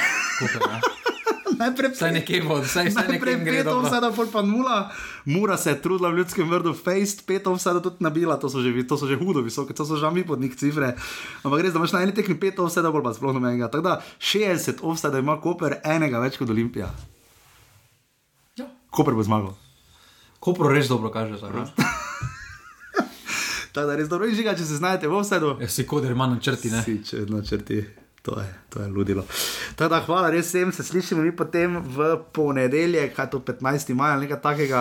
[1.61, 4.89] Najprej Vsaj nekje vsaj, vsaj Najprej nekje gre pet offside, pol pa nula.
[5.29, 8.73] Mura se je trudila v ljudskem vrdu, face, pet offside tudi nabila, to so že,
[8.89, 10.97] to so že hudo visoke, to so že mi pod njih cifre.
[11.45, 13.69] Ampak res, da imaš na eni tekmi pet offside, bolj pa sploh nobenega.
[13.69, 16.89] Tako da 60 offside ima Koper, enega več kot Olimpija.
[18.57, 18.73] Ja.
[18.89, 19.53] Koper bo zmagal.
[20.41, 21.37] Kopro res dobro kaže.
[21.37, 21.53] Zdaj,
[23.73, 25.59] Tako da res dobro in žiga, če se znajdete v offsideu.
[25.61, 26.83] Jaz si koder ima na črti, ne?
[26.83, 27.85] Si, če načrti.
[28.23, 29.25] To je, to je ludilo.
[29.77, 33.95] Tako da, hvala res vsem, se slišimo mi potem v ponedeljek, kaj to 15.
[33.97, 34.81] maja, nekaj takega.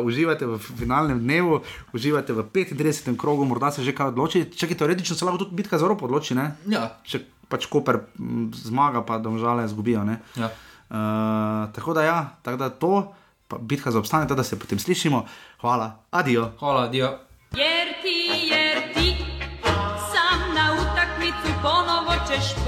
[0.00, 1.60] Uh, uživate v finalnem dnevu,
[1.92, 3.12] uživate v 35.
[3.20, 4.46] krogu, morda se že kaj odloči.
[4.56, 6.56] Čakaj, teoretično se lahko tudi bitka za Evropo odloči, ne?
[6.64, 6.96] Ja.
[7.04, 10.04] Če pač Koper m, zmaga, pa domžale izgubijo.
[10.04, 10.20] ne.
[10.36, 10.48] ja.
[10.88, 13.12] Uh, tako da, ja, tako da to,
[13.48, 15.26] pa bitka za obstanek, da se potem slišimo.
[15.60, 16.52] Hvala, adijo.
[16.58, 17.18] Hvala, dio.
[17.52, 19.16] Jer ti, jer ti
[20.12, 22.67] sam na utakmicu ponovo ćeš